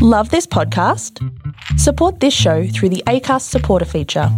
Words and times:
Love 0.00 0.30
this 0.30 0.46
podcast? 0.46 1.18
Support 1.76 2.20
this 2.20 2.32
show 2.32 2.68
through 2.68 2.90
the 2.90 3.02
ACAST 3.08 3.42
supporter 3.42 3.84
feature. 3.84 4.28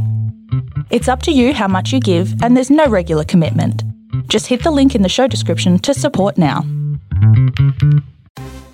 It's 0.89 1.07
up 1.07 1.23
to 1.25 1.33
you 1.33 1.53
how 1.53 1.69
much 1.69 1.93
you 1.93 2.01
give, 2.01 2.43
and 2.43 2.57
there's 2.57 2.71
no 2.71 2.87
regular 2.87 3.25
commitment. 3.25 3.85
Just 4.29 4.47
hit 4.47 4.63
the 4.63 4.71
link 4.71 4.95
in 4.95 5.03
the 5.03 5.09
show 5.11 5.27
description 5.27 5.79
to 5.81 5.93
support 5.93 6.39
now. 6.39 6.65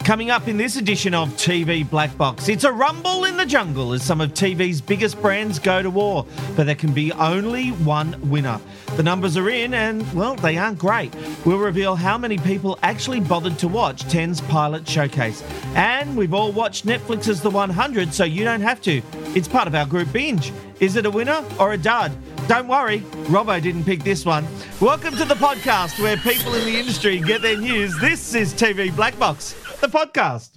Coming 0.05 0.31
up 0.31 0.47
in 0.47 0.59
this 0.59 0.77
edition 0.77 1.13
of 1.13 1.31
TV 1.31 1.83
Black 1.91 2.17
Box, 2.17 2.49
it's 2.49 2.63
a 2.63 2.71
rumble 2.71 3.25
in 3.25 3.37
the 3.37 3.47
jungle 3.47 3.93
as 3.93 4.05
some 4.05 4.21
of 4.21 4.33
TV's 4.33 4.81
biggest 4.81 5.21
brands 5.21 5.59
go 5.59 5.83
to 5.83 5.91
war, 5.91 6.25
but 6.55 6.67
there 6.67 6.77
can 6.77 6.93
be 6.93 7.11
only 7.15 7.71
one 7.71 8.31
winner. 8.31 8.61
The 8.97 9.03
numbers 9.03 9.37
are 9.37 9.49
in, 9.51 9.75
and 9.75 10.11
well, 10.15 10.37
they 10.37 10.57
aren't 10.57 10.79
great. 10.79 11.15
We'll 11.45 11.59
reveal 11.59 11.97
how 11.97 12.17
many 12.17 12.39
people 12.39 12.79
actually 12.83 13.21
bothered 13.21 13.59
to 13.59 13.69
watch 13.69 14.05
10's 14.07 14.41
pilot 14.41 14.89
showcase. 14.89 15.43
And 15.75 16.17
we've 16.17 16.33
all 16.33 16.51
watched 16.51 16.87
Netflix's 16.87 17.43
The 17.43 17.51
100, 17.51 18.15
so 18.15 18.25
you 18.25 18.45
don't 18.45 18.63
have 18.63 18.81
to. 18.83 19.03
It's 19.35 19.49
part 19.49 19.69
of 19.69 19.75
our 19.75 19.87
group 19.87 20.13
binge. 20.13 20.53
Is 20.81 20.97
it 20.97 21.07
a 21.07 21.11
winner 21.11 21.45
or 21.61 21.75
a 21.75 21.79
dud? 21.79 22.13
Don't 22.49 22.69
worry, 22.69 23.01
Robbo 23.29 23.61
didn't 23.61 23.85
pick 23.85 24.03
this 24.03 24.25
one. 24.25 24.47
Welcome 24.81 25.15
to 25.17 25.25
the 25.25 25.35
podcast 25.35 26.03
where 26.03 26.17
people 26.17 26.55
in 26.55 26.65
the 26.65 26.79
industry 26.79 27.21
get 27.21 27.43
their 27.43 27.59
news. 27.59 27.99
This 28.01 28.35
is 28.35 28.55
TV 28.55 28.95
Black 28.95 29.19
Box 29.19 29.55
the 29.81 29.89
podcast. 29.89 30.57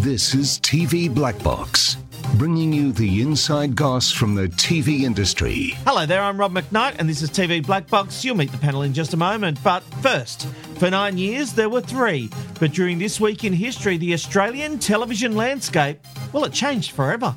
This 0.00 0.34
is 0.34 0.58
TV 0.60 1.14
Black 1.14 1.40
Box, 1.42 1.98
bringing 2.36 2.72
you 2.72 2.90
the 2.90 3.20
inside 3.20 3.76
goss 3.76 4.10
from 4.10 4.34
the 4.34 4.48
TV 4.48 5.00
industry. 5.02 5.74
Hello 5.84 6.06
there, 6.06 6.22
I'm 6.22 6.40
Rob 6.40 6.54
McKnight, 6.54 6.94
and 6.98 7.06
this 7.06 7.20
is 7.20 7.28
TV 7.28 7.62
Black 7.62 7.86
Box. 7.86 8.24
You'll 8.24 8.38
meet 8.38 8.50
the 8.50 8.56
panel 8.56 8.80
in 8.80 8.94
just 8.94 9.12
a 9.12 9.18
moment. 9.18 9.62
But 9.62 9.82
first, 10.00 10.48
for 10.78 10.88
nine 10.88 11.18
years, 11.18 11.52
there 11.52 11.68
were 11.68 11.82
three. 11.82 12.30
But 12.58 12.72
during 12.72 12.98
this 12.98 13.20
week 13.20 13.44
in 13.44 13.52
history, 13.52 13.98
the 13.98 14.14
Australian 14.14 14.78
television 14.78 15.36
landscape, 15.36 15.98
well, 16.32 16.46
it 16.46 16.54
changed 16.54 16.92
forever. 16.92 17.36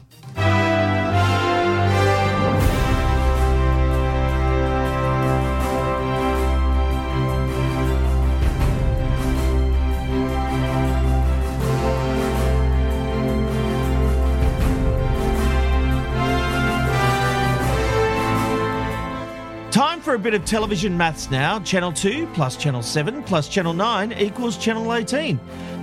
Time 19.74 20.02
for 20.02 20.14
a 20.14 20.20
bit 20.20 20.36
of 20.36 20.46
television 20.46 20.96
maths 20.96 21.32
now. 21.32 21.58
Channel 21.58 21.92
2 21.92 22.28
plus 22.36 22.58
Channel 22.58 22.84
7 22.84 23.24
plus 23.24 23.50
Channel 23.50 23.74
9 23.74 24.14
equals 24.20 24.56
Channel 24.56 24.94
18. 24.94 25.40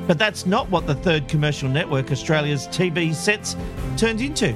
But 0.07 0.17
that's 0.17 0.47
not 0.47 0.71
what 0.71 0.87
the 0.87 0.95
third 0.95 1.27
commercial 1.27 1.69
network, 1.69 2.13
Australia's 2.13 2.69
TV 2.69 3.13
sets, 3.13 3.57
turned 3.97 4.21
into. 4.21 4.55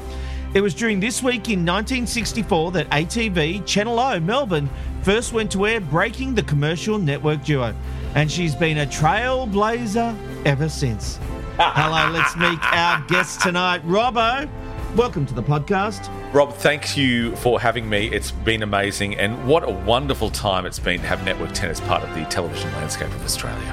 It 0.55 0.61
was 0.61 0.72
during 0.72 1.00
this 1.00 1.21
week 1.21 1.49
in 1.49 1.67
1964 1.67 2.71
that 2.71 2.89
ATV 2.91 3.67
Channel 3.67 3.99
O 3.99 4.21
Melbourne 4.21 4.71
first 5.03 5.33
went 5.33 5.51
to 5.51 5.66
air, 5.66 5.81
breaking 5.81 6.37
the 6.37 6.45
commercial 6.45 6.97
network 6.97 7.43
duo. 7.43 7.75
And 8.15 8.31
she's 8.31 8.55
been 8.55 8.78
a 8.78 8.87
trailblazer 8.87 10.16
ever 10.47 10.69
since. 10.69 11.16
Hello, 11.59 12.12
let's 12.12 12.37
meet 12.37 12.61
our 12.72 13.05
guest 13.09 13.41
tonight, 13.41 13.84
Robbo. 13.84 14.49
Welcome 14.95 15.27
to 15.27 15.34
the 15.34 15.43
podcast. 15.43 16.09
Rob, 16.34 16.53
thank 16.53 16.97
you 16.97 17.37
for 17.37 17.61
having 17.61 17.89
me. 17.89 18.09
It's 18.09 18.33
been 18.33 18.65
amazing, 18.65 19.15
and 19.21 19.47
what 19.47 19.62
a 19.62 19.71
wonderful 19.71 20.31
time 20.31 20.67
it's 20.67 20.81
been 20.81 20.99
to 20.99 21.06
have 21.06 21.25
Network 21.25 21.53
10 21.53 21.71
as 21.71 21.81
part 21.83 22.03
of 22.03 22.12
the 22.12 22.25
television 22.25 22.72
landscape 22.72 23.06
of 23.06 23.25
Australia. 23.25 23.72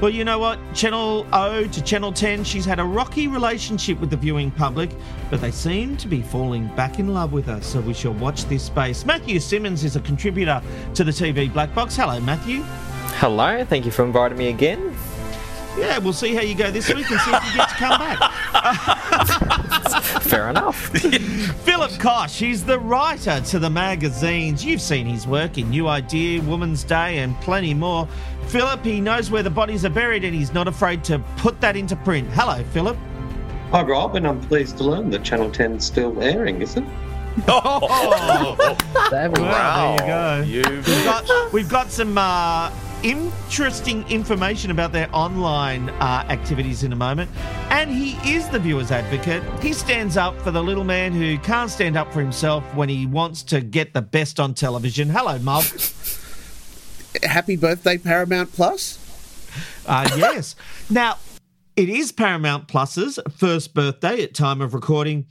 Well, 0.00 0.12
you 0.12 0.24
know 0.24 0.38
what? 0.38 0.60
Channel 0.72 1.26
O 1.32 1.66
to 1.66 1.82
Channel 1.82 2.12
10, 2.12 2.44
she's 2.44 2.64
had 2.64 2.78
a 2.78 2.84
rocky 2.84 3.26
relationship 3.26 3.98
with 3.98 4.10
the 4.10 4.16
viewing 4.16 4.52
public, 4.52 4.90
but 5.30 5.40
they 5.40 5.50
seem 5.50 5.96
to 5.96 6.06
be 6.06 6.22
falling 6.22 6.68
back 6.76 7.00
in 7.00 7.12
love 7.12 7.32
with 7.32 7.46
her, 7.46 7.60
so 7.60 7.80
we 7.80 7.92
shall 7.92 8.14
watch 8.14 8.44
this 8.44 8.62
space. 8.62 9.04
Matthew 9.04 9.40
Simmons 9.40 9.82
is 9.82 9.96
a 9.96 10.00
contributor 10.00 10.62
to 10.94 11.02
the 11.02 11.10
TV 11.10 11.52
Black 11.52 11.74
Box. 11.74 11.96
Hello, 11.96 12.20
Matthew. 12.20 12.62
Hello, 13.18 13.64
thank 13.64 13.84
you 13.84 13.90
for 13.90 14.04
inviting 14.04 14.38
me 14.38 14.46
again. 14.46 14.96
Yeah, 15.76 15.98
we'll 15.98 16.12
see 16.12 16.36
how 16.36 16.42
you 16.42 16.54
go 16.54 16.70
this 16.70 16.86
week 16.86 17.10
and 17.10 17.20
see 17.20 17.32
if 17.32 17.44
you 17.46 17.54
get 17.56 17.68
to 17.68 17.74
come 17.74 17.98
back. 17.98 18.90
Fair 20.22 20.48
enough. 20.50 20.76
Philip 21.64 21.90
Kosh, 21.98 22.38
he's 22.38 22.64
the 22.64 22.78
writer 22.78 23.40
to 23.40 23.58
the 23.58 23.70
magazines. 23.70 24.64
You've 24.64 24.80
seen 24.80 25.06
his 25.06 25.26
work 25.26 25.58
in 25.58 25.70
New 25.70 25.88
Idea, 25.88 26.40
Woman's 26.42 26.84
Day, 26.84 27.18
and 27.18 27.38
plenty 27.40 27.74
more. 27.74 28.08
Philip, 28.48 28.84
he 28.84 29.00
knows 29.00 29.30
where 29.30 29.42
the 29.42 29.50
bodies 29.50 29.84
are 29.84 29.90
buried 29.90 30.24
and 30.24 30.34
he's 30.34 30.52
not 30.52 30.68
afraid 30.68 31.02
to 31.04 31.18
put 31.36 31.60
that 31.60 31.76
into 31.76 31.96
print. 31.96 32.28
Hello, 32.32 32.62
Philip. 32.72 32.96
Hi, 33.70 33.82
Rob, 33.82 34.14
and 34.16 34.26
I'm 34.26 34.40
pleased 34.40 34.76
to 34.78 34.84
learn 34.84 35.10
that 35.10 35.24
Channel 35.24 35.50
10's 35.50 35.84
still 35.84 36.20
airing, 36.22 36.62
is 36.62 36.76
it? 36.76 36.84
Oh, 37.48 38.76
There 39.10 39.28
we 39.30 39.42
well, 39.42 39.98
go. 39.98 40.06
there 40.06 40.44
you 40.44 40.62
go. 40.62 40.70
You 40.70 40.76
We've 40.76 41.04
got, 41.04 41.52
we've 41.52 41.68
got 41.68 41.90
some 41.90 42.16
uh, 42.16 42.70
interesting 43.04 44.08
information 44.08 44.70
about 44.70 44.90
their 44.90 45.08
online 45.12 45.90
uh, 45.90 46.24
activities 46.28 46.82
in 46.82 46.92
a 46.92 46.96
moment. 46.96 47.30
And 47.70 47.90
he 47.90 48.12
is 48.28 48.48
the 48.48 48.58
viewer's 48.58 48.90
advocate. 48.90 49.42
He 49.62 49.74
stands 49.74 50.16
up 50.16 50.40
for 50.40 50.50
the 50.50 50.62
little 50.62 50.84
man 50.84 51.12
who 51.12 51.38
can't 51.38 51.70
stand 51.70 51.96
up 51.96 52.12
for 52.12 52.20
himself 52.20 52.64
when 52.74 52.88
he 52.88 53.06
wants 53.06 53.42
to 53.44 53.60
get 53.60 53.92
the 53.92 54.02
best 54.02 54.40
on 54.40 54.54
television. 54.54 55.10
Hello, 55.10 55.38
Mob. 55.38 55.64
happy 57.22 57.56
birthday 57.56 57.98
Paramount 57.98 58.52
Plus. 58.52 58.98
Uh, 59.86 60.08
yes. 60.16 60.56
Now, 60.88 61.18
it 61.76 61.88
is 61.88 62.10
Paramount 62.10 62.68
Plus's 62.68 63.18
first 63.36 63.74
birthday 63.74 64.22
at 64.22 64.34
time 64.34 64.60
of 64.60 64.72
recording. 64.72 65.26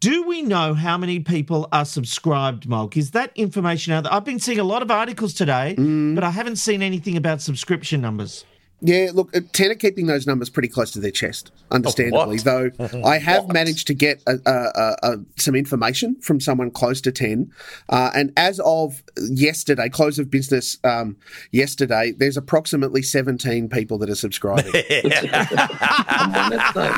Do 0.00 0.26
we 0.26 0.42
know 0.42 0.74
how 0.74 0.98
many 0.98 1.20
people 1.20 1.68
are 1.72 1.84
subscribed, 1.84 2.68
Mulk? 2.68 2.96
Is 2.96 3.12
that 3.12 3.32
information 3.34 3.92
out 3.92 4.04
there? 4.04 4.12
I've 4.12 4.24
been 4.24 4.38
seeing 4.38 4.58
a 4.58 4.64
lot 4.64 4.82
of 4.82 4.90
articles 4.90 5.32
today, 5.32 5.74
but 5.76 6.22
I 6.22 6.30
haven't 6.30 6.56
seen 6.56 6.82
anything 6.82 7.16
about 7.16 7.40
subscription 7.40 8.02
numbers. 8.02 8.44
Yeah, 8.82 9.10
look, 9.14 9.34
uh, 9.34 9.40
ten 9.54 9.70
are 9.70 9.74
keeping 9.74 10.06
those 10.06 10.26
numbers 10.26 10.50
pretty 10.50 10.68
close 10.68 10.90
to 10.90 11.00
their 11.00 11.10
chest, 11.10 11.50
understandably. 11.70 12.36
what? 12.36 12.44
though 12.44 12.70
I 13.06 13.16
have 13.16 13.48
managed 13.48 13.86
to 13.86 13.94
get 13.94 14.22
a, 14.26 14.34
a, 14.44 14.52
a, 14.52 14.96
a, 15.02 15.16
some 15.36 15.54
information 15.54 16.20
from 16.20 16.40
someone 16.40 16.70
close 16.70 17.00
to 17.00 17.10
ten, 17.10 17.50
uh, 17.88 18.10
and 18.14 18.34
as 18.36 18.60
of 18.60 19.02
yesterday, 19.30 19.88
close 19.88 20.18
of 20.18 20.30
business 20.30 20.76
um, 20.84 21.16
yesterday, 21.52 22.12
there's 22.12 22.36
approximately 22.36 23.00
seventeen 23.00 23.70
people 23.70 23.96
that 23.96 24.10
are 24.10 24.14
subscribing. 24.14 24.74
I'm 24.74 26.32
one 26.32 26.52
of 26.52 26.74
those. 26.74 26.92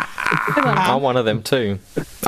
I'm 0.57 1.03
one 1.03 1.17
of 1.17 1.27
them 1.27 1.45
too. 1.45 1.79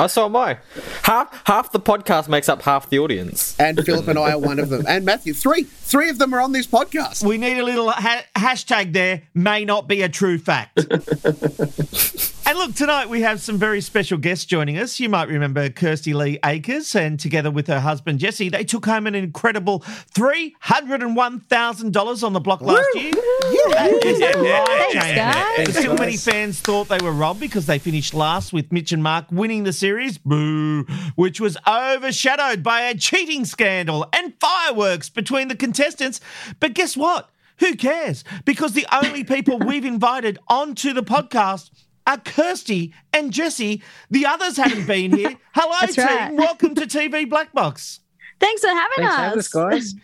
I 0.01 0.07
so 0.07 0.25
am 0.25 0.35
I. 0.37 0.57
Half 1.03 1.43
half 1.47 1.73
the 1.73 1.81
podcast 1.81 2.27
makes 2.29 2.49
up 2.49 2.63
half 2.63 2.89
the 2.89 2.99
audience. 2.99 3.55
and 3.61 3.79
Philip 3.85 4.09
and 4.09 4.19
I 4.19 4.33
are 4.33 4.39
one 4.39 4.59
of 4.59 4.71
them, 4.71 4.85
and 4.89 5.05
Matthew, 5.05 5.35
three, 5.35 5.65
three 5.65 6.09
of 6.09 6.19
them 6.19 6.33
are 6.33 6.41
on 6.41 6.53
this 6.53 6.67
podcast. 6.67 7.23
We 7.23 7.37
need 7.37 7.59
a 7.59 7.65
little 7.65 7.91
ha- 7.91 8.25
hashtag 8.35 8.95
there, 8.95 9.23
may 9.35 9.67
not 9.67 9.89
be 9.89 10.01
a 10.01 10.09
true 10.09 10.39
fact. 10.39 10.79
and 12.51 12.59
look, 12.59 12.75
tonight 12.75 13.09
we 13.09 13.21
have 13.21 13.41
some 13.41 13.59
very 13.59 13.81
special 13.81 14.19
guests 14.19 14.45
joining 14.45 14.77
us. 14.77 14.99
You 14.99 15.09
might 15.09 15.29
remember 15.29 15.69
Kirsty 15.69 16.13
Lee 16.13 16.41
Akers, 16.45 16.97
and 16.97 17.21
together 17.21 17.49
with 17.49 17.69
her 17.69 17.79
husband 17.79 18.19
Jesse, 18.19 18.49
they 18.49 18.65
took 18.65 18.87
home 18.87 19.07
an 19.07 19.15
incredible 19.15 19.85
$301,000 20.17 22.25
on 22.25 22.33
the 22.33 22.41
block 22.41 22.61
last 22.61 22.89
year. 22.97 23.13
That 23.13 24.01
is 24.05 24.19
life-changing. 24.19 25.15
guys. 25.15 25.77
Still, 25.77 25.95
many 25.95 26.17
fans 26.17 26.61
thought 26.61 26.89
they 26.89 26.99
were 26.99 27.13
robbed 27.13 27.39
because 27.39 27.67
they 27.67 27.79
finished 27.79 28.15
last 28.15 28.53
with 28.53 28.73
Mitch 28.73 28.91
and 28.91 29.01
Mark 29.01 29.27
winning 29.31 29.63
the 29.63 29.73
series, 29.73 30.19
boo, 30.19 30.83
which 31.15 31.41
was 31.41 31.57
overshadowed 31.69 32.65
by 32.65 32.81
a 32.81 32.97
cheating 32.97 33.45
scandal 33.45 34.09
and 34.13 34.35
fireworks 34.41 35.09
between 35.09 35.47
the 35.47 35.55
contestants. 35.55 36.21
But 36.59 36.75
guess 36.75 36.97
what? 36.97 37.31
Who 37.61 37.77
cares? 37.77 38.25
Because 38.45 38.73
the 38.73 38.89
only 38.91 39.23
people 39.23 39.61
we've 39.61 39.85
invited 39.85 40.41
onto 40.49 40.93
the 40.93 41.05
podcast 41.05 41.71
are 42.07 42.19
Kirsty 42.19 42.93
and 43.13 43.33
Jesse. 43.33 43.83
The 44.11 44.27
others 44.27 44.57
haven't 44.57 44.87
been 44.87 45.13
here. 45.17 45.37
Hello, 45.55 45.77
That's 45.81 45.95
team. 45.95 46.07
right. 46.07 46.33
Welcome 46.35 46.75
to 46.77 46.83
TV 46.83 47.29
Black 47.29 47.53
Box. 47.53 48.01
Thanks 48.39 48.63
for 48.63 48.69
having 48.69 48.97
Thanks 48.99 49.11
us. 49.11 49.17
for 49.17 49.23
having 49.23 49.39
us, 49.39 49.49
guys. 49.49 49.95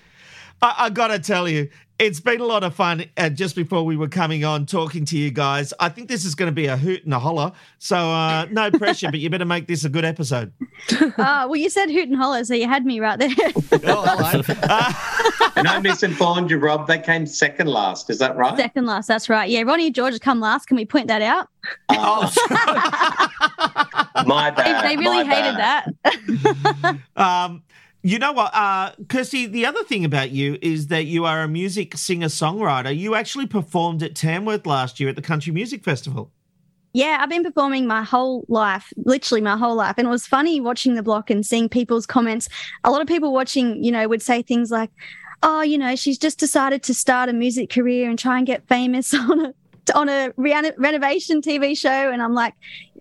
I, 0.63 0.75
I 0.87 0.91
got 0.91 1.09
to 1.09 1.19
tell 1.19 1.49
you, 1.49 1.69
it's 1.99 2.21
been 2.21 2.41
a 2.41 2.45
lot 2.45 2.63
of 2.65 2.75
fun. 2.75 3.05
Uh, 3.17 3.29
just 3.31 3.57
before 3.57 3.85
we 3.85 3.97
were 3.97 4.09
coming 4.09 4.45
on, 4.45 4.67
talking 4.67 5.05
to 5.07 5.17
you 5.19 5.31
guys, 5.31 5.73
I 5.81 5.89
think 5.89 6.09
this 6.09 6.25
is 6.25 6.35
going 6.35 6.49
to 6.49 6.55
be 6.55 6.67
a 6.67 6.77
hoot 6.77 7.05
and 7.05 7.15
a 7.15 7.19
holler. 7.19 7.53
So 7.79 7.97
uh, 7.97 8.47
no 8.51 8.71
pressure, 8.71 9.11
but 9.11 9.21
you 9.21 9.31
better 9.31 9.45
make 9.45 9.67
this 9.67 9.85
a 9.85 9.89
good 9.89 10.05
episode. 10.05 10.53
Oh, 10.93 11.13
well, 11.19 11.57
you 11.57 11.71
said 11.71 11.91
hoot 11.91 12.09
and 12.09 12.17
holler, 12.17 12.45
so 12.45 12.55
you 12.55 12.69
had 12.69 12.85
me 12.85 13.01
right 13.01 13.19
there. 13.19 13.31
Oh, 13.89 14.03
hello. 14.05 14.43
Uh, 14.63 14.93
And 15.57 15.67
I 15.69 15.79
misinformed 15.81 16.51
you, 16.51 16.59
Rob. 16.59 16.87
They 16.87 16.99
came 16.99 17.25
second 17.27 17.69
last. 17.69 18.11
Is 18.11 18.19
that 18.19 18.37
right? 18.37 18.57
Second 18.57 18.85
last, 18.87 19.07
that's 19.07 19.29
right. 19.29 19.49
Yeah, 19.49 19.63
Ronnie 19.63 19.87
and 19.87 19.95
George 19.95 20.13
have 20.15 20.21
come 20.21 20.41
last. 20.41 20.67
Can 20.67 20.77
we 20.77 20.85
point 20.85 21.09
that 21.09 21.23
out? 21.23 21.49
oh, 21.89 22.31
My 24.27 24.51
They, 24.51 24.63
bad. 24.63 24.85
they 24.85 24.97
really 24.97 25.25
hated 25.25 25.57
bad. 25.57 25.95
that. 26.05 26.97
um, 27.17 27.63
you 28.07 28.21
know 28.21 28.31
what, 28.31 28.55
uh, 28.55 28.93
Kirsty? 29.09 29.47
The 29.47 29.67
other 29.67 29.83
thing 29.83 30.05
about 30.05 30.31
you 30.31 30.59
is 30.63 30.87
that 30.89 31.07
you 31.07 31.25
are 31.25 31.43
a 31.43 31.49
music 31.49 31.97
singer 31.97 32.29
songwriter. 32.29 32.97
You 32.97 33.17
actually 33.17 33.47
performed 33.47 34.01
at 34.01 34.15
Tamworth 34.15 34.65
last 34.65 35.01
year 35.01 35.09
at 35.09 35.17
the 35.17 35.23
Country 35.23 35.53
Music 35.53 35.83
Festival. 35.83 36.31
Yeah, 36.93 37.19
I've 37.21 37.29
been 37.29 37.43
performing 37.43 37.89
my 37.89 38.05
whole 38.05 38.45
life, 38.47 38.93
literally 38.97 39.41
my 39.41 39.57
whole 39.57 39.75
life. 39.75 39.97
And 39.99 40.07
it 40.07 40.11
was 40.11 40.25
funny 40.25 40.61
watching 40.61 40.95
the 40.95 41.03
block 41.03 41.31
and 41.31 41.45
seeing 41.45 41.69
people's 41.69 42.07
comments. 42.07 42.49
A 42.85 42.93
lot 42.93 43.03
of 43.03 43.09
people 43.09 43.33
watching, 43.33 43.83
you 43.83 43.91
know, 43.91 44.07
would 44.07 44.23
say 44.23 44.41
things 44.41 44.71
like, 44.71 44.93
oh, 45.43 45.63
you 45.63 45.77
know, 45.77 45.97
she's 45.97 46.17
just 46.17 46.39
decided 46.39 46.85
to 46.85 46.95
start 46.95 47.29
a 47.29 47.33
music 47.33 47.71
career 47.71 48.09
and 48.09 48.17
try 48.17 48.39
and 48.39 48.47
get 48.47 48.69
famous 48.69 49.13
on 49.15 49.47
a 49.47 49.55
on 49.95 50.09
a 50.09 50.33
re- 50.37 50.73
renovation 50.79 51.41
TV 51.41 51.77
show, 51.77 52.11
and 52.11 52.23
I'm 52.23 52.35
like, 52.35 52.55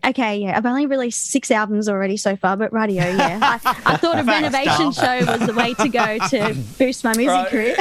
okay, 0.04 0.38
yeah, 0.38 0.58
I've 0.58 0.66
only 0.66 0.86
released 0.86 1.30
six 1.32 1.52
albums 1.52 1.88
already 1.88 2.18
so 2.18 2.36
far, 2.36 2.58
but 2.58 2.74
radio, 2.74 3.04
yeah, 3.08 3.40
I, 3.42 3.76
I 3.86 3.98
thought 3.98 4.20
a 4.20 4.24
renovation 4.24 4.92
show 4.92 5.26
was 5.26 5.46
the 5.48 5.54
way 5.54 5.74
to 5.76 5.88
go 5.90 6.18
to 6.30 6.56
boost 6.78 7.04
my 7.04 7.16
music 7.16 7.30
Right. 7.36 7.50
career. 7.50 7.76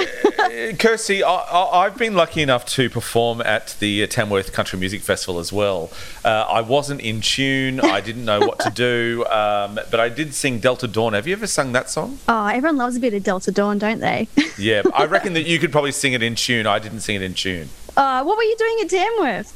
Uh, 0.72 0.76
Kirsty, 0.76 1.22
I, 1.22 1.30
I, 1.34 1.84
I've 1.86 1.96
been 1.96 2.14
lucky 2.14 2.42
enough 2.42 2.66
to 2.66 2.88
perform 2.90 3.40
at 3.42 3.76
the 3.80 4.06
Tamworth 4.06 4.52
Country 4.52 4.78
Music 4.78 5.00
Festival 5.02 5.38
as 5.38 5.52
well. 5.52 5.90
Uh, 6.24 6.46
I 6.48 6.60
wasn't 6.60 7.00
in 7.00 7.20
tune. 7.20 7.80
I 7.80 8.00
didn't 8.00 8.24
know 8.24 8.40
what 8.40 8.60
to 8.60 8.70
do, 8.70 9.24
um, 9.30 9.74
but 9.90 10.00
I 10.00 10.08
did 10.08 10.34
sing 10.34 10.58
Delta 10.58 10.86
Dawn. 10.86 11.12
Have 11.14 11.26
you 11.26 11.32
ever 11.34 11.46
sung 11.46 11.72
that 11.72 11.90
song? 11.90 12.18
oh, 12.28 12.46
everyone 12.46 12.76
loves 12.76 12.96
a 12.96 13.00
bit 13.00 13.14
of 13.14 13.22
Delta 13.22 13.50
Dawn, 13.52 13.78
don't 13.78 14.00
they? 14.00 14.28
Yeah, 14.58 14.82
I 14.94 15.06
reckon 15.06 15.32
that 15.34 15.42
you 15.46 15.58
could 15.58 15.72
probably 15.72 15.92
sing 15.92 16.12
it 16.12 16.22
in 16.22 16.34
tune. 16.34 16.66
I 16.66 16.78
didn't 16.78 17.00
sing 17.00 17.16
it 17.16 17.22
in 17.22 17.34
tune. 17.34 17.68
Uh, 17.96 18.22
what 18.24 18.36
were 18.36 18.42
you 18.42 18.56
doing 18.56 18.76
at 18.82 18.90
Tamworth? 18.90 19.52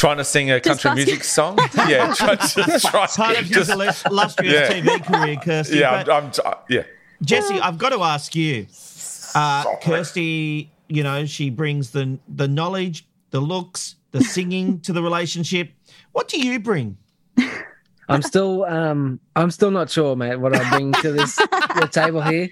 Trying 0.00 0.16
to 0.16 0.24
sing 0.24 0.50
a 0.50 0.58
country 0.60 0.88
busting- 0.88 0.94
music 1.04 1.24
song? 1.24 1.58
Yeah, 1.86 2.14
try, 2.14 2.34
just 2.36 2.86
try. 2.86 3.06
Part 3.06 3.36
of 3.38 3.44
his 3.46 3.66
just- 3.66 4.06
illustrious 4.06 4.70
Yeah. 4.70 4.80
TV 4.80 5.04
career, 5.04 5.36
Kirsty. 5.36 5.76
yeah, 5.80 5.90
I'm, 6.08 6.10
I'm, 6.10 6.30
t- 6.30 6.40
yeah. 6.70 6.84
Jesse, 7.22 7.60
I've 7.60 7.76
got 7.76 7.90
to 7.90 8.00
ask 8.02 8.34
you. 8.34 8.66
Uh, 9.34 9.76
Kirsty, 9.82 10.72
you 10.88 11.02
know, 11.02 11.26
she 11.26 11.50
brings 11.50 11.90
the 11.90 12.18
the 12.28 12.48
knowledge, 12.48 13.06
the 13.30 13.40
looks, 13.40 13.96
the 14.12 14.22
singing 14.22 14.80
to 14.86 14.94
the 14.94 15.02
relationship. 15.02 15.70
What 16.12 16.28
do 16.28 16.40
you 16.40 16.58
bring? 16.60 16.96
I'm 18.08 18.22
still 18.22 18.64
um 18.64 19.20
I'm 19.36 19.50
still 19.50 19.70
not 19.70 19.90
sure, 19.90 20.16
mate, 20.16 20.36
what 20.36 20.56
I 20.56 20.66
bring 20.70 20.92
to 20.94 21.12
this 21.12 21.36
the 21.36 21.88
table 21.92 22.22
here. 22.22 22.48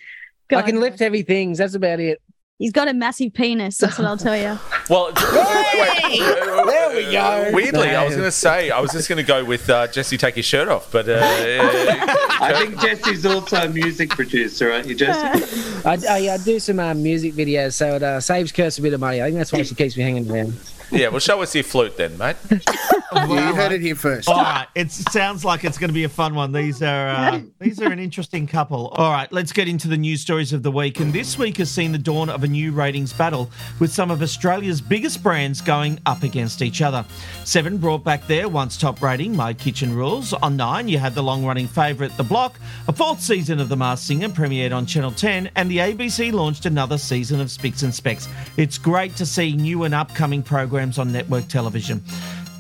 Go 0.49 0.59
I 0.59 0.62
can 0.62 0.81
lift 0.81 0.99
heavy 0.99 1.23
things. 1.23 1.56
That's 1.56 1.75
about 1.75 1.99
it. 1.99 2.21
He's 2.58 2.72
got 2.72 2.88
a 2.88 2.93
massive 2.93 3.32
penis. 3.32 3.78
That's 3.78 3.99
what 3.99 4.06
I'll 4.06 4.16
tell 4.16 4.37
you. 4.37 4.58
Well, 4.88 5.12
wait, 5.16 6.19
There 6.19 6.96
we 6.96 7.12
go. 7.12 7.50
Weirdly, 7.52 7.90
I 7.90 8.06
was 8.06 8.14
going 8.14 8.25
to 8.25 8.32
say 8.32 8.70
I 8.70 8.81
was 8.81 8.90
just 8.90 9.06
going 9.06 9.19
to 9.19 9.22
go 9.22 9.44
with 9.44 9.69
uh, 9.69 9.87
Jesse 9.87 10.16
take 10.16 10.37
his 10.37 10.46
shirt 10.46 10.66
off, 10.66 10.90
but 10.90 11.06
uh, 11.06 11.20
I 11.20 12.55
think 12.56 12.81
Jesse's 12.81 13.26
also 13.26 13.58
a 13.58 13.69
music 13.69 14.08
producer, 14.08 14.72
aren't 14.72 14.87
you, 14.87 14.94
Jesse? 14.94 15.84
I, 15.87 15.99
I, 16.08 16.32
I 16.32 16.38
do 16.38 16.58
some 16.58 16.81
um, 16.81 17.02
music 17.02 17.34
videos, 17.34 17.75
so 17.75 17.96
it 17.96 18.02
uh, 18.02 18.19
saves 18.19 18.50
Kirst 18.50 18.78
a 18.78 18.82
bit 18.82 18.94
of 18.94 19.00
money. 19.00 19.20
I 19.20 19.26
think 19.26 19.37
that's 19.37 19.52
why 19.52 19.61
she 19.61 19.75
keeps 19.75 19.94
me 19.94 20.04
hanging 20.04 20.31
around. 20.31 20.54
Yeah, 20.90 21.08
well, 21.08 21.20
show 21.20 21.43
us 21.43 21.55
your 21.55 21.64
flute 21.64 21.96
then, 21.96 22.17
mate. 22.17 22.37
you 22.50 23.55
heard 23.55 23.73
it 23.73 23.81
here 23.81 23.94
first. 23.94 24.29
All 24.29 24.37
right, 24.37 24.67
it 24.75 24.90
sounds 24.90 25.44
like 25.44 25.64
it's 25.64 25.79
going 25.79 25.88
to 25.88 25.94
be 25.94 26.05
a 26.05 26.08
fun 26.08 26.35
one. 26.35 26.52
These 26.52 26.82
are 26.82 27.08
uh, 27.08 27.40
these 27.58 27.81
are 27.81 27.90
an 27.90 27.99
interesting 27.99 28.46
couple. 28.46 28.88
All 28.88 29.12
right, 29.12 29.31
let's 29.32 29.52
get 29.52 29.69
into 29.69 29.88
the 29.88 29.96
news 29.96 30.20
stories 30.20 30.52
of 30.52 30.62
the 30.62 30.70
week. 30.70 31.00
And 31.00 31.12
this 31.12 31.38
week 31.38 31.58
has 31.58 31.70
seen 31.70 31.93
the 31.93 31.99
dawn 31.99 32.31
of 32.31 32.44
a 32.44 32.46
new 32.46 32.73
ratings 32.73 33.12
battle 33.12 33.50
with 33.81 33.93
some 33.93 34.11
of 34.11 34.23
Australia's 34.23 34.81
biggest 34.81 35.23
brands 35.23 35.61
going 35.61 35.99
up 36.06 36.23
against 36.23 36.62
each 36.62 36.81
other. 36.81 37.05
Seven 37.44 37.79
brought 37.79 38.05
back 38.05 38.26
their 38.26 38.49
once 38.49 38.76
top 38.76 39.02
rating, 39.02 39.37
My 39.37 39.52
Kitchen 39.52 39.94
Rules. 39.94 40.32
On 40.32 40.56
nine, 40.56 40.88
you 40.88 40.99
had 40.99 41.14
the 41.14 41.23
long 41.23 41.44
running 41.44 41.69
favourite, 41.69 42.17
The 42.17 42.25
Block. 42.25 42.58
A 42.88 42.93
fourth 42.93 43.20
season 43.20 43.61
of 43.61 43.69
The 43.69 43.76
Masked 43.76 44.06
Singer 44.06 44.29
premiered 44.29 44.75
on 44.75 44.87
Channel 44.87 45.12
10, 45.12 45.50
and 45.56 45.70
the 45.70 45.79
ABC 45.79 46.32
launched 46.32 46.67
another 46.67 46.99
season 46.99 47.40
of 47.40 47.50
Spicks 47.50 47.82
and 47.82 47.94
Specks. 47.94 48.29
It's 48.56 48.79
great 48.79 49.17
to 49.17 49.26
see 49.26 49.55
new 49.55 49.85
and 49.85 49.94
upcoming 49.94 50.43
programs 50.43 50.77
on 50.78 51.12
network 51.12 51.48
television. 51.48 52.02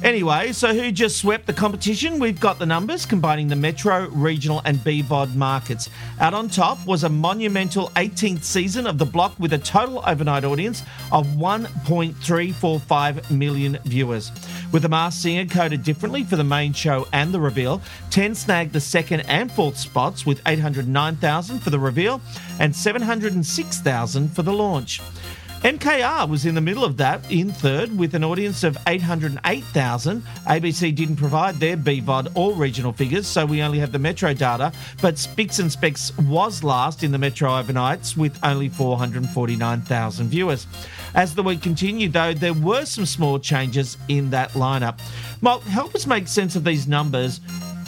Anyway, 0.02 0.52
so 0.52 0.72
who 0.72 0.90
just 0.92 1.18
swept 1.18 1.46
the 1.46 1.52
competition? 1.52 2.20
We've 2.20 2.38
got 2.38 2.60
the 2.60 2.66
numbers 2.66 3.04
combining 3.04 3.48
the 3.48 3.56
metro, 3.56 4.06
regional, 4.10 4.62
and 4.64 4.78
BVOD 4.78 5.34
markets. 5.34 5.90
Out 6.20 6.34
on 6.34 6.48
top 6.48 6.86
was 6.86 7.02
a 7.02 7.08
monumental 7.08 7.88
18th 7.96 8.44
season 8.44 8.86
of 8.86 8.98
The 8.98 9.04
Block 9.04 9.34
with 9.40 9.54
a 9.54 9.58
total 9.58 10.04
overnight 10.06 10.44
audience 10.44 10.84
of 11.10 11.26
1.345 11.26 13.30
million 13.32 13.76
viewers. 13.84 14.30
With 14.70 14.82
The 14.82 14.88
Masked 14.88 15.22
Singer 15.22 15.46
coded 15.46 15.82
differently 15.82 16.22
for 16.22 16.36
the 16.36 16.44
main 16.44 16.72
show 16.72 17.08
and 17.12 17.34
the 17.34 17.40
reveal, 17.40 17.82
10 18.10 18.36
snagged 18.36 18.72
the 18.72 18.80
second 18.80 19.22
and 19.22 19.50
fourth 19.50 19.76
spots 19.76 20.24
with 20.24 20.40
809,000 20.46 21.58
for 21.58 21.70
the 21.70 21.78
reveal 21.78 22.20
and 22.60 22.72
706,000 22.74 24.28
for 24.28 24.42
the 24.42 24.52
launch. 24.52 25.00
MKR 25.62 26.28
was 26.28 26.46
in 26.46 26.54
the 26.54 26.60
middle 26.60 26.84
of 26.84 26.96
that 26.98 27.28
in 27.32 27.50
third 27.50 27.98
with 27.98 28.14
an 28.14 28.22
audience 28.22 28.62
of 28.62 28.78
808,000. 28.86 30.22
ABC 30.46 30.94
didn't 30.94 31.16
provide 31.16 31.56
their 31.56 31.76
BVOD 31.76 32.30
or 32.36 32.52
regional 32.52 32.92
figures, 32.92 33.26
so 33.26 33.44
we 33.44 33.60
only 33.60 33.80
have 33.80 33.90
the 33.90 33.98
Metro 33.98 34.32
data. 34.32 34.72
But 35.02 35.18
Spicks 35.18 35.58
and 35.58 35.70
Specks 35.70 36.16
was 36.18 36.62
last 36.62 37.02
in 37.02 37.10
the 37.10 37.18
Metro 37.18 37.50
overnights 37.50 38.16
with 38.16 38.38
only 38.44 38.68
449,000 38.68 40.28
viewers. 40.28 40.68
As 41.16 41.34
the 41.34 41.42
week 41.42 41.60
continued, 41.60 42.12
though, 42.12 42.34
there 42.34 42.54
were 42.54 42.84
some 42.84 43.04
small 43.04 43.40
changes 43.40 43.96
in 44.06 44.30
that 44.30 44.52
lineup. 44.52 45.00
Mark, 45.40 45.62
help 45.64 45.92
us 45.96 46.06
make 46.06 46.28
sense 46.28 46.54
of 46.54 46.62
these 46.62 46.86
numbers. 46.86 47.40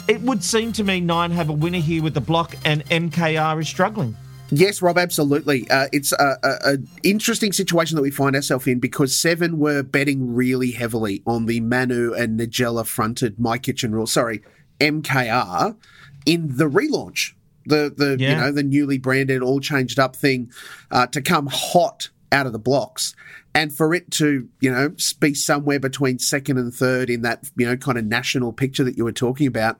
It 0.09 0.19
would 0.21 0.43
seem 0.43 0.73
to 0.73 0.83
me 0.83 0.99
Nine 0.99 1.31
have 1.31 1.47
a 1.47 1.53
winner 1.53 1.79
here 1.79 2.03
with 2.03 2.15
the 2.15 2.21
block, 2.21 2.53
and 2.65 2.83
MKR 2.89 3.61
is 3.61 3.69
struggling. 3.69 4.17
Yes, 4.51 4.81
Rob, 4.81 4.97
absolutely. 4.97 5.69
Uh, 5.69 5.87
it's 5.93 6.11
a, 6.11 6.37
a, 6.43 6.73
a 6.73 6.77
interesting 7.03 7.53
situation 7.53 7.95
that 7.95 8.01
we 8.01 8.11
find 8.11 8.35
ourselves 8.35 8.67
in 8.67 8.79
because 8.79 9.17
Seven 9.17 9.57
were 9.57 9.81
betting 9.81 10.35
really 10.35 10.71
heavily 10.71 11.23
on 11.25 11.45
the 11.45 11.61
Manu 11.61 12.13
and 12.13 12.37
Nigella 12.37 12.85
fronted 12.85 13.39
My 13.39 13.57
Kitchen 13.57 13.93
Rules, 13.93 14.11
sorry, 14.11 14.41
MKR, 14.81 15.77
in 16.25 16.57
the 16.57 16.69
relaunch. 16.69 17.33
The 17.65 17.93
the 17.95 18.17
you 18.19 18.35
know 18.35 18.51
the 18.51 18.63
newly 18.63 18.97
branded, 18.97 19.43
all 19.43 19.59
changed 19.59 19.99
up 19.99 20.15
thing 20.15 20.51
uh, 20.89 21.05
to 21.07 21.21
come 21.21 21.47
hot 21.51 22.09
out 22.31 22.47
of 22.47 22.53
the 22.53 22.59
blocks, 22.59 23.15
and 23.53 23.73
for 23.73 23.93
it 23.93 24.09
to 24.11 24.49
you 24.59 24.71
know 24.71 24.95
be 25.19 25.35
somewhere 25.35 25.79
between 25.79 26.17
second 26.17 26.57
and 26.57 26.73
third 26.73 27.09
in 27.11 27.21
that 27.21 27.49
you 27.55 27.67
know 27.67 27.77
kind 27.77 27.99
of 27.99 28.05
national 28.05 28.51
picture 28.51 28.83
that 28.83 28.97
you 28.97 29.03
were 29.03 29.11
talking 29.11 29.45
about, 29.45 29.79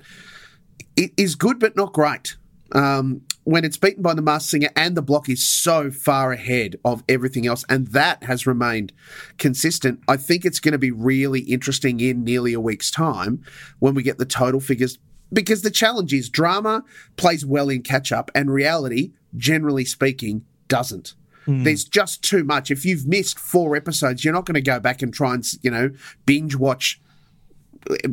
it 0.95 1.11
is 1.17 1.33
good 1.33 1.59
but 1.59 1.75
not 1.75 1.91
great. 1.91 2.37
Um, 2.73 3.23
when 3.43 3.65
it's 3.65 3.77
beaten 3.77 4.03
by 4.03 4.13
the 4.13 4.21
Masked 4.21 4.49
Singer 4.49 4.69
and 4.75 4.95
the 4.95 5.01
block 5.01 5.27
is 5.27 5.47
so 5.47 5.89
far 5.89 6.31
ahead 6.31 6.75
of 6.85 7.03
everything 7.09 7.47
else, 7.47 7.65
and 7.69 7.87
that 7.87 8.23
has 8.23 8.45
remained 8.45 8.93
consistent, 9.37 9.99
I 10.07 10.17
think 10.17 10.45
it's 10.45 10.59
going 10.59 10.73
to 10.73 10.77
be 10.77 10.91
really 10.91 11.41
interesting 11.41 11.99
in 11.99 12.23
nearly 12.23 12.53
a 12.53 12.59
week's 12.59 12.91
time 12.91 13.43
when 13.79 13.93
we 13.93 14.03
get 14.03 14.17
the 14.17 14.25
total 14.25 14.59
figures. 14.59 14.99
Because 15.33 15.61
the 15.61 15.71
challenge 15.71 16.13
is 16.13 16.29
drama 16.29 16.83
plays 17.15 17.45
well 17.45 17.69
in 17.69 17.83
catch 17.83 18.11
up, 18.11 18.29
and 18.35 18.51
reality, 18.51 19.13
generally 19.35 19.85
speaking, 19.85 20.45
doesn't. 20.67 21.15
Hmm. 21.45 21.63
There's 21.63 21.85
just 21.85 22.23
too 22.23 22.43
much. 22.43 22.69
If 22.69 22.85
you've 22.85 23.07
missed 23.07 23.39
four 23.39 23.75
episodes, 23.75 24.23
you're 24.23 24.33
not 24.33 24.45
going 24.45 24.55
to 24.55 24.61
go 24.61 24.79
back 24.79 25.01
and 25.01 25.13
try 25.13 25.33
and, 25.33 25.45
you 25.63 25.71
know, 25.71 25.91
binge 26.25 26.55
watch 26.55 27.01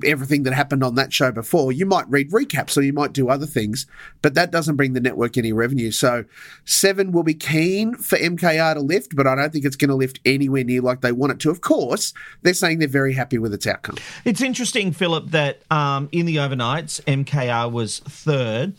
everything 0.04 0.42
that 0.44 0.54
happened 0.54 0.82
on 0.82 0.94
that 0.94 1.12
show 1.12 1.30
before. 1.30 1.72
You 1.72 1.86
might 1.86 2.08
read 2.08 2.30
recaps 2.30 2.76
or 2.76 2.82
you 2.82 2.92
might 2.92 3.12
do 3.12 3.28
other 3.28 3.46
things, 3.46 3.86
but 4.22 4.34
that 4.34 4.50
doesn't 4.50 4.76
bring 4.76 4.94
the 4.94 5.00
network 5.00 5.36
any 5.36 5.52
revenue. 5.52 5.90
So 5.90 6.24
Seven 6.64 7.12
will 7.12 7.22
be 7.22 7.34
keen 7.34 7.94
for 7.94 8.16
MKR 8.18 8.74
to 8.74 8.80
lift, 8.80 9.14
but 9.14 9.26
I 9.26 9.34
don't 9.34 9.52
think 9.52 9.64
it's 9.64 9.76
going 9.76 9.90
to 9.90 9.94
lift 9.94 10.20
anywhere 10.24 10.64
near 10.64 10.80
like 10.80 11.00
they 11.00 11.12
want 11.12 11.32
it 11.32 11.38
to. 11.40 11.50
Of 11.50 11.60
course, 11.60 12.14
they're 12.42 12.54
saying 12.54 12.78
they're 12.78 12.88
very 12.88 13.12
happy 13.12 13.38
with 13.38 13.52
its 13.52 13.66
outcome. 13.66 13.96
It's 14.24 14.40
interesting, 14.40 14.92
Philip, 14.92 15.30
that 15.30 15.62
um, 15.70 16.08
in 16.12 16.26
the 16.26 16.36
overnights, 16.36 17.02
MKR 17.04 17.70
was 17.70 18.00
third. 18.00 18.74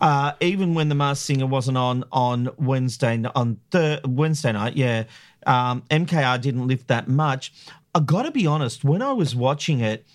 Uh, 0.00 0.32
even 0.40 0.74
when 0.74 0.88
the 0.88 0.94
Masked 0.94 1.26
Singer 1.26 1.46
wasn't 1.46 1.76
on 1.76 2.04
on 2.12 2.50
Wednesday 2.56 3.20
on 3.34 3.58
thir- 3.72 4.00
Wednesday 4.04 4.52
night, 4.52 4.76
yeah, 4.76 5.04
um, 5.44 5.82
MKR 5.90 6.40
didn't 6.40 6.68
lift 6.68 6.86
that 6.86 7.08
much. 7.08 7.52
I 7.94 8.00
got 8.00 8.22
to 8.22 8.30
be 8.30 8.46
honest. 8.46 8.84
When 8.84 9.02
I 9.02 9.12
was 9.12 9.34
watching 9.34 9.80
it, 9.80 10.06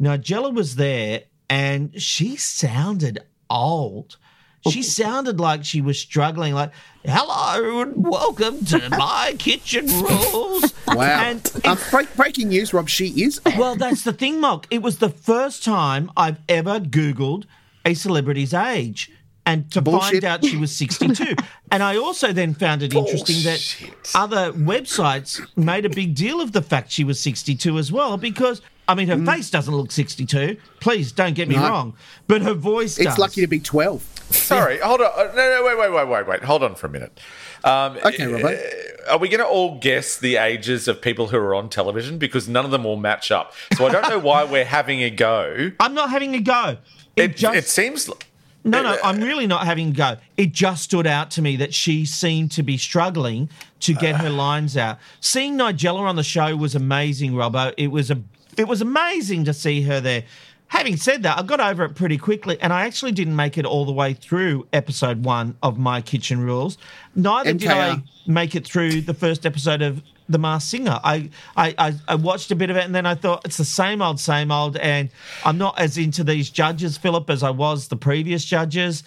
Nigella 0.00 0.54
was 0.54 0.76
there 0.76 1.22
and 1.48 2.00
she 2.00 2.36
sounded 2.36 3.20
old. 3.50 4.16
She 4.70 4.82
sounded 5.00 5.38
like 5.40 5.64
she 5.64 5.80
was 5.80 5.98
struggling, 5.98 6.54
like, 6.54 6.72
hello 7.04 7.82
and 7.82 7.92
welcome 7.96 8.64
to 8.66 8.88
my 8.90 9.34
kitchen 9.38 9.86
rules. 9.86 10.74
Wow. 10.88 11.22
And 11.22 11.52
um, 11.64 11.78
break, 11.90 12.14
breaking 12.16 12.48
news, 12.48 12.72
Rob. 12.72 12.88
She 12.88 13.08
is. 13.24 13.40
well, 13.56 13.76
that's 13.76 14.04
the 14.04 14.12
thing, 14.12 14.40
Mock. 14.40 14.66
It 14.70 14.82
was 14.82 14.98
the 14.98 15.10
first 15.10 15.64
time 15.64 16.10
I've 16.16 16.38
ever 16.48 16.80
Googled 16.80 17.44
a 17.84 17.94
celebrity's 17.94 18.54
age 18.54 19.10
and 19.46 19.70
to 19.72 19.82
find 19.82 20.24
out 20.24 20.44
she 20.44 20.56
was 20.56 20.74
62. 20.74 21.34
and 21.70 21.82
I 21.82 21.96
also 21.96 22.32
then 22.32 22.54
found 22.54 22.82
it 22.82 22.94
interesting 22.94 23.42
that 23.44 23.90
other 24.14 24.52
websites 24.52 25.40
made 25.56 25.84
a 25.84 25.90
big 25.90 26.14
deal 26.14 26.40
of 26.40 26.52
the 26.52 26.62
fact 26.62 26.90
she 26.90 27.04
was 27.04 27.20
62 27.20 27.78
as 27.78 27.92
well 27.92 28.16
because. 28.16 28.62
I 28.86 28.94
mean, 28.94 29.08
her 29.08 29.18
face 29.24 29.48
doesn't 29.50 29.74
look 29.74 29.90
62. 29.90 30.56
Please 30.80 31.10
don't 31.12 31.34
get 31.34 31.48
me 31.48 31.54
Mm. 31.54 31.62
No. 31.62 31.68
wrong. 31.68 31.94
But 32.26 32.42
her 32.42 32.54
voice 32.54 32.98
It's 32.98 33.06
does. 33.10 33.18
lucky 33.18 33.40
to 33.40 33.46
be 33.46 33.58
12. 33.60 34.02
Sorry, 34.30 34.78
hold 34.78 35.00
on. 35.00 35.10
Uh, 35.16 35.32
No, 35.34 35.50
no, 35.50 35.62
wait, 35.64 35.78
wait, 35.78 35.92
wait, 35.92 36.08
wait, 36.08 36.26
wait. 36.26 36.44
Hold 36.44 36.62
on 36.62 36.74
for 36.74 36.86
a 36.86 36.90
minute. 36.90 37.18
Um, 37.62 37.96
Okay, 38.04 38.24
Robbo. 38.24 38.44
uh, 39.08 39.12
Are 39.12 39.18
we 39.18 39.28
going 39.28 39.40
to 39.40 39.46
all 39.46 39.78
guess 39.78 40.16
the 40.18 40.36
ages 40.36 40.88
of 40.88 41.00
people 41.00 41.28
who 41.28 41.36
are 41.38 41.54
on 41.54 41.68
television? 41.70 42.18
Because 42.18 42.48
none 42.48 42.64
of 42.64 42.70
them 42.70 42.84
will 42.84 42.96
match 42.96 43.30
up. 43.30 43.52
So 43.76 43.86
I 43.86 43.90
don't 43.90 44.08
know 44.08 44.18
why 44.18 44.44
we're 44.54 44.64
having 44.64 45.02
a 45.02 45.10
go. 45.10 45.72
I'm 45.80 45.94
not 45.94 46.10
having 46.10 46.34
a 46.34 46.40
go. 46.40 46.78
It, 47.16 47.22
It, 47.32 47.36
just. 47.36 47.54
it 47.56 47.66
seems. 47.68 48.08
No, 48.66 48.82
no, 48.82 48.96
I'm 49.04 49.20
really 49.20 49.46
not 49.46 49.66
having 49.66 49.88
a 49.88 49.92
go. 49.92 50.16
It 50.38 50.52
just 50.52 50.84
stood 50.84 51.06
out 51.06 51.30
to 51.32 51.42
me 51.42 51.56
that 51.56 51.74
she 51.74 52.06
seemed 52.06 52.50
to 52.52 52.62
be 52.62 52.78
struggling 52.78 53.50
to 53.80 53.92
get 53.92 54.16
her 54.16 54.30
lines 54.30 54.74
out. 54.74 54.98
Seeing 55.20 55.58
Nigella 55.58 56.00
on 56.00 56.16
the 56.16 56.22
show 56.22 56.56
was 56.56 56.74
amazing, 56.74 57.32
Robbo. 57.32 57.74
It 57.76 57.88
was 57.88 58.10
a, 58.10 58.22
it 58.56 58.68
was 58.68 58.80
amazing 58.80 59.44
to 59.44 59.54
see 59.54 59.82
her 59.82 60.00
there. 60.00 60.24
Having 60.68 60.96
said 60.96 61.22
that, 61.22 61.38
I 61.38 61.42
got 61.42 61.60
over 61.60 61.84
it 61.84 61.94
pretty 61.94 62.18
quickly, 62.18 62.60
and 62.60 62.72
I 62.72 62.86
actually 62.86 63.12
didn't 63.12 63.36
make 63.36 63.58
it 63.58 63.66
all 63.66 63.84
the 63.84 63.92
way 63.92 64.14
through 64.14 64.66
episode 64.72 65.24
one 65.24 65.56
of 65.62 65.78
My 65.78 66.00
Kitchen 66.00 66.40
Rules. 66.40 66.78
Neither 67.14 67.52
did 67.52 67.68
I 67.68 68.02
make 68.26 68.54
it 68.54 68.66
through 68.66 69.02
the 69.02 69.14
first 69.14 69.46
episode 69.46 69.82
of 69.82 70.02
The 70.28 70.38
Masked 70.38 70.70
Singer. 70.70 70.98
I, 71.04 71.30
I, 71.56 71.74
I, 71.78 71.94
I 72.08 72.14
watched 72.16 72.50
a 72.50 72.56
bit 72.56 72.70
of 72.70 72.76
it, 72.76 72.84
and 72.84 72.94
then 72.94 73.06
I 73.06 73.14
thought 73.14 73.44
it's 73.44 73.58
the 73.58 73.64
same 73.64 74.02
old, 74.02 74.18
same 74.18 74.50
old, 74.50 74.76
and 74.78 75.10
I'm 75.44 75.58
not 75.58 75.78
as 75.78 75.98
into 75.98 76.24
these 76.24 76.50
judges, 76.50 76.96
Philip, 76.96 77.28
as 77.30 77.42
I 77.42 77.50
was 77.50 77.88
the 77.88 77.96
previous 77.96 78.44
judges. 78.44 79.04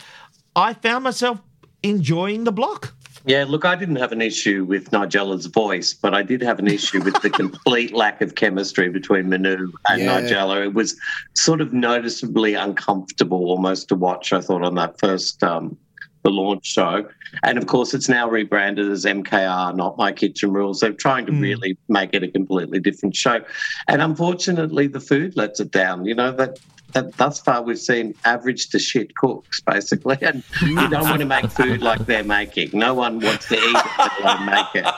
I 0.55 0.73
found 0.73 1.03
myself 1.03 1.41
enjoying 1.83 2.43
the 2.43 2.51
block. 2.51 2.93
Yeah, 3.27 3.43
look, 3.45 3.65
I 3.65 3.75
didn't 3.75 3.97
have 3.97 4.13
an 4.13 4.21
issue 4.21 4.63
with 4.63 4.91
Nigella's 4.91 5.47
voice, 5.47 5.93
but 5.93 6.13
I 6.13 6.23
did 6.23 6.41
have 6.41 6.59
an 6.59 6.67
issue 6.67 7.03
with 7.03 7.21
the 7.21 7.29
complete 7.43 7.93
lack 7.93 8.21
of 8.21 8.35
chemistry 8.35 8.89
between 8.89 9.29
Manu 9.29 9.73
and 9.89 10.01
Yeah. 10.01 10.21
Nigella. 10.21 10.65
It 10.65 10.73
was 10.73 10.97
sort 11.33 11.59
of 11.59 11.73
noticeably 11.73 12.53
uncomfortable 12.53 13.49
almost 13.49 13.89
to 13.89 13.95
watch, 13.95 14.31
I 14.31 14.39
thought, 14.39 14.63
on 14.63 14.75
that 14.75 14.97
first 14.97 15.43
um, 15.43 15.77
the 16.23 16.29
launch 16.29 16.65
show. 16.65 17.07
And 17.43 17.57
of 17.57 17.67
course, 17.67 17.93
it's 17.93 18.07
now 18.07 18.29
rebranded 18.29 18.89
as 18.89 19.03
MKR, 19.03 19.75
not 19.75 19.97
My 19.97 20.13
Kitchen 20.13 20.51
Rules. 20.51 20.79
They're 20.79 20.93
trying 20.93 21.25
to 21.25 21.33
really 21.33 21.77
make 21.89 22.13
it 22.13 22.23
a 22.23 22.29
completely 22.29 22.79
different 22.79 23.15
show. 23.15 23.41
And 23.89 24.01
unfortunately, 24.01 24.87
the 24.87 25.01
food 25.01 25.35
lets 25.35 25.59
it 25.59 25.71
down. 25.71 26.05
You 26.05 26.15
know, 26.15 26.31
that, 26.31 26.59
that 26.93 27.15
thus 27.17 27.39
far 27.39 27.61
we've 27.61 27.79
seen 27.79 28.15
average 28.25 28.69
to 28.69 28.79
shit 28.79 29.15
cooks, 29.15 29.61
basically. 29.61 30.17
And 30.21 30.43
you 30.61 30.89
don't 30.89 31.03
want 31.03 31.19
to 31.19 31.25
make 31.25 31.49
food 31.51 31.81
like 31.81 32.05
they're 32.05 32.23
making. 32.23 32.71
No 32.73 32.93
one 32.93 33.19
wants 33.19 33.47
to 33.49 33.55
eat 33.55 33.75
it, 33.75 33.85
let 33.99 34.19
alone 34.19 34.45
make 34.45 34.75
it. 34.75 34.93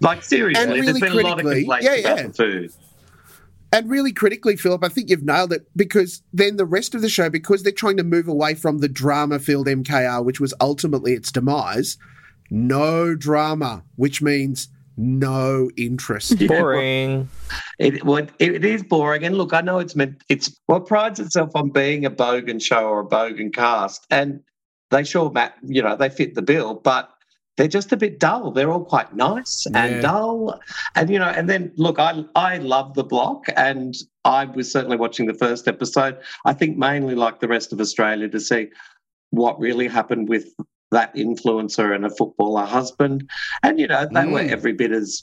Like, 0.00 0.22
seriously, 0.22 0.66
really 0.66 0.80
there's 0.80 1.00
been 1.00 1.12
a 1.12 1.14
lot 1.16 1.38
of 1.38 1.44
critically- 1.44 1.60
complaints 1.62 1.84
yeah, 1.86 1.94
about 1.94 2.18
yeah. 2.18 2.26
the 2.26 2.32
food. 2.32 2.72
And 3.72 3.90
really 3.90 4.12
critically, 4.12 4.56
Philip, 4.56 4.84
I 4.84 4.88
think 4.88 5.10
you've 5.10 5.24
nailed 5.24 5.52
it 5.52 5.66
because 5.74 6.22
then 6.32 6.58
the 6.58 6.64
rest 6.64 6.94
of 6.94 7.02
the 7.02 7.08
show, 7.08 7.28
because 7.28 7.64
they're 7.64 7.72
trying 7.72 7.96
to 7.96 8.04
move 8.04 8.28
away 8.28 8.54
from 8.54 8.78
the 8.78 8.88
drama 8.88 9.40
filled 9.40 9.66
MKR, 9.66 10.24
which 10.24 10.38
was 10.38 10.54
ultimately 10.60 11.14
its 11.14 11.32
demise, 11.32 11.98
no 12.50 13.16
drama, 13.16 13.82
which 13.96 14.22
means 14.22 14.68
no 14.96 15.70
interest. 15.76 16.46
Boring. 16.46 17.28
It, 17.78 18.04
well, 18.04 18.18
it, 18.18 18.30
it 18.38 18.64
is 18.64 18.82
boring, 18.82 19.24
and 19.24 19.36
look, 19.36 19.52
I 19.52 19.60
know 19.60 19.78
it's 19.78 19.96
meant. 19.96 20.22
It's 20.28 20.58
well 20.68 20.80
prides 20.80 21.20
itself 21.20 21.50
on 21.54 21.70
being 21.70 22.04
a 22.04 22.10
bogan 22.10 22.62
show 22.62 22.88
or 22.88 23.00
a 23.00 23.06
bogan 23.06 23.52
cast, 23.52 24.06
and 24.10 24.40
they 24.90 25.04
sure, 25.04 25.30
Matt, 25.30 25.54
you 25.62 25.82
know, 25.82 25.96
they 25.96 26.08
fit 26.08 26.34
the 26.34 26.42
bill, 26.42 26.74
but 26.74 27.10
they're 27.56 27.68
just 27.68 27.92
a 27.92 27.96
bit 27.96 28.18
dull. 28.18 28.50
They're 28.50 28.70
all 28.70 28.84
quite 28.84 29.14
nice 29.14 29.66
Yeah. 29.70 29.84
and 29.84 30.02
dull, 30.02 30.60
and 30.94 31.10
you 31.10 31.18
know, 31.18 31.28
and 31.28 31.48
then 31.48 31.72
look, 31.76 31.98
I 31.98 32.24
I 32.34 32.58
love 32.58 32.94
the 32.94 33.04
block, 33.04 33.46
and 33.56 33.94
I 34.24 34.44
was 34.44 34.70
certainly 34.70 34.96
watching 34.96 35.26
the 35.26 35.34
first 35.34 35.68
episode. 35.68 36.18
I 36.44 36.52
think 36.52 36.76
mainly 36.76 37.14
like 37.14 37.40
the 37.40 37.48
rest 37.48 37.72
of 37.72 37.80
Australia 37.80 38.28
to 38.28 38.40
see 38.40 38.68
what 39.30 39.58
really 39.58 39.88
happened 39.88 40.28
with 40.28 40.46
that 40.94 41.14
influencer 41.14 41.94
and 41.94 42.04
a 42.06 42.10
footballer 42.10 42.64
husband, 42.64 43.28
and 43.62 43.78
you 43.78 43.86
know, 43.86 44.06
they 44.12 44.26
were 44.26 44.40
Mm. 44.40 44.50
every 44.50 44.72
bit 44.72 44.90
as 44.92 45.22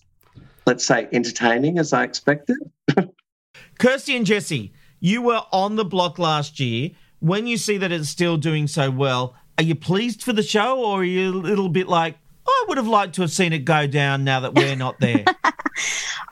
let's 0.68 0.86
say 0.86 1.08
entertaining 1.12 1.80
as 1.80 1.92
I 1.92 2.04
expected. 2.04 2.58
Kirsty 3.80 4.16
and 4.16 4.26
Jesse, 4.26 4.72
you 5.00 5.22
were 5.22 5.42
on 5.52 5.76
the 5.76 5.86
block 5.86 6.20
last 6.20 6.60
year. 6.60 6.92
When 7.20 7.48
you 7.48 7.58
see 7.58 7.78
that 7.78 7.92
it's 7.92 8.10
still 8.10 8.38
doing 8.38 8.68
so 8.68 8.90
well, 8.92 9.36
are 9.58 9.64
you 9.64 9.76
pleased 9.76 10.24
for 10.24 10.34
the 10.34 10.44
show 10.44 10.84
or 10.84 11.02
are 11.02 11.04
you 11.04 11.30
a 11.30 11.34
little 11.34 11.70
bit 11.70 11.88
like, 11.88 12.18
I 12.48 12.66
would 12.68 12.78
have 12.78 12.88
liked 12.88 13.16
to 13.16 13.22
have 13.22 13.32
seen 13.32 13.54
it 13.54 13.60
go 13.66 13.88
down 13.88 14.24
now 14.24 14.40
that 14.42 14.54
we're 14.56 14.76
not 14.76 15.00
there? 15.00 15.26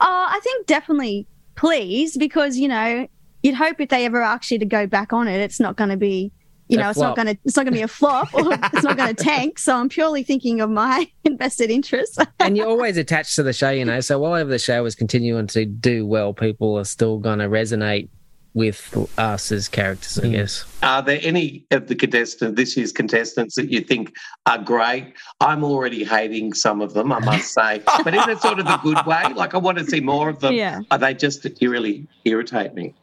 Oh, 0.01 0.27
I 0.29 0.39
think 0.43 0.65
definitely 0.65 1.27
pleased 1.55 2.19
because 2.19 2.55
you 2.57 2.69
know 2.69 3.05
you'd 3.43 3.55
hope 3.55 3.81
if 3.81 3.89
they 3.89 4.05
ever 4.05 4.21
ask 4.21 4.49
you 4.49 4.57
to 4.59 4.65
go 4.65 4.87
back 4.87 5.11
on 5.11 5.27
it, 5.27 5.41
it's 5.41 5.59
not 5.59 5.75
going 5.75 5.89
to 5.89 5.97
be, 5.97 6.31
you 6.69 6.77
A 6.77 6.81
know, 6.81 6.89
it's 6.89 6.97
flop. 6.97 7.17
not 7.17 7.25
going 7.25 7.35
to 7.35 7.41
it's 7.43 7.57
not 7.57 7.63
going 7.63 7.73
to 7.73 7.77
be 7.77 7.83
a 7.83 7.87
flop 7.87 8.33
or 8.33 8.53
it's 8.73 8.83
not 8.83 8.95
going 8.95 9.13
to 9.13 9.23
tank. 9.23 9.59
So 9.59 9.75
I'm 9.75 9.89
purely 9.89 10.23
thinking 10.23 10.61
of 10.61 10.69
my 10.69 11.11
invested 11.25 11.69
interests. 11.69 12.17
and 12.39 12.55
you're 12.55 12.67
always 12.67 12.95
attached 12.95 13.35
to 13.35 13.43
the 13.43 13.53
show, 13.53 13.71
you 13.71 13.83
know. 13.83 13.99
So 13.99 14.19
while 14.19 14.45
the 14.45 14.59
show 14.59 14.85
is 14.85 14.95
continuing 14.95 15.47
to 15.47 15.65
do 15.65 16.05
well, 16.05 16.33
people 16.33 16.77
are 16.77 16.85
still 16.85 17.17
going 17.17 17.39
to 17.39 17.49
resonate 17.49 18.07
with 18.53 18.95
us 19.17 19.51
as 19.51 19.67
characters, 19.67 20.19
I 20.19 20.25
hmm. 20.25 20.31
guess. 20.31 20.65
Are 20.81 21.01
there 21.01 21.19
any 21.21 21.65
of 21.71 21.87
the 21.87 21.95
contestants, 21.95 22.55
this 22.55 22.75
year's 22.75 22.91
contestants, 22.91 23.55
that 23.55 23.71
you 23.71 23.81
think 23.81 24.15
are 24.45 24.57
great? 24.57 25.13
I'm 25.39 25.63
already 25.63 26.03
hating 26.03 26.53
some 26.53 26.81
of 26.81 26.93
them, 26.93 27.11
I 27.11 27.19
must 27.19 27.53
say, 27.53 27.81
but 28.03 28.13
in 28.13 28.29
a 28.29 28.39
sort 28.39 28.59
of 28.59 28.67
a 28.67 28.79
good 28.83 29.05
way. 29.05 29.23
Like 29.35 29.53
I 29.53 29.57
want 29.57 29.77
to 29.77 29.85
see 29.85 30.01
more 30.01 30.29
of 30.29 30.39
them. 30.39 30.53
Yeah. 30.53 30.81
Are 30.91 30.97
they 30.97 31.13
just 31.13 31.45
you 31.61 31.69
really 31.69 32.07
irritate 32.25 32.73
me? 32.73 32.93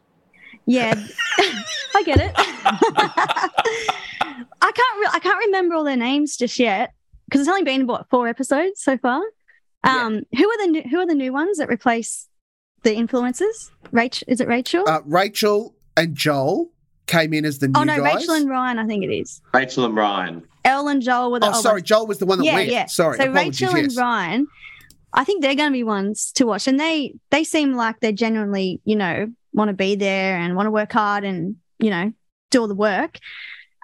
Yeah, 0.67 0.93
I 1.95 2.03
get 2.03 2.19
it. 2.19 2.31
I 4.61 4.71
can't. 4.71 4.99
Re- 4.99 5.09
I 5.13 5.19
can't 5.21 5.45
remember 5.45 5.75
all 5.75 5.83
their 5.83 5.97
names 5.97 6.37
just 6.37 6.59
yet 6.59 6.93
because 7.25 7.41
it's 7.41 7.49
only 7.49 7.63
been 7.63 7.87
what 7.87 8.09
four 8.09 8.27
episodes 8.27 8.81
so 8.81 8.97
far. 8.97 9.23
Um, 9.83 10.23
who 10.35 10.49
are 10.49 10.65
the 10.65 10.71
new, 10.71 10.81
who 10.83 10.99
are 10.99 11.05
the 11.05 11.15
new 11.15 11.31
ones 11.31 11.57
that 11.57 11.69
replace 11.69 12.27
the 12.83 12.91
influencers? 12.91 13.71
Rachel, 13.91 14.25
is 14.27 14.41
it 14.41 14.47
Rachel? 14.47 14.83
Uh, 14.87 15.01
Rachel 15.05 15.73
and 15.95 16.15
Joel 16.15 16.69
came 17.05 17.33
in 17.33 17.45
as 17.45 17.59
the 17.59 17.69
new 17.69 17.79
oh 17.79 17.83
no, 17.83 17.97
guys. 17.97 18.15
Rachel 18.15 18.33
and 18.33 18.49
Ryan. 18.49 18.79
I 18.79 18.85
think 18.85 19.03
it 19.03 19.13
is. 19.13 19.41
Rachel 19.53 19.85
and 19.85 19.95
Ryan. 19.95 20.43
Elle 20.65 20.89
and 20.89 21.01
Joel 21.01 21.31
were 21.31 21.39
the 21.39 21.47
oh, 21.47 21.53
old 21.53 21.63
sorry, 21.63 21.75
ones. 21.75 21.87
Joel 21.87 22.07
was 22.07 22.17
the 22.17 22.25
one 22.25 22.39
that 22.39 22.45
yeah, 22.45 22.53
went. 22.53 22.69
yeah. 22.69 22.85
Sorry, 22.87 23.17
so 23.17 23.29
apologies, 23.29 23.61
Rachel 23.61 23.79
and. 23.79 23.97
Ryan, 23.97 24.47
I 25.13 25.23
think 25.23 25.41
they're 25.41 25.55
going 25.55 25.69
to 25.69 25.73
be 25.73 25.83
ones 25.83 26.31
to 26.33 26.45
watch, 26.45 26.67
and 26.67 26.77
they 26.79 27.13
they 27.29 27.43
seem 27.43 27.73
like 27.73 28.01
they're 28.01 28.11
genuinely, 28.11 28.81
you 28.83 28.97
know, 28.97 29.31
want 29.57 29.69
to 29.69 29.73
be 29.73 29.95
there 29.95 30.37
and 30.37 30.55
want 30.55 30.67
to 30.67 30.71
work 30.71 30.93
hard 30.93 31.23
and 31.25 31.57
you 31.79 31.89
know 31.89 32.13
do 32.51 32.61
all 32.61 32.67
the 32.67 32.75
work. 32.75 33.19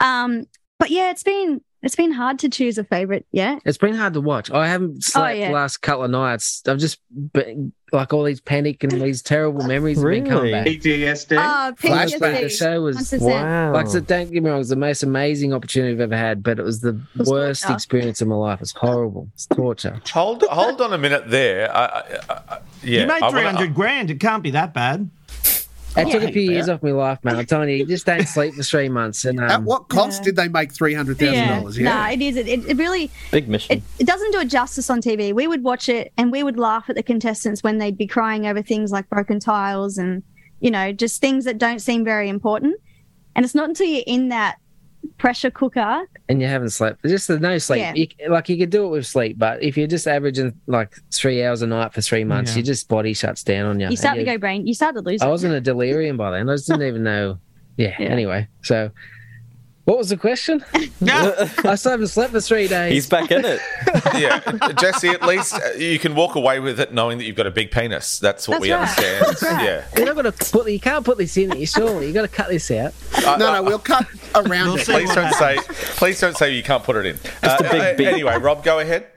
Um, 0.02 0.46
but 0.80 0.90
yeah, 0.90 1.12
it's 1.12 1.24
been 1.24 1.62
it's 1.82 1.98
been 1.98 2.12
hard 2.14 2.40
to 2.40 2.50
choose 2.50 2.78
a 2.78 2.86
favorite. 2.86 3.26
Yeah, 3.34 3.60
It's 3.66 3.78
been 3.78 3.94
hard 3.96 4.14
to 4.14 4.22
watch. 4.22 4.50
I 4.50 4.70
haven't 4.70 5.04
slept 5.04 5.38
yeah. 5.38 5.50
the 5.50 5.54
last 5.54 5.78
couple 5.82 6.06
of 6.06 6.12
nights. 6.12 6.64
I've 6.66 6.78
just 6.78 7.00
been, 7.34 7.74
like 7.92 8.14
all 8.14 8.24
these 8.24 8.40
panic 8.40 8.84
and 8.86 8.94
these 9.02 9.22
terrible 9.22 9.66
memories 9.68 9.98
have 9.98 10.10
been 10.10 10.26
coming 10.26 10.54
back. 10.54 10.66
PTSD. 10.66 11.36
oh, 11.38 11.74
Flashback. 11.76 12.42
The 12.42 12.50
show 12.50 12.82
was 12.84 12.96
100%. 12.96 13.20
Wow. 13.20 13.74
like 13.74 13.88
so 13.88 14.00
don't 14.00 14.32
get 14.32 14.42
me 14.42 14.50
wrong, 14.50 14.56
it 14.56 14.60
was 14.60 14.70
the 14.70 14.78
most 14.78 15.04
amazing 15.04 15.54
opportunity 15.54 15.92
I've 15.94 16.00
ever 16.00 16.16
had, 16.16 16.42
but 16.42 16.58
it 16.58 16.64
was 16.64 16.80
the 16.80 17.02
was 17.18 17.30
worst 17.30 17.64
torture. 17.64 17.76
experience 17.76 18.22
of 18.22 18.30
my 18.30 18.36
life. 18.36 18.62
It's 18.62 18.72
horrible. 18.72 19.28
It's 19.34 19.48
torture. 19.48 20.02
Hold, 20.14 20.44
hold 20.44 20.80
on 20.80 20.94
a 20.94 20.98
minute 20.98 21.30
there. 21.30 21.70
I, 21.76 21.86
I, 21.86 22.02
I, 22.30 22.60
yeah, 22.82 23.02
you 23.02 23.08
made 23.08 23.22
I 23.24 23.28
wanna- 23.28 23.42
300 23.42 23.76
grand. 23.76 24.10
It 24.10 24.22
can't 24.22 24.42
be 24.42 24.52
that 24.52 24.74
bad. 24.74 25.10
It 25.96 26.12
took 26.12 26.24
a 26.24 26.32
few 26.32 26.42
years 26.42 26.70
off 26.70 26.82
my 26.82 26.92
life, 26.92 27.20
man. 27.24 27.36
I'm 27.36 27.46
telling 27.46 27.70
you, 27.70 27.76
you 27.78 27.86
just 27.86 28.06
don't 28.06 28.28
sleep 28.28 28.56
for 28.56 28.64
three 28.64 28.90
months. 28.90 29.26
And 29.26 29.40
um, 29.40 29.50
At 29.50 29.64
what 29.64 29.90
cost 29.90 30.22
Yeah. 30.22 30.26
did 30.26 30.36
they 30.38 30.48
make 30.48 30.74
three 30.74 30.94
hundred 30.94 31.20
thousand 31.20 31.34
Yeah, 31.36 31.60
dollars? 31.60 31.78
Yeah, 31.78 31.90
nah, 31.90 32.10
it 32.10 32.22
is. 32.22 32.36
It, 32.36 32.48
it, 32.48 32.66
it 32.66 32.78
really 32.78 33.12
Big 33.32 33.48
mission. 33.48 33.78
it, 33.78 33.84
it 34.00 34.08
doesn't 34.08 34.32
do 34.32 34.40
it 34.40 34.48
justice 34.48 34.90
on 34.90 35.02
TV. 35.02 35.34
We 35.34 35.48
would 35.48 35.64
watch 35.64 35.90
it 35.90 36.12
and 36.18 36.32
we 36.32 36.42
would 36.44 36.58
laugh 36.58 36.86
at 36.90 36.96
the 36.96 37.04
contestants 37.04 37.62
when 37.64 37.78
they'd 37.78 37.98
be 37.98 38.08
crying 38.08 38.48
over 38.48 38.62
things 38.62 38.92
like 38.92 39.08
broken 39.10 39.40
tiles 39.40 39.98
and, 39.98 40.24
you 40.60 40.72
know, 40.72 40.92
just 40.92 41.22
things 41.22 41.46
that 41.46 41.58
don't 41.58 41.80
seem 41.80 42.04
very 42.04 42.28
important. 42.30 42.76
And 43.36 43.46
it's 43.46 43.56
not 43.56 43.70
until 43.70 43.88
you're 43.88 44.04
in 44.08 44.30
that 44.30 44.58
pressure 45.18 45.52
cooker. 45.52 46.06
and 46.30 46.42
you 46.42 46.48
haven't 46.48 46.70
slept. 46.72 47.04
Just 47.06 47.28
the 47.28 47.40
no 47.40 47.58
sleep. 47.58 47.80
Yeah. 47.80 47.94
You, 47.94 48.08
like 48.30 48.50
you 48.50 48.58
could 48.58 48.70
do 48.70 48.86
it 48.86 48.90
with 48.90 49.06
sleep, 49.06 49.38
but 49.38 49.62
if 49.64 49.78
you're 49.78 49.88
just 49.88 50.08
averaging 50.08 50.54
like 50.68 50.94
three 51.14 51.44
hours 51.44 51.62
a 51.62 51.68
night 51.68 51.94
for 51.94 52.02
three 52.02 52.24
months, 52.24 52.52
Yeah. 52.52 52.58
your 52.58 52.66
just 52.66 52.88
body 52.88 53.14
shuts 53.14 53.44
down 53.44 53.66
on 53.66 53.80
you. 53.80 53.90
You 53.90 53.98
start 53.98 54.18
to 54.18 54.24
go 54.24 54.38
brain. 54.38 54.66
You 54.68 54.74
start 54.74 54.96
to 54.96 55.02
lose 55.02 55.22
I 55.22 55.28
it. 55.28 55.32
was 55.32 55.44
in 55.44 55.52
a 55.52 55.62
delirium 55.62 56.18
by 56.18 56.32
then. 56.32 56.50
I 56.50 56.54
just 56.54 56.68
didn't 56.68 56.88
even 56.88 57.04
know. 57.04 57.40
Yeah. 57.78 57.96
Yeah. 58.00 58.08
Anyway, 58.08 58.48
so 58.62 58.92
what 59.86 59.98
was 59.98 60.10
the 60.10 60.18
question? 60.18 60.64
I 61.06 61.76
still 61.76 61.92
haven't 61.92 62.08
slept 62.08 62.32
for 62.32 62.40
three 62.40 62.68
days. 62.68 62.94
He's 62.94 63.10
back 63.10 63.32
in 63.32 63.44
it. 63.44 63.60
yeah, 64.16 64.40
Jesse. 64.80 65.10
At 65.10 65.24
least 65.24 65.54
uh, 65.54 65.72
you 65.78 66.00
can 66.00 66.16
walk 66.16 66.36
away 66.36 66.60
with 66.60 66.80
it 66.80 66.94
knowing 66.94 67.18
that 67.18 67.26
you've 67.26 67.36
got 67.36 67.48
a 67.48 67.52
big 67.52 67.72
penis. 67.72 68.20
That's 68.20 68.48
what 68.48 68.56
That's 68.56 68.62
we 68.62 68.72
right. 68.72 68.80
understand. 68.82 69.26
That's 69.26 69.44
right. 69.44 69.64
Yeah. 69.66 69.86
You're 69.98 70.06
not 70.06 70.16
going 70.16 70.32
to 70.32 70.52
put. 70.52 70.72
You 70.72 70.80
can't 70.80 71.04
put 71.04 71.18
this 71.18 71.36
in. 71.36 71.52
You 71.58 71.66
surely. 71.66 72.08
You 72.08 72.14
got 72.14 72.22
to 72.22 72.28
cut 72.30 72.48
this 72.50 72.72
out. 72.72 72.94
Uh, 73.26 73.38
No, 73.38 73.54
no, 73.54 73.64
we'll 73.64 73.80
cut 73.80 74.06
around 74.36 74.68
We'll 74.68 74.78
it. 74.78 74.86
Please 74.86 75.14
don't 75.14 75.34
say. 75.34 75.58
Please 75.98 76.20
don't 76.20 76.38
say 76.38 76.54
you 76.54 76.64
can't 76.64 76.84
put 76.84 76.96
it 76.96 77.06
in. 77.06 77.20
Uh, 77.42 77.58
a 77.60 77.64
big 77.64 77.82
uh, 77.82 77.94
beat. 77.98 78.08
Anyway, 78.08 78.38
Rob, 78.38 78.64
go 78.64 78.80
ahead. 78.80 79.08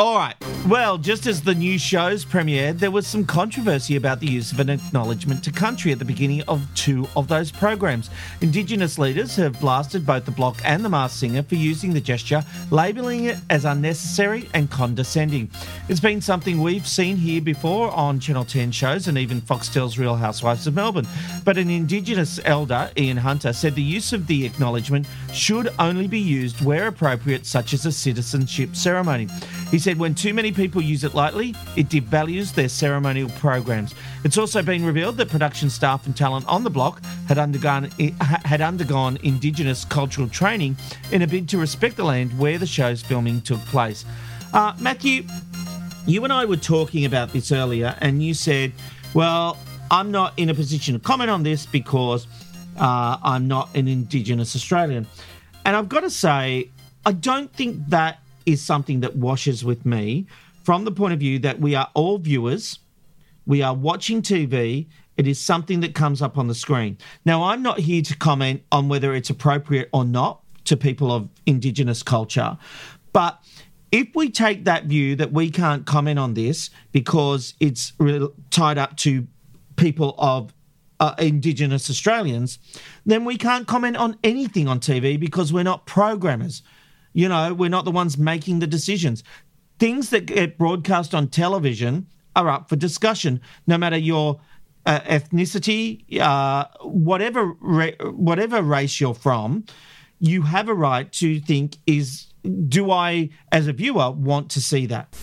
All 0.00 0.16
right. 0.16 0.34
Well, 0.66 0.96
just 0.96 1.26
as 1.26 1.42
the 1.42 1.54
new 1.54 1.78
shows 1.78 2.24
premiered, 2.24 2.78
there 2.78 2.90
was 2.90 3.06
some 3.06 3.24
controversy 3.24 3.96
about 3.96 4.20
the 4.20 4.26
use 4.26 4.50
of 4.50 4.60
an 4.60 4.70
acknowledgement 4.70 5.44
to 5.44 5.52
country 5.52 5.92
at 5.92 5.98
the 5.98 6.06
beginning 6.06 6.42
of 6.48 6.66
two 6.74 7.06
of 7.16 7.28
those 7.28 7.50
programs. 7.50 8.08
Indigenous 8.40 8.98
leaders 8.98 9.36
have 9.36 9.60
blasted 9.60 10.06
both 10.06 10.24
the 10.24 10.30
Block 10.30 10.58
and 10.64 10.82
the 10.82 10.88
Masked 10.88 11.18
Singer 11.18 11.42
for 11.42 11.54
using 11.54 11.92
the 11.92 12.00
gesture, 12.00 12.42
labelling 12.70 13.24
it 13.24 13.38
as 13.50 13.66
unnecessary 13.66 14.48
and 14.54 14.70
condescending. 14.70 15.50
It's 15.90 16.00
been 16.00 16.22
something 16.22 16.62
we've 16.62 16.86
seen 16.86 17.16
here 17.16 17.42
before 17.42 17.90
on 17.90 18.20
Channel 18.20 18.46
10 18.46 18.70
shows 18.70 19.06
and 19.06 19.18
even 19.18 19.42
Foxtel's 19.42 19.98
Real 19.98 20.16
Housewives 20.16 20.66
of 20.66 20.74
Melbourne. 20.74 21.08
But 21.44 21.58
an 21.58 21.68
Indigenous 21.68 22.40
elder, 22.46 22.90
Ian 22.96 23.18
Hunter, 23.18 23.52
said 23.52 23.74
the 23.74 23.82
use 23.82 24.14
of 24.14 24.26
the 24.26 24.46
acknowledgement 24.46 25.06
should 25.32 25.68
only 25.78 26.06
be 26.06 26.20
used 26.20 26.64
where 26.64 26.86
appropriate, 26.86 27.44
such 27.44 27.74
as 27.74 27.84
a 27.84 27.92
citizenship 27.92 28.76
ceremony. 28.76 29.28
He 29.70 29.78
said 29.78 29.89
when 29.98 30.14
too 30.14 30.34
many 30.34 30.52
people 30.52 30.82
use 30.82 31.04
it 31.04 31.14
lightly, 31.14 31.54
it 31.76 31.88
devalues 31.88 32.54
their 32.54 32.68
ceremonial 32.68 33.28
programs. 33.30 33.94
It's 34.24 34.38
also 34.38 34.62
been 34.62 34.84
revealed 34.84 35.16
that 35.18 35.28
production 35.28 35.70
staff 35.70 36.06
and 36.06 36.16
talent 36.16 36.46
on 36.46 36.64
the 36.64 36.70
block 36.70 37.02
had 37.28 37.38
undergone 37.38 37.90
had 38.20 38.60
undergone 38.60 39.18
Indigenous 39.22 39.84
cultural 39.84 40.28
training 40.28 40.76
in 41.12 41.22
a 41.22 41.26
bid 41.26 41.48
to 41.50 41.58
respect 41.58 41.96
the 41.96 42.04
land 42.04 42.38
where 42.38 42.58
the 42.58 42.66
show's 42.66 43.02
filming 43.02 43.40
took 43.40 43.60
place. 43.66 44.04
Uh, 44.52 44.74
Matthew, 44.80 45.24
you 46.06 46.24
and 46.24 46.32
I 46.32 46.44
were 46.44 46.56
talking 46.56 47.04
about 47.04 47.32
this 47.32 47.52
earlier, 47.52 47.96
and 48.00 48.22
you 48.22 48.34
said, 48.34 48.72
"Well, 49.14 49.56
I'm 49.90 50.10
not 50.10 50.34
in 50.36 50.50
a 50.50 50.54
position 50.54 50.94
to 50.94 51.00
comment 51.00 51.30
on 51.30 51.42
this 51.42 51.66
because 51.66 52.26
uh, 52.78 53.16
I'm 53.22 53.48
not 53.48 53.74
an 53.74 53.88
Indigenous 53.88 54.54
Australian." 54.56 55.06
And 55.64 55.76
I've 55.76 55.88
got 55.88 56.00
to 56.00 56.10
say, 56.10 56.70
I 57.04 57.12
don't 57.12 57.52
think 57.52 57.88
that 57.88 58.20
is 58.50 58.62
something 58.62 59.00
that 59.00 59.16
washes 59.16 59.64
with 59.64 59.84
me 59.86 60.26
from 60.62 60.84
the 60.84 60.92
point 60.92 61.12
of 61.12 61.20
view 61.20 61.38
that 61.40 61.60
we 61.60 61.74
are 61.74 61.88
all 61.94 62.18
viewers. 62.18 62.78
We 63.46 63.62
are 63.62 63.74
watching 63.74 64.22
TV. 64.22 64.86
It 65.16 65.26
is 65.26 65.40
something 65.40 65.80
that 65.80 65.94
comes 65.94 66.22
up 66.22 66.38
on 66.38 66.48
the 66.48 66.54
screen. 66.54 66.98
Now, 67.24 67.44
I'm 67.44 67.62
not 67.62 67.78
here 67.80 68.02
to 68.02 68.16
comment 68.16 68.62
on 68.70 68.88
whether 68.88 69.14
it's 69.14 69.30
appropriate 69.30 69.88
or 69.92 70.04
not 70.04 70.40
to 70.64 70.76
people 70.76 71.12
of 71.12 71.28
Indigenous 71.46 72.02
culture, 72.02 72.56
but 73.12 73.42
if 73.92 74.08
we 74.14 74.30
take 74.30 74.64
that 74.64 74.84
view 74.84 75.16
that 75.16 75.32
we 75.32 75.50
can't 75.50 75.84
comment 75.84 76.18
on 76.18 76.34
this 76.34 76.70
because 76.92 77.54
it's 77.58 77.92
re- 77.98 78.28
tied 78.50 78.78
up 78.78 78.96
to 78.98 79.26
people 79.76 80.14
of 80.18 80.54
uh, 81.00 81.14
Indigenous 81.18 81.90
Australians, 81.90 82.58
then 83.04 83.24
we 83.24 83.36
can't 83.36 83.66
comment 83.66 83.96
on 83.96 84.16
anything 84.22 84.68
on 84.68 84.78
TV 84.78 85.18
because 85.18 85.52
we're 85.52 85.64
not 85.64 85.86
programmers. 85.86 86.62
You 87.12 87.28
know, 87.28 87.54
we're 87.54 87.70
not 87.70 87.84
the 87.84 87.90
ones 87.90 88.16
making 88.16 88.60
the 88.60 88.66
decisions. 88.66 89.22
Things 89.78 90.10
that 90.10 90.26
get 90.26 90.58
broadcast 90.58 91.14
on 91.14 91.28
television 91.28 92.06
are 92.36 92.48
up 92.48 92.68
for 92.68 92.76
discussion, 92.76 93.40
no 93.66 93.78
matter 93.78 93.96
your 93.96 94.40
uh, 94.86 95.00
ethnicity, 95.00 96.18
uh, 96.20 96.66
whatever 96.82 97.52
ra- 97.60 98.10
whatever 98.10 98.62
race 98.62 99.00
you're 99.00 99.14
from. 99.14 99.64
You 100.20 100.42
have 100.42 100.68
a 100.68 100.74
right 100.74 101.10
to 101.14 101.40
think: 101.40 101.76
is 101.86 102.26
do 102.68 102.90
I, 102.90 103.30
as 103.52 103.66
a 103.66 103.72
viewer, 103.72 104.10
want 104.10 104.50
to 104.50 104.60
see 104.60 104.86
that? 104.86 105.14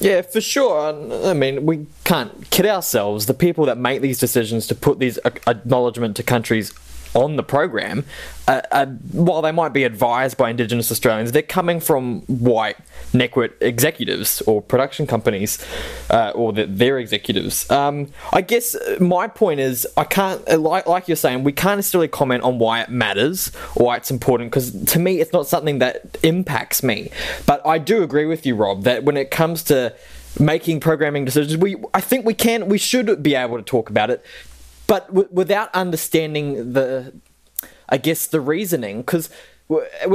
Yeah, 0.00 0.22
for 0.22 0.40
sure. 0.40 1.26
I 1.28 1.32
mean, 1.34 1.66
we 1.66 1.86
can't 2.04 2.50
kid 2.50 2.66
ourselves. 2.66 3.26
The 3.26 3.34
people 3.34 3.66
that 3.66 3.78
make 3.78 4.00
these 4.00 4.18
decisions 4.18 4.66
to 4.68 4.74
put 4.74 5.00
these 5.00 5.18
ac- 5.24 5.38
acknowledgement 5.46 6.16
to 6.16 6.22
countries 6.22 6.72
on 7.14 7.36
the 7.36 7.42
program, 7.42 8.04
uh, 8.46 8.62
uh, 8.70 8.86
while 9.12 9.42
they 9.42 9.52
might 9.52 9.72
be 9.72 9.84
advised 9.84 10.36
by 10.36 10.50
Indigenous 10.50 10.90
Australians, 10.90 11.32
they're 11.32 11.42
coming 11.42 11.80
from 11.80 12.22
white 12.22 12.76
network 13.12 13.52
executives 13.60 14.42
or 14.42 14.62
production 14.62 15.06
companies 15.06 15.64
uh, 16.10 16.32
or 16.34 16.52
the, 16.52 16.66
their 16.66 16.98
executives. 16.98 17.70
Um, 17.70 18.10
I 18.32 18.40
guess 18.40 18.74
uh, 18.74 18.96
my 19.00 19.28
point 19.28 19.60
is, 19.60 19.86
I 19.96 20.04
can't, 20.04 20.46
uh, 20.48 20.58
like, 20.58 20.86
like 20.86 21.08
you're 21.08 21.16
saying, 21.16 21.44
we 21.44 21.52
can't 21.52 21.78
necessarily 21.78 22.08
comment 22.08 22.42
on 22.42 22.58
why 22.58 22.80
it 22.80 22.88
matters 22.88 23.52
or 23.76 23.86
why 23.86 23.96
it's 23.96 24.10
important 24.10 24.50
because 24.50 24.72
to 24.92 24.98
me, 24.98 25.20
it's 25.20 25.32
not 25.32 25.46
something 25.46 25.78
that 25.78 26.16
impacts 26.22 26.82
me. 26.82 27.10
But 27.46 27.66
I 27.66 27.78
do 27.78 28.02
agree 28.02 28.26
with 28.26 28.46
you, 28.46 28.54
Rob, 28.54 28.84
that 28.84 29.04
when 29.04 29.16
it 29.16 29.30
comes 29.30 29.62
to 29.64 29.94
making 30.38 30.80
programming 30.80 31.24
decisions, 31.24 31.56
we 31.56 31.76
I 31.94 32.00
think 32.00 32.24
we 32.24 32.34
can, 32.34 32.68
we 32.68 32.78
should 32.78 33.22
be 33.22 33.34
able 33.34 33.56
to 33.56 33.62
talk 33.62 33.90
about 33.90 34.10
it 34.10 34.24
but 34.88 35.06
w- 35.06 35.28
without 35.30 35.72
understanding 35.74 36.72
the 36.72 37.14
i 37.88 37.96
guess 37.96 38.26
the 38.26 38.40
reasoning 38.40 38.98
because 38.98 39.30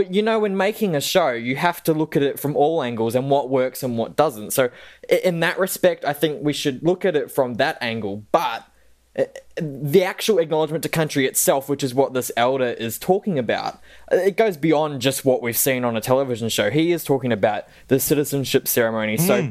you 0.09 0.21
know 0.21 0.39
when 0.39 0.57
making 0.57 0.95
a 0.95 1.01
show 1.01 1.31
you 1.31 1.55
have 1.55 1.83
to 1.83 1.93
look 1.93 2.15
at 2.15 2.23
it 2.23 2.39
from 2.39 2.55
all 2.55 2.81
angles 2.81 3.13
and 3.13 3.29
what 3.29 3.49
works 3.49 3.83
and 3.83 3.97
what 3.97 4.15
doesn't. 4.15 4.51
So 4.51 4.69
in 5.23 5.41
that 5.41 5.59
respect 5.59 6.03
i 6.05 6.13
think 6.13 6.43
we 6.43 6.53
should 6.53 6.83
look 6.83 7.05
at 7.05 7.15
it 7.15 7.29
from 7.31 7.55
that 7.55 7.77
angle. 7.81 8.25
But 8.31 8.67
the 9.61 10.03
actual 10.03 10.39
acknowledgement 10.39 10.81
to 10.81 10.89
country 10.89 11.27
itself 11.27 11.69
which 11.69 11.83
is 11.83 11.93
what 11.93 12.13
this 12.13 12.31
elder 12.35 12.69
is 12.69 12.97
talking 12.97 13.37
about 13.37 13.79
it 14.11 14.35
goes 14.35 14.57
beyond 14.57 15.01
just 15.01 15.23
what 15.23 15.43
we've 15.43 15.55
seen 15.55 15.85
on 15.85 15.95
a 15.95 16.01
television 16.01 16.49
show. 16.49 16.71
He 16.71 16.91
is 16.91 17.03
talking 17.03 17.31
about 17.31 17.65
the 17.89 17.99
citizenship 17.99 18.67
ceremony. 18.67 19.17
So 19.17 19.43
hmm. 19.43 19.49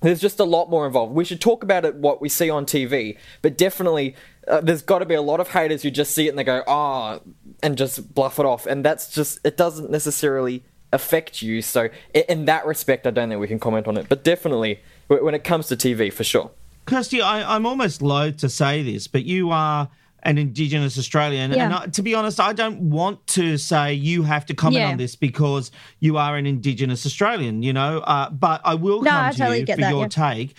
There's 0.00 0.20
just 0.20 0.40
a 0.40 0.44
lot 0.44 0.70
more 0.70 0.86
involved. 0.86 1.14
We 1.14 1.24
should 1.24 1.40
talk 1.40 1.62
about 1.62 1.84
it 1.84 1.96
what 1.96 2.20
we 2.20 2.28
see 2.28 2.50
on 2.50 2.66
TV, 2.66 3.18
but 3.42 3.58
definitely 3.58 4.14
uh, 4.48 4.60
there's 4.60 4.82
got 4.82 5.00
to 5.00 5.06
be 5.06 5.14
a 5.14 5.22
lot 5.22 5.40
of 5.40 5.48
haters 5.50 5.82
who 5.82 5.90
just 5.90 6.14
see 6.14 6.26
it 6.26 6.30
and 6.30 6.38
they 6.38 6.44
go 6.44 6.62
ah 6.66 7.20
and 7.62 7.76
just 7.76 8.14
bluff 8.14 8.38
it 8.38 8.46
off, 8.46 8.66
and 8.66 8.84
that's 8.84 9.12
just 9.12 9.38
it 9.44 9.56
doesn't 9.56 9.90
necessarily 9.90 10.62
affect 10.92 11.42
you. 11.42 11.62
So 11.62 11.88
in 12.14 12.46
that 12.46 12.66
respect, 12.66 13.06
I 13.06 13.10
don't 13.10 13.28
think 13.28 13.40
we 13.40 13.48
can 13.48 13.60
comment 13.60 13.86
on 13.86 13.96
it, 13.96 14.08
but 14.08 14.24
definitely 14.24 14.80
when 15.08 15.34
it 15.34 15.44
comes 15.44 15.68
to 15.68 15.76
TV, 15.76 16.12
for 16.12 16.24
sure. 16.24 16.50
Kirsty, 16.86 17.20
I, 17.20 17.54
I'm 17.54 17.66
almost 17.66 18.02
loath 18.02 18.38
to 18.38 18.48
say 18.48 18.82
this, 18.82 19.06
but 19.06 19.24
you 19.24 19.50
are 19.50 19.88
an 20.22 20.38
Indigenous 20.38 20.98
Australian. 20.98 21.52
And 21.52 21.56
Yeah. 21.72 21.80
I, 21.82 21.86
to 21.86 22.02
be 22.02 22.14
honest, 22.14 22.38
I 22.40 22.52
don't 22.52 22.90
want 22.90 23.26
to 23.28 23.56
say 23.56 23.94
you 23.94 24.22
have 24.24 24.46
to 24.46 24.54
comment 24.54 24.76
Yeah. 24.82 24.90
on 24.90 24.96
this 24.96 25.16
because 25.16 25.70
you 26.00 26.16
are 26.16 26.36
an 26.36 26.46
Indigenous 26.46 27.06
Australian, 27.06 27.62
you 27.62 27.72
know, 27.72 27.98
uh, 28.00 28.30
but 28.30 28.60
I 28.64 28.74
will 28.74 29.02
No, 29.02 29.10
come 29.10 29.24
I 29.26 29.30
to 29.32 29.38
totally 29.38 29.60
you 29.60 29.66
for 29.66 29.76
that, 29.80 29.90
your 29.90 30.02
yeah. 30.02 30.08
take. 30.08 30.54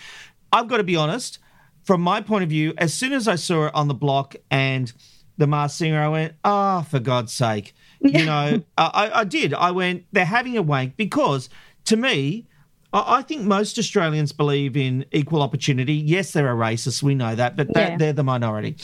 I've 0.52 0.68
got 0.68 0.78
to 0.78 0.84
be 0.84 0.96
honest, 0.96 1.38
from 1.84 2.00
my 2.00 2.20
point 2.20 2.44
of 2.44 2.50
view, 2.50 2.74
as 2.78 2.92
soon 2.94 3.12
as 3.12 3.26
I 3.28 3.36
saw 3.36 3.66
it 3.66 3.74
on 3.74 3.88
the 3.88 3.94
block 3.94 4.36
and 4.50 4.92
the 5.38 5.46
Masked 5.46 5.78
Singer, 5.78 6.00
I 6.00 6.08
went, 6.08 6.34
oh, 6.44 6.82
for 6.82 7.00
God's 7.00 7.32
sake. 7.32 7.74
You 8.00 8.24
know, 8.26 8.62
I, 8.78 9.10
I- 9.14 9.24
did. 9.24 9.54
I 9.54 9.70
went, 9.70 10.04
they're 10.12 10.24
having 10.24 10.56
a 10.56 10.62
wank 10.62 10.96
because 10.96 11.48
to 11.86 11.96
me, 11.96 12.46
I 12.94 13.22
think 13.22 13.42
most 13.42 13.78
Australians 13.78 14.32
believe 14.32 14.76
in 14.76 15.06
equal 15.12 15.40
opportunity. 15.40 15.94
Yes, 15.94 16.32
there 16.32 16.46
are 16.48 16.54
racists, 16.54 17.02
we 17.02 17.14
know 17.14 17.34
that, 17.34 17.56
but 17.56 17.68
Yeah. 17.74 17.96
they're 17.96 18.12
the 18.12 18.22
minority. 18.22 18.76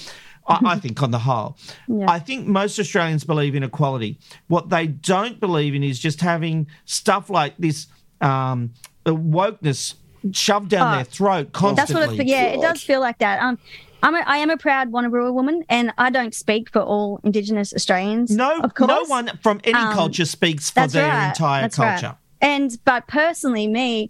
I, 0.49 0.61
I 0.65 0.79
think 0.81 1.03
on 1.03 1.11
the 1.11 1.19
whole. 1.19 1.57
Yeah. 1.87 2.07
I 2.11 2.19
think 2.19 2.47
most 2.47 2.79
Australians 2.79 3.25
believe 3.25 3.55
in 3.55 3.63
equality. 3.63 4.19
What 4.49 4.71
they 4.71 4.87
don't 4.87 5.39
believe 5.41 5.75
in 5.75 5.83
is 5.83 5.99
just 5.99 6.21
having 6.21 6.67
stuff 6.85 7.31
like 7.31 7.55
this 7.59 7.87
um, 8.21 8.73
wokeness 9.07 9.95
shoved 10.33 10.71
down 10.71 10.93
Oh, 10.93 10.97
their 10.97 11.05
throat 11.05 11.53
constantly. 11.53 11.95
That's 11.95 12.11
what 12.13 12.21
it, 12.21 12.27
yeah, 12.27 12.45
it 12.47 12.61
does 12.61 12.83
feel 12.83 13.01
like 13.01 13.19
that. 13.19 13.41
Um, 13.41 13.59
I'm 14.03 14.15
a, 14.15 14.19
I 14.27 14.37
am 14.39 14.51
a 14.51 14.57
proud 14.57 14.93
Wonnarua 14.93 15.33
woman, 15.33 15.65
and 15.69 15.93
I 15.99 16.11
don't 16.11 16.35
speak 16.35 16.71
for 16.71 16.81
all 16.81 17.21
Indigenous 17.25 17.73
Australians. 17.75 18.31
No, 18.31 18.61
of 18.61 18.75
course. 18.75 18.89
no 18.89 19.05
one 19.07 19.31
from 19.43 19.61
any 19.65 19.75
Um, 19.75 19.93
culture 19.93 20.25
speaks 20.25 20.71
for 20.71 20.87
their 20.87 21.09
right. 21.09 21.29
entire 21.29 21.63
That's 21.63 21.79
right. 21.79 22.01
culture. 22.01 22.17
And 22.41 22.79
but 22.85 23.09
personally, 23.09 23.67
me, 23.67 24.09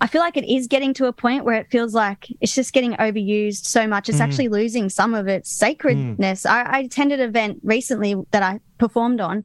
I 0.00 0.06
feel 0.06 0.20
like 0.20 0.36
it 0.36 0.44
is 0.48 0.66
getting 0.68 0.94
to 0.94 1.06
a 1.06 1.12
point 1.12 1.44
where 1.44 1.56
it 1.56 1.68
feels 1.70 1.92
like 1.94 2.28
it's 2.40 2.54
just 2.54 2.72
getting 2.72 2.92
overused 2.94 3.64
so 3.66 3.86
much. 3.86 4.08
It's 4.08 4.18
Mm. 4.18 4.22
actually 4.24 4.48
losing 4.48 4.88
some 4.88 5.12
of 5.12 5.26
its 5.26 5.50
sacredness. 5.50 6.46
I, 6.46 6.62
I 6.62 6.78
attended 6.80 7.18
an 7.20 7.28
event 7.28 7.58
recently 7.64 8.14
that 8.30 8.42
I 8.42 8.60
performed 8.78 9.20
on, 9.20 9.44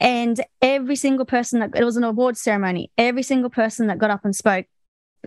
and 0.00 0.40
every 0.60 0.96
single 0.96 1.24
person 1.24 1.60
that 1.60 1.70
it 1.74 1.84
was 1.84 1.96
an 1.96 2.04
awards 2.04 2.40
ceremony, 2.40 2.90
every 2.98 3.22
single 3.22 3.50
person 3.50 3.86
that 3.86 3.98
got 3.98 4.10
up 4.10 4.24
and 4.24 4.34
spoke, 4.34 4.66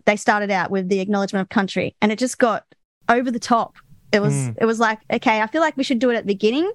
they 0.06 0.16
started 0.16 0.52
out 0.52 0.72
with 0.72 0.90
the 0.90 1.00
acknowledgement 1.00 1.42
of 1.44 1.50
country, 1.50 1.96
and 2.02 2.12
it 2.12 2.20
just 2.20 2.38
got 2.38 2.66
over 3.08 3.32
the 3.32 3.40
top. 3.40 3.76
It 4.12 4.22
was 4.22 4.34
Mm. 4.34 4.56
it 4.62 4.66
was 4.66 4.80
like 4.80 5.00
okay, 5.12 5.42
I 5.42 5.48
feel 5.48 5.62
like 5.62 5.78
we 5.78 5.84
should 5.84 6.00
do 6.00 6.10
it 6.10 6.16
at 6.16 6.26
the 6.26 6.34
beginning 6.34 6.72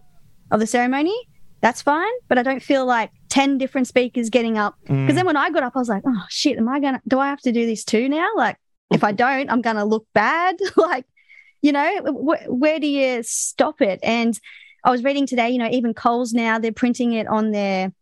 of 0.50 0.60
the 0.60 0.66
ceremony. 0.66 1.16
that's 1.60 1.80
fine. 1.80 2.12
But 2.28 2.36
I 2.36 2.42
don't 2.42 2.62
feel 2.62 2.84
like 2.84 3.10
10 3.34 3.58
different 3.58 3.88
speakers 3.88 4.30
getting 4.30 4.56
up. 4.58 4.76
Because 4.82 4.96
Mm. 4.96 5.14
then 5.16 5.26
when 5.26 5.36
I 5.36 5.50
got 5.50 5.64
up, 5.64 5.72
I 5.74 5.80
was 5.80 5.88
like, 5.88 6.04
oh 6.06 6.24
shit, 6.28 6.56
am 6.56 6.68
I 6.68 6.78
going 6.78 6.94
to, 6.94 7.00
do 7.08 7.18
I 7.18 7.26
have 7.28 7.40
to 7.40 7.50
do 7.52 7.66
this 7.66 7.82
too 7.84 8.08
now? 8.08 8.28
Like, 8.36 8.56
if 8.92 9.02
I 9.02 9.10
don't, 9.24 9.50
I'm 9.50 9.60
going 9.60 9.74
to 9.76 9.84
look 9.84 10.06
bad. 10.14 10.56
like, 10.76 11.04
you 11.60 11.72
know, 11.72 11.90
wh- 12.04 12.48
where 12.48 12.78
do 12.78 12.86
you 12.86 13.22
stop 13.24 13.80
it? 13.82 13.98
And 14.04 14.38
I 14.84 14.90
was 14.92 15.02
reading 15.02 15.26
today, 15.26 15.50
you 15.50 15.58
know, 15.58 15.68
even 15.68 15.94
Coles 15.94 16.32
now, 16.32 16.60
they're 16.60 16.70
printing 16.72 17.12
it 17.12 17.26
on 17.26 17.50
their 17.50 17.92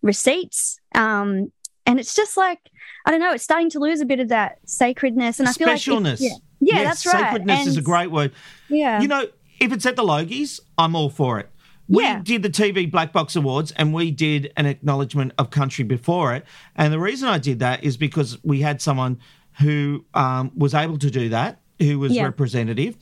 receipts. 0.00 0.78
Um, 0.94 1.52
and 1.84 2.00
it's 2.00 2.14
just 2.14 2.36
like, 2.38 2.60
I 3.04 3.10
don't 3.10 3.20
know, 3.20 3.32
it's 3.34 3.44
starting 3.44 3.68
to 3.70 3.78
lose 3.78 4.00
a 4.00 4.06
bit 4.06 4.20
of 4.20 4.28
that 4.28 4.58
sacredness. 4.64 5.38
And 5.38 5.48
I 5.48 5.52
feel 5.52 5.66
like, 5.68 5.80
Specialness. 5.80 6.20
yeah, 6.20 6.28
yeah 6.60 6.74
Yes, 6.76 6.84
that's 7.02 7.06
right. 7.14 7.20
Sacredness 7.24 7.66
is 7.66 7.76
a 7.76 7.82
great 7.82 8.10
word. 8.10 8.32
Yeah. 8.70 9.02
You 9.02 9.08
know, 9.08 9.26
if 9.60 9.72
it's 9.72 9.84
at 9.84 9.96
the 9.96 10.02
Logies, 10.02 10.60
I'm 10.78 10.96
all 10.96 11.10
for 11.10 11.38
it. 11.40 11.50
We 11.88 12.02
Yeah. 12.04 12.20
did 12.22 12.42
the 12.42 12.48
TV 12.50 12.90
Black 12.90 13.12
Box 13.12 13.36
Awards 13.36 13.72
and 13.72 13.92
we 13.92 14.10
did 14.10 14.52
an 14.56 14.66
acknowledgement 14.66 15.32
of 15.38 15.50
country 15.50 15.84
before 15.84 16.34
it. 16.34 16.44
And 16.76 16.92
the 16.92 16.98
reason 17.00 17.28
I 17.28 17.38
did 17.38 17.58
that 17.58 17.82
is 17.84 17.96
because 17.96 18.38
we 18.44 18.60
had 18.60 18.80
someone 18.80 19.18
who 19.60 20.04
um, 20.14 20.52
was 20.56 20.74
able 20.74 20.98
to 20.98 21.10
do 21.10 21.28
that, 21.30 21.60
who 21.78 21.98
was 21.98 22.12
Yeah. 22.12 22.24
representative. 22.24 22.96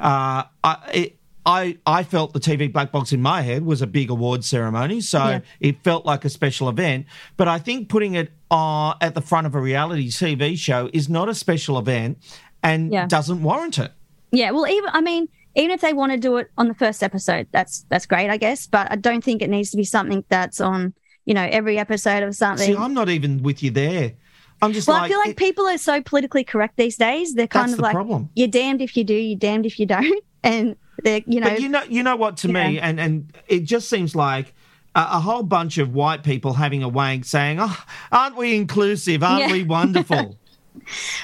Uh, 0.00 0.44
I, 0.64 0.76
it, 0.92 1.18
I, 1.44 1.76
I 1.86 2.02
felt 2.04 2.32
the 2.32 2.40
TV 2.40 2.72
Black 2.72 2.90
Box 2.92 3.12
in 3.12 3.20
my 3.20 3.42
head 3.42 3.64
was 3.64 3.82
a 3.82 3.86
big 3.86 4.10
award 4.10 4.44
ceremony, 4.44 5.00
so 5.00 5.18
Yeah. 5.18 5.40
it 5.60 5.82
felt 5.84 6.06
like 6.06 6.24
a 6.24 6.28
special 6.30 6.68
event. 6.68 7.06
But 7.36 7.48
I 7.48 7.58
think 7.58 7.88
putting 7.88 8.14
it 8.14 8.32
uh, 8.50 8.94
at 9.00 9.14
the 9.14 9.20
front 9.20 9.46
of 9.46 9.54
a 9.54 9.60
reality 9.60 10.08
TV 10.08 10.56
show 10.56 10.88
is 10.92 11.08
not 11.08 11.28
a 11.28 11.34
special 11.34 11.78
event 11.78 12.18
and 12.62 12.90
doesn't 13.08 13.42
warrant 13.42 13.78
it. 13.78 13.92
Yeah, 14.30 14.50
well, 14.52 14.66
even 14.68 14.90
I 14.92 15.00
mean, 15.00 15.28
even 15.54 15.70
if 15.70 15.80
they 15.80 15.92
want 15.92 16.12
to 16.12 16.18
do 16.18 16.36
it 16.38 16.50
on 16.58 16.68
the 16.68 16.74
first 16.74 17.02
episode, 17.02 17.46
that's 17.52 17.84
that's 17.88 18.06
great, 18.06 18.30
I 18.30 18.36
guess. 18.36 18.66
But 18.66 18.90
I 18.90 18.96
don't 18.96 19.22
think 19.22 19.42
it 19.42 19.50
needs 19.50 19.70
to 19.70 19.76
be 19.76 19.84
something 19.84 20.24
that's 20.28 20.60
on, 20.60 20.94
you 21.24 21.34
know, 21.34 21.46
every 21.50 21.78
episode 21.78 22.22
of 22.22 22.34
something. 22.34 22.66
See, 22.74 22.76
I'm 22.76 22.94
not 22.94 23.08
even 23.08 23.42
with 23.42 23.62
you 23.62 23.70
there. 23.70 24.12
I'm 24.60 24.72
just 24.72 24.86
well, 24.86 24.96
like, 24.98 25.06
I 25.06 25.08
feel 25.08 25.18
like 25.18 25.30
it- 25.30 25.36
people 25.36 25.66
are 25.66 25.78
so 25.78 26.00
politically 26.02 26.44
correct 26.44 26.76
these 26.76 26.96
days. 26.96 27.34
They're 27.34 27.46
kind 27.48 27.70
of 27.70 27.76
the 27.78 27.82
like, 27.82 27.94
problem. 27.94 28.30
you're 28.34 28.46
damned 28.48 28.80
if 28.80 28.96
you 28.96 29.02
do, 29.04 29.14
you're 29.14 29.38
damned 29.38 29.66
if 29.66 29.78
you 29.80 29.86
don't, 29.86 30.22
and 30.44 30.76
they're, 31.02 31.20
you 31.26 31.40
know, 31.40 31.48
but 31.50 31.60
you 31.60 31.68
know, 31.68 31.82
you 31.88 32.02
know 32.02 32.16
what? 32.16 32.36
To 32.38 32.48
me, 32.48 32.76
Yeah. 32.76 32.86
and 32.88 33.00
and 33.00 33.32
it 33.48 33.60
just 33.64 33.88
seems 33.88 34.14
like 34.14 34.54
a, 34.94 35.00
a 35.00 35.20
whole 35.20 35.42
bunch 35.42 35.78
of 35.78 35.92
white 35.94 36.22
people 36.22 36.52
having 36.52 36.82
a 36.84 36.88
wank, 36.88 37.24
saying, 37.24 37.58
"Oh, 37.60 37.84
aren't 38.12 38.36
we 38.36 38.54
inclusive? 38.54 39.22
Aren't 39.24 39.46
Yeah. 39.48 39.52
we 39.52 39.64
wonderful?" 39.64 40.38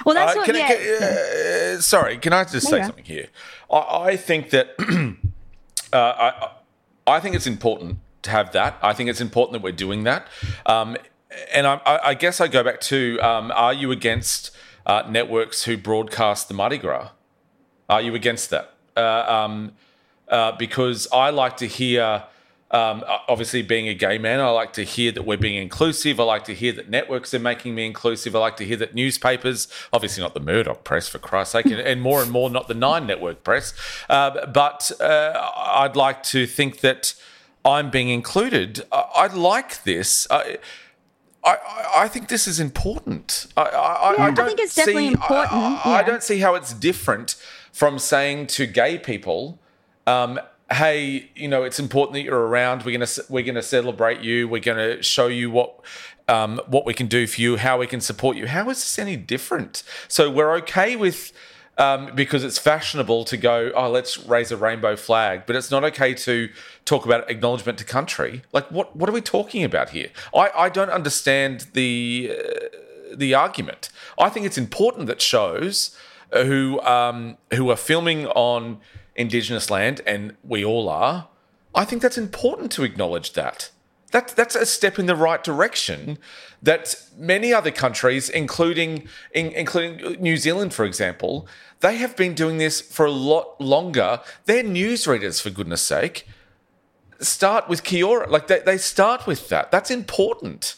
well, 0.05 0.15
that's 0.15 0.33
Uh, 0.33 0.39
what, 0.39 0.47
can 0.47 0.57
I- 0.57 0.59
yeah. 0.59 0.69
can- 0.69 1.77
uh, 1.77 1.81
sorry, 1.81 2.19
can 2.19 2.33
I 2.33 2.45
just 2.45 2.71
No, 2.71 2.79
say 2.79 2.83
something 2.85 3.05
here? 3.05 3.29
I, 3.71 3.79
I 4.11 4.17
think 4.17 4.51
that 4.51 4.75
uh, 5.93 5.97
I, 5.97 6.51
I 7.07 7.21
think 7.21 7.35
it's 7.37 7.47
important 7.47 7.99
to 8.23 8.31
have 8.31 8.53
that. 8.53 8.77
I 8.83 8.93
think 8.93 9.09
it's 9.11 9.21
important 9.21 9.53
that 9.55 9.63
we're 9.63 9.73
doing 9.73 10.05
that. 10.05 10.27
Um, 10.67 10.97
and 11.53 11.67
I, 11.67 11.81
I, 11.87 12.09
I 12.11 12.15
guess 12.15 12.41
I 12.41 12.49
go 12.49 12.63
back 12.63 12.81
to: 12.83 13.19
um, 13.21 13.53
Are 13.55 13.73
you 13.73 13.91
against 13.93 14.51
uh, 14.87 15.03
networks 15.09 15.65
who 15.65 15.77
broadcast 15.77 16.49
the 16.49 16.55
Mardi 16.55 16.79
Gras? 16.79 17.11
Are 17.89 18.01
you 18.03 18.15
against 18.15 18.51
that? 18.51 18.75
Uh, 18.97 19.01
um, 19.47 19.73
uh, 20.29 20.53
because 20.53 21.07
I 21.13 21.31
like 21.31 21.57
to 21.59 21.67
hear. 21.67 22.25
Um, 22.71 23.03
obviously, 23.29 23.63
being 23.63 23.89
a 23.89 23.95
gay 23.95 24.19
man, 24.19 24.41
I 24.41 24.51
like 24.51 24.75
to 24.75 24.85
hear 24.85 25.11
that 25.13 25.23
we're 25.23 25.39
being 25.39 25.55
inclusive. 25.55 26.21
I 26.21 26.25
like 26.25 26.45
to 26.45 26.55
hear 26.55 26.73
that 26.73 26.91
networks 26.91 27.33
are 27.33 27.39
making 27.39 27.75
me 27.75 27.87
inclusive. 27.87 28.37
I 28.37 28.41
like 28.41 28.57
to 28.59 28.65
hear 28.67 28.77
that 28.77 28.95
newspapers, 28.95 29.69
obviously 29.91 30.23
not 30.23 30.35
the 30.35 30.41
Murdoch 30.41 30.85
press, 30.85 31.09
for 31.09 31.19
Christ's 31.19 31.53
sake, 31.53 31.65
and, 31.67 31.77
and 31.81 32.03
more 32.03 32.21
and 32.23 32.31
more 32.31 32.51
not 32.51 32.69
the 32.69 32.75
Nine 32.75 33.07
Network 33.07 33.43
press, 33.43 33.73
uh, 34.11 34.47
but 34.49 34.91
uh, 35.01 35.51
I'd 35.57 35.97
like 35.97 36.23
to 36.25 36.47
think 36.47 36.81
that 36.81 37.15
I'm 37.65 37.89
being 37.91 38.11
included. 38.11 38.83
I, 38.93 39.05
I 39.17 39.27
like 39.29 39.85
this. 39.85 40.27
I, 40.31 40.59
I, 41.43 41.57
I- 41.97 42.09
think 42.09 42.29
this 42.29 42.47
is 42.47 42.61
important. 42.61 43.47
I, 43.57 43.63
I, 43.63 43.67
I, 43.67 44.13
Yeah, 44.17 44.25
I 44.25 44.31
don't 44.31 44.47
think 44.49 44.61
it's 44.61 44.75
definitely 44.75 45.07
see- 45.09 45.13
important, 45.15 45.53
I, 45.55 45.81
I 45.85 46.01
yeah. 46.01 46.03
don't 46.03 46.23
see 46.23 46.41
how 46.41 46.55
it's 46.55 46.75
different 46.75 47.37
from 47.73 47.99
saying 47.99 48.49
to 48.49 48.67
gay 48.67 48.99
people, 48.99 49.59
um, 50.07 50.39
"Hey, 50.71 51.31
you 51.35 51.49
know, 51.49 51.63
it's 51.65 51.79
important 51.79 52.15
that 52.15 52.23
you're 52.23 52.47
around. 52.47 52.85
We're 52.85 52.93
gonna 52.93 53.11
we're 53.29 53.45
gonna 53.45 53.63
celebrate 53.63 54.21
you. 54.21 54.49
We're 54.49 54.61
gonna 54.61 55.03
show 55.03 55.27
you 55.27 55.51
what." 55.51 55.81
Um, 56.31 56.61
what 56.67 56.85
we 56.85 56.93
can 56.93 57.07
do 57.07 57.27
for 57.27 57.41
you, 57.41 57.57
how 57.57 57.79
we 57.79 57.87
can 57.87 58.03
support 58.03 58.37
you. 58.37 58.49
How 58.49 58.69
is 58.69 58.77
this 58.77 58.99
any 58.99 59.17
different? 59.17 59.83
So 60.09 60.31
we're 60.31 60.55
okay 60.57 60.95
with 60.95 61.33
um, 61.79 62.11
because 62.15 62.43
it's 62.45 62.59
fashionable 62.59 63.25
to 63.25 63.37
go, 63.37 63.71
oh, 63.75 63.89
let's 63.89 64.19
raise 64.27 64.51
a 64.51 64.57
rainbow 64.57 64.97
flag, 64.97 65.45
but 65.47 65.55
it's 65.55 65.71
not 65.71 65.85
okay 65.85 66.13
to 66.13 66.51
talk 66.85 67.07
about 67.07 67.31
acknowledgement 67.31 67.79
to 67.79 67.85
country. 67.85 68.43
Like, 68.53 68.71
what 68.71 68.95
what 68.97 69.09
are 69.09 69.13
we 69.13 69.21
talking 69.21 69.63
about 69.65 69.91
here? 69.91 70.09
I, 70.35 70.51
I 70.55 70.69
don't 70.69 70.91
understand 70.91 71.69
the 71.73 72.33
uh, 72.37 73.15
the 73.17 73.33
argument. 73.35 73.91
I 74.19 74.29
think 74.29 74.45
it's 74.45 74.59
important 74.59 75.07
that 75.07 75.23
shows 75.23 75.97
who 76.33 76.81
um, 76.81 77.39
who 77.55 77.71
are 77.71 77.77
filming 77.77 78.27
on 78.27 78.81
Indigenous 79.19 79.69
land, 79.69 80.01
and 80.07 80.37
we 80.43 80.65
all 80.65 80.89
are. 80.89 81.29
I 81.75 81.85
think 81.85 82.01
that's 82.01 82.17
important 82.17 82.73
to 82.73 82.85
acknowledge 82.85 83.35
that. 83.35 83.71
That, 84.13 84.29
that's 84.29 84.55
a 84.55 84.65
step 84.65 84.99
in 84.99 85.05
the 85.05 85.15
right 85.15 85.45
direction 85.45 86.17
that 86.63 86.97
many 87.19 87.53
other 87.53 87.71
countries, 87.71 88.31
including 88.31 89.07
in, 89.35 89.49
including 89.53 90.23
New 90.23 90.39
Zealand, 90.39 90.73
for 90.73 90.87
example, 90.87 91.47
they 91.81 91.97
have 91.97 92.17
been 92.17 92.33
doing 92.35 92.57
this 92.57 92.81
for 92.81 93.05
a 93.05 93.11
lot 93.11 93.61
longer. 93.61 94.21
They're 94.47 94.65
newsreaders, 94.65 95.43
for 95.43 95.51
goodness 95.51 95.83
sake. 95.83 96.27
Start 97.21 97.69
with 97.69 97.85
Kia 97.85 98.07
ora. 98.07 98.31
Like 98.31 98.47
they, 98.47 98.61
they 98.61 98.79
start 98.79 99.27
with 99.27 99.49
that. 99.51 99.71
That's 99.71 99.91
important. 99.91 100.77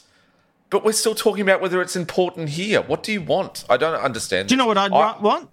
But 0.71 0.85
we're 0.85 0.93
still 0.93 1.15
talking 1.15 1.43
about 1.43 1.61
whether 1.61 1.81
it's 1.83 1.97
important 1.97 2.51
here. 2.51 2.81
What 2.83 3.03
do 3.03 3.13
you 3.13 3.23
want? 3.23 3.65
I 3.69 3.77
don't 3.77 3.95
understand. 3.95 4.49
Do 4.49 4.55
you 4.55 4.57
know 4.57 4.67
what 4.67 4.79
I'd 4.79 4.93
I- 4.93 5.19
want? 5.21 5.51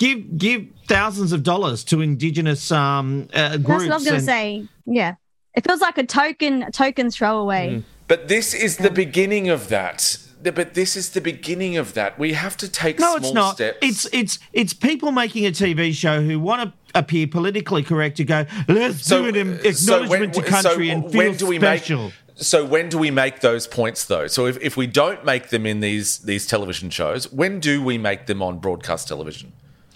Give 0.00 0.38
give 0.38 0.66
thousands 0.88 1.32
of 1.32 1.42
dollars 1.42 1.84
to 1.84 2.00
Indigenous 2.00 2.72
um, 2.72 3.28
uh, 3.34 3.58
groups. 3.58 3.84
that's 3.84 3.84
what 3.84 3.92
I 3.92 3.94
was 3.96 4.04
going 4.06 4.20
to 4.20 4.24
say. 4.24 4.66
Yeah, 4.86 5.16
it 5.54 5.62
feels 5.62 5.82
like 5.82 5.98
a 5.98 6.06
token, 6.06 6.62
a 6.62 6.70
token 6.70 7.10
throwaway. 7.10 7.84
But 8.08 8.26
this 8.26 8.54
is 8.54 8.78
the 8.78 8.90
beginning 8.90 9.50
of 9.50 9.68
that. 9.68 10.16
But 10.42 10.72
this 10.72 10.96
is 10.96 11.10
the 11.10 11.20
beginning 11.20 11.76
of 11.76 11.92
that. 11.92 12.18
We 12.18 12.32
have 12.32 12.56
to 12.56 12.68
take 12.68 12.98
No, 12.98 13.08
small 13.08 13.16
it's 13.18 13.32
not. 13.34 13.54
steps. 13.56 13.78
It's 13.82 14.06
it's 14.10 14.38
it's 14.54 14.72
people 14.72 15.12
making 15.12 15.44
a 15.44 15.50
TV 15.50 15.92
show 15.92 16.22
who 16.22 16.40
want 16.40 16.62
to 16.62 16.98
appear 16.98 17.26
politically 17.26 17.82
correct 17.82 18.16
to 18.16 18.24
go. 18.24 18.46
Let's 18.68 19.06
do 19.06 19.26
an 19.26 19.36
uh, 19.36 19.58
acknowledgement 19.62 19.84
so 19.84 20.08
when- 20.08 20.32
to 20.32 20.42
country 20.42 20.88
so 20.88 20.94
and 20.94 21.12
feel 21.12 21.34
special. 21.60 22.04
Make, 22.04 22.14
so 22.36 22.64
when 22.64 22.88
do 22.88 22.96
we 22.96 23.10
make 23.10 23.40
those 23.40 23.66
points 23.66 24.06
though? 24.06 24.28
So 24.28 24.46
if, 24.46 24.56
if 24.62 24.78
we 24.78 24.86
don't 24.86 25.26
make 25.26 25.50
them 25.50 25.66
in 25.66 25.80
these 25.80 26.20
these 26.20 26.46
television 26.46 26.88
shows, 26.88 27.30
when 27.30 27.60
do 27.60 27.82
we 27.84 27.98
make 27.98 28.24
them 28.24 28.40
on 28.40 28.60
broadcast 28.60 29.06
television? 29.08 29.52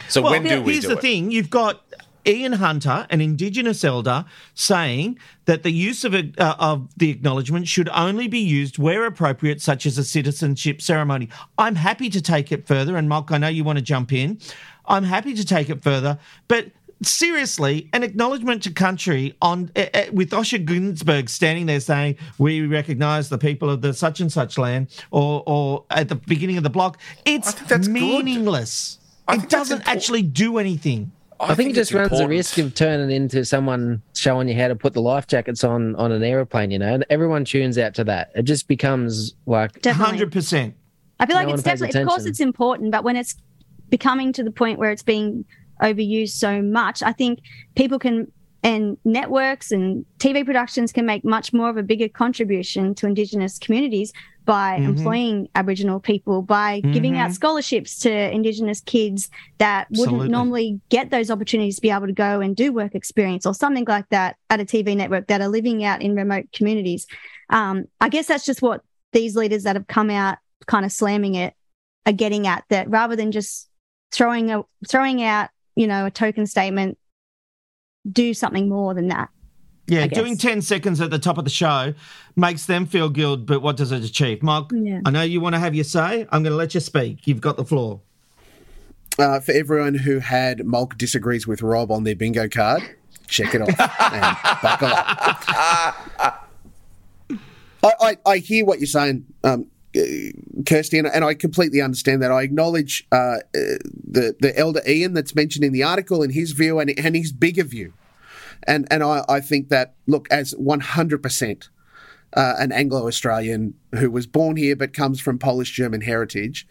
So 0.09 0.23
well, 0.23 0.33
when 0.33 0.45
do 0.45 0.62
we 0.62 0.73
here's 0.73 0.85
do 0.85 0.88
the 0.88 0.99
it? 0.99 1.01
thing: 1.01 1.31
you've 1.31 1.51
got 1.51 1.83
Ian 2.27 2.55
Hunter, 2.55 3.07
an 3.11 3.21
Indigenous 3.21 3.85
elder, 3.85 4.25
saying 4.55 5.19
that 5.45 5.62
the 5.62 5.71
use 5.71 6.05
of 6.05 6.14
a, 6.14 6.33
uh, 6.38 6.55
of 6.59 6.88
the 6.97 7.11
acknowledgement 7.11 7.69
should 7.69 7.88
only 7.90 8.29
be 8.29 8.38
used 8.38 8.79
where 8.79 9.05
appropriate, 9.05 9.61
such 9.61 9.85
as 9.87 9.99
a 9.99 10.05
citizenship 10.05 10.81
ceremony. 10.81 11.29
I'm 11.59 11.75
happy 11.75 12.09
to 12.11 12.23
take 12.23 12.51
it 12.51 12.67
further, 12.67 12.97
and 12.97 13.11
Malk, 13.11 13.31
I 13.31 13.38
know 13.38 13.49
you 13.49 13.64
want 13.64 13.79
to 13.79 13.85
jump 13.85 14.12
in. 14.12 14.38
I'm 14.87 15.05
happy 15.05 15.35
to 15.35 15.45
take 15.45 15.71
it 15.71 15.83
further, 15.83 16.19
but. 16.49 16.71
Seriously, 17.03 17.90
an 17.93 18.03
acknowledgement 18.03 18.62
to 18.62 18.71
country 18.71 19.37
on 19.43 19.71
uh, 19.77 19.85
with 20.12 20.31
Osher 20.31 20.64
Gunsberg 20.64 21.29
standing 21.29 21.67
there 21.67 21.81
saying 21.81 22.17
we 22.38 22.64
recognise 22.67 23.29
the 23.29 23.37
people 23.37 23.69
of 23.69 23.83
the 23.83 23.93
such 23.93 24.21
and 24.21 24.33
such 24.33 24.57
land, 24.57 24.88
or 25.11 25.43
or 25.45 25.85
at 25.90 26.09
the 26.09 26.14
beginning 26.14 26.57
of 26.57 26.62
the 26.62 26.71
block, 26.71 26.99
it's 27.27 27.53
think 27.53 27.69
that's 27.69 27.88
good. 27.88 29.04
Meaningless. 29.28 29.42
I 29.42 29.44
It 29.44 29.50
doesn't 29.50 29.88
actually 29.88 30.22
do 30.22 30.58
anything. 30.58 31.12
I, 31.40 31.54
think, 31.54 31.70
it 31.70 31.74
just 31.74 31.90
it's 31.90 31.98
runs 31.98 32.18
the 32.18 32.28
risk 32.28 32.58
of 32.58 32.74
turning 32.74 33.10
into 33.14 33.44
someone 33.44 34.02
showing 34.14 34.48
you 34.48 34.54
how 34.54 34.68
to 34.68 34.76
put 34.76 34.92
the 34.92 35.02
life 35.02 35.26
jackets 35.26 35.64
on 35.64 35.96
on 35.96 36.12
an 36.12 36.22
aeroplane. 36.22 36.70
You 36.70 36.78
know, 36.78 36.94
and 36.94 37.04
everyone 37.10 37.44
tunes 37.44 37.76
out 37.76 37.94
to 37.94 38.04
that. 38.04 38.30
It 38.34 38.44
just 38.44 38.68
becomes 38.68 39.34
like 39.46 39.84
Hundred 39.84 40.32
percent. 40.32 40.74
I 41.20 41.26
feel 41.26 41.37
like 41.37 41.48
No 41.48 41.54
it's 41.54 41.64
one 41.64 41.72
pays 41.72 41.80
definitely, 41.80 42.02
of 42.02 42.08
course, 42.08 42.24
it's 42.24 42.40
important, 42.40 42.90
but 42.92 43.04
when 43.04 43.16
it's 43.16 43.37
becoming 43.90 44.32
to 44.32 44.42
the 44.42 44.50
point 44.50 44.78
where 44.78 44.90
it's 44.90 45.02
being 45.02 45.44
overused 45.82 46.30
so 46.30 46.62
much, 46.62 47.02
I 47.02 47.12
think 47.12 47.40
people 47.74 47.98
can 47.98 48.30
and 48.62 48.96
networks 49.04 49.70
and 49.70 50.06
TV 50.18 50.44
productions 50.44 50.90
can 50.90 51.04
make 51.04 51.22
much 51.22 51.52
more 51.52 51.68
of 51.68 51.76
a 51.76 51.82
bigger 51.82 52.08
contribution 52.08 52.94
to 52.94 53.06
Indigenous 53.06 53.58
communities 53.58 54.12
by 54.44 54.78
Mhm. 54.78 54.85
employing 54.85 55.48
Aboriginal 55.54 56.00
people, 56.00 56.42
by 56.42 56.80
giving 56.80 57.16
out 57.16 57.30
Mhm. 57.30 57.35
scholarships 57.35 57.98
to 58.00 58.11
Indigenous 58.11 58.80
kids 58.80 59.30
that 59.59 59.88
wouldn't 59.90 60.30
normally 60.30 60.80
get 60.90 61.11
those 61.11 61.30
opportunities 61.30 61.76
to 61.76 61.83
be 61.83 61.90
able 61.90 62.07
to 62.07 62.12
go 62.12 62.40
and 62.40 62.54
do 62.54 62.72
work 62.72 62.94
experience 62.94 63.46
or 63.46 63.54
something 63.54 63.85
like 63.88 64.09
that 64.11 64.37
at 64.50 64.61
a 64.61 64.64
TV 64.64 64.94
network 64.94 65.28
that 65.28 65.40
are 65.40 65.48
living 65.48 65.85
out 65.85 66.02
in 66.02 66.14
remote 66.14 66.46
communities. 66.52 67.07
Um, 67.50 67.85
I 68.00 68.09
guess 68.09 68.26
that's 68.26 68.44
just 68.44 68.61
what 68.62 68.83
these 69.12 69.37
leaders 69.37 69.62
that 69.62 69.76
have 69.76 69.87
come 69.87 70.11
out 70.11 70.38
kind 70.66 70.85
of 70.85 70.92
slamming 70.92 71.35
it 71.35 71.54
are 72.07 72.12
getting 72.12 72.46
at 72.46 72.64
that 72.68 72.88
rather 72.90 73.16
than 73.16 73.33
just 73.33 73.68
throwing 74.12 74.50
a 74.50 74.62
throwing 74.88 75.22
out 75.22 75.50
you 75.76 75.87
know 75.87 76.07
a 76.07 76.11
token 76.11 76.46
statement 76.46 76.96
do 78.11 78.35
something 78.35 78.68
more 78.68 78.94
than 78.94 79.09
that 79.09 79.28
Yeah, 79.87 80.07
doing 80.07 80.38
10 80.38 80.62
seconds 80.62 81.01
at 81.01 81.11
the 81.11 81.18
top 81.18 81.37
of 81.37 81.44
the 81.44 81.51
show 81.51 81.92
makes 82.37 82.64
them 82.66 82.87
feel 82.87 83.11
good, 83.11 83.44
but 83.44 83.61
what 83.61 83.77
does 83.77 83.92
it 83.92 84.03
achieve? 84.03 84.42
Mark, 84.42 84.70
Yeah. 84.73 85.01
I 85.05 85.11
know 85.11 85.23
you 85.23 85.40
want 85.40 85.55
to 85.55 85.59
have 85.59 85.75
your 85.75 85.85
say. 85.85 86.27
I'm 86.31 86.42
going 86.42 86.53
to 86.53 86.57
let 86.57 86.75
you 86.75 86.81
speak. 86.81 87.27
You've 87.27 87.42
got 87.42 87.57
the 87.57 87.64
floor. 87.64 88.01
Uh, 89.18 89.40
for 89.40 89.53
everyone 89.53 89.94
who 89.94 90.18
had 90.18 90.64
Mulk 90.64 90.97
disagrees 90.99 91.47
with 91.47 91.62
Rob 91.62 91.92
on 91.92 92.05
their 92.05 92.16
bingo 92.16 92.49
card, 92.49 92.83
check 93.29 93.55
it 93.55 93.61
off 93.61 93.68
and 94.12 94.37
buckle 94.62 94.88
up. 94.88 96.49
I, 97.83 97.92
I, 98.01 98.16
I 98.27 98.38
hear 98.38 98.64
what 98.64 98.81
you're 98.81 98.87
saying, 98.87 99.27
um, 99.44 99.66
uh, 99.97 100.01
Kirsty, 100.66 100.99
and, 100.99 101.07
and 101.07 101.25
I 101.25 101.35
completely 101.35 101.81
understand 101.81 102.23
that. 102.23 102.33
I 102.33 102.42
acknowledge 102.42 103.07
uh, 103.12 103.16
uh, 103.16 103.38
the 103.53 104.35
the 104.40 104.53
elder 104.59 104.81
Ian 104.88 105.12
that's 105.12 105.35
mentioned 105.35 105.64
in 105.64 105.73
the 105.73 105.83
article 105.85 106.23
and 106.23 106.33
his 106.33 106.53
view 106.53 106.81
and, 106.81 106.90
and 106.99 107.14
his 107.14 107.31
bigger 107.31 107.62
view, 107.62 107.92
and 108.66 108.87
and 108.90 109.03
I, 109.03 109.24
I 109.29 109.40
think 109.40 109.68
that 109.68 109.94
look 110.07 110.29
as 110.31 110.53
100 110.53 111.22
percent 111.22 111.68
uh, 112.35 112.55
an 112.59 112.72
Anglo 112.72 113.07
Australian 113.07 113.74
who 113.94 114.11
was 114.11 114.27
born 114.27 114.57
here 114.57 114.77
but 114.77 114.92
comes 114.92 115.20
from 115.20 115.38
Polish 115.38 115.72
German 115.72 116.00
heritage, 116.00 116.66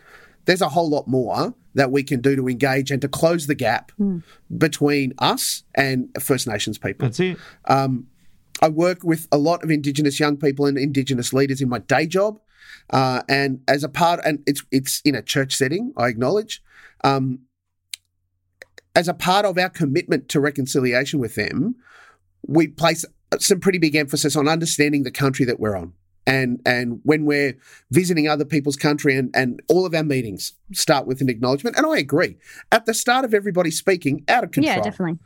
there's 0.45 0.61
a 0.61 0.69
whole 0.69 0.89
lot 0.89 1.07
more 1.07 1.53
that 1.73 1.91
we 1.91 2.03
can 2.03 2.21
do 2.21 2.35
to 2.35 2.47
engage 2.47 2.91
and 2.91 3.01
to 3.01 3.07
close 3.07 3.47
the 3.47 3.55
gap 3.55 3.91
between 4.57 5.13
us 5.19 5.63
and 5.73 6.09
First 6.21 6.47
Nations 6.47 6.77
people. 6.77 7.07
That's 7.07 7.19
it. 7.19 7.37
Um, 7.65 8.07
I 8.61 8.69
work 8.69 9.03
with 9.03 9.27
a 9.31 9.37
lot 9.37 9.63
of 9.63 9.71
Indigenous 9.71 10.19
young 10.19 10.37
people 10.37 10.65
and 10.65 10.77
Indigenous 10.77 11.33
leaders 11.33 11.61
in 11.61 11.69
my 11.69 11.79
day 11.79 12.05
job, 12.05 12.39
uh, 12.91 13.23
and 13.27 13.61
as 13.67 13.83
a 13.83 13.89
part, 13.89 14.19
and 14.23 14.43
it's 14.45 14.63
it's 14.71 15.01
in 15.03 15.15
a 15.15 15.21
church 15.21 15.55
setting. 15.55 15.93
I 15.97 16.07
acknowledge, 16.07 16.61
um, 17.03 17.39
as 18.95 19.07
a 19.07 19.13
part 19.13 19.45
of 19.45 19.57
our 19.57 19.69
commitment 19.69 20.29
to 20.29 20.39
reconciliation 20.39 21.19
with 21.19 21.35
them, 21.35 21.75
we 22.47 22.67
place 22.67 23.05
some 23.39 23.59
pretty 23.59 23.79
big 23.79 23.95
emphasis 23.95 24.35
on 24.35 24.47
understanding 24.47 25.03
the 25.03 25.11
country 25.11 25.45
that 25.45 25.59
we're 25.59 25.75
on. 25.75 25.93
And 26.25 26.61
and 26.65 27.01
when 27.03 27.25
we're 27.25 27.57
visiting 27.91 28.29
other 28.29 28.45
people's 28.45 28.77
country 28.77 29.17
and, 29.17 29.29
and 29.35 29.61
all 29.67 29.85
of 29.85 29.93
our 29.93 30.03
meetings 30.03 30.53
start 30.71 31.05
with 31.05 31.19
an 31.19 31.29
acknowledgement. 31.29 31.75
And 31.75 31.85
I 31.85 31.97
agree. 31.97 32.37
At 32.71 32.85
the 32.85 32.93
start 32.93 33.25
of 33.25 33.33
everybody 33.33 33.71
speaking, 33.71 34.23
out 34.29 34.45
of 34.45 34.51
control. 34.51 34.77
Yeah, 34.77 34.81
definitely. 34.83 35.19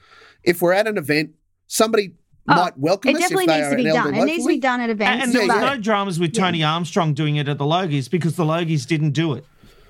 If 0.43 0.62
we're 0.62 0.73
at 0.73 0.88
an 0.88 0.97
event, 0.97 1.32
somebody 1.67 2.13
Oh, 2.49 2.56
might 2.56 2.77
welcome 2.80 3.10
It 3.10 3.15
us 3.17 3.21
definitely 3.23 3.43
if 3.43 3.49
they 3.49 3.56
needs 3.58 3.67
are 3.67 3.69
to 3.71 3.75
be 3.75 3.82
an 3.89 3.95
elder 3.97 4.12
done. 4.12 4.21
It 4.21 4.25
needs 4.25 4.43
to 4.45 4.47
be 4.47 4.60
done 4.60 4.80
at 4.80 4.89
events. 4.89 5.25
And 5.25 5.34
there 5.34 5.41
was 5.41 5.49
Yeah, 5.49 5.60
no 5.60 5.73
yeah. 5.73 5.77
dramas 5.82 6.17
with 6.17 6.34
Tony 6.34 6.63
Armstrong 6.63 7.13
doing 7.13 7.36
it 7.36 7.49
at 7.49 7.58
the 7.58 7.65
Logies 7.65 8.10
because 8.10 8.38
the 8.38 8.45
Logies 8.45 8.88
didn't 8.88 9.12
do 9.12 9.34
it. 9.34 9.43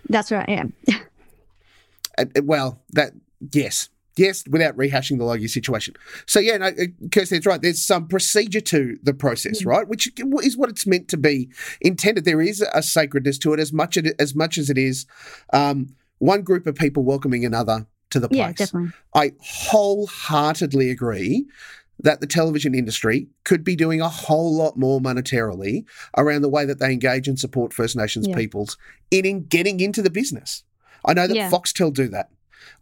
That's 0.09 0.31
right. 0.31 0.49
Yeah. 0.49 0.63
Well, 2.41 2.81
that 2.93 3.11
yes, 3.53 3.89
yes, 4.15 4.43
without 4.49 4.75
rehashing 4.77 5.17
the 5.17 5.23
Logie 5.23 5.47
situation. 5.47 5.95
So 6.25 6.39
yeah, 6.39 6.57
no, 6.57 6.67
uh, 6.67 6.73
that's 7.11 7.45
right. 7.45 7.61
There's 7.61 7.85
some 7.85 8.07
procedure 8.07 8.61
to 8.61 8.97
the 9.03 9.13
process, 9.13 9.63
right? 9.65 9.87
Which 9.87 10.11
is 10.43 10.57
what 10.57 10.69
it's 10.69 10.87
meant 10.87 11.07
to 11.09 11.17
be 11.17 11.49
intended. 11.81 12.25
There 12.25 12.41
is 12.41 12.65
a 12.73 12.81
sacredness 12.83 13.37
to 13.39 13.53
it, 13.53 13.59
as 13.59 13.71
much 13.71 13.97
as 13.97 14.35
much 14.35 14.57
as 14.57 14.69
it 14.69 14.77
is 14.77 15.05
um, 15.53 15.87
one 16.19 16.41
group 16.41 16.67
of 16.67 16.75
people 16.75 17.03
welcoming 17.03 17.45
another 17.45 17.85
to 18.09 18.19
the 18.19 18.29
place. 18.29 18.39
Yeah, 18.39 18.51
definitely. 18.53 18.91
I 19.13 19.33
wholeheartedly 19.39 20.89
agree 20.89 21.45
that 21.99 22.21
the 22.21 22.27
television 22.27 22.75
industry 22.75 23.27
could 23.43 23.63
be 23.63 23.75
doing 23.75 24.01
a 24.01 24.09
whole 24.09 24.55
lot 24.55 24.77
more 24.77 24.99
monetarily 24.99 25.83
around 26.15 26.43
the 26.43 26.49
way 26.49 26.63
that 26.63 26.79
they 26.79 26.91
engage 26.93 27.27
and 27.27 27.39
support 27.39 27.73
First 27.73 27.95
Nations 27.95 28.27
Yeah. 28.27 28.35
peoples 28.35 28.77
in, 29.09 29.25
in 29.25 29.45
getting 29.45 29.79
into 29.79 30.01
the 30.01 30.11
business. 30.11 30.63
I 31.05 31.13
know 31.13 31.27
that 31.27 31.35
Yeah. 31.35 31.49
Foxtel 31.49 31.91
do 31.93 32.07
that. 32.09 32.29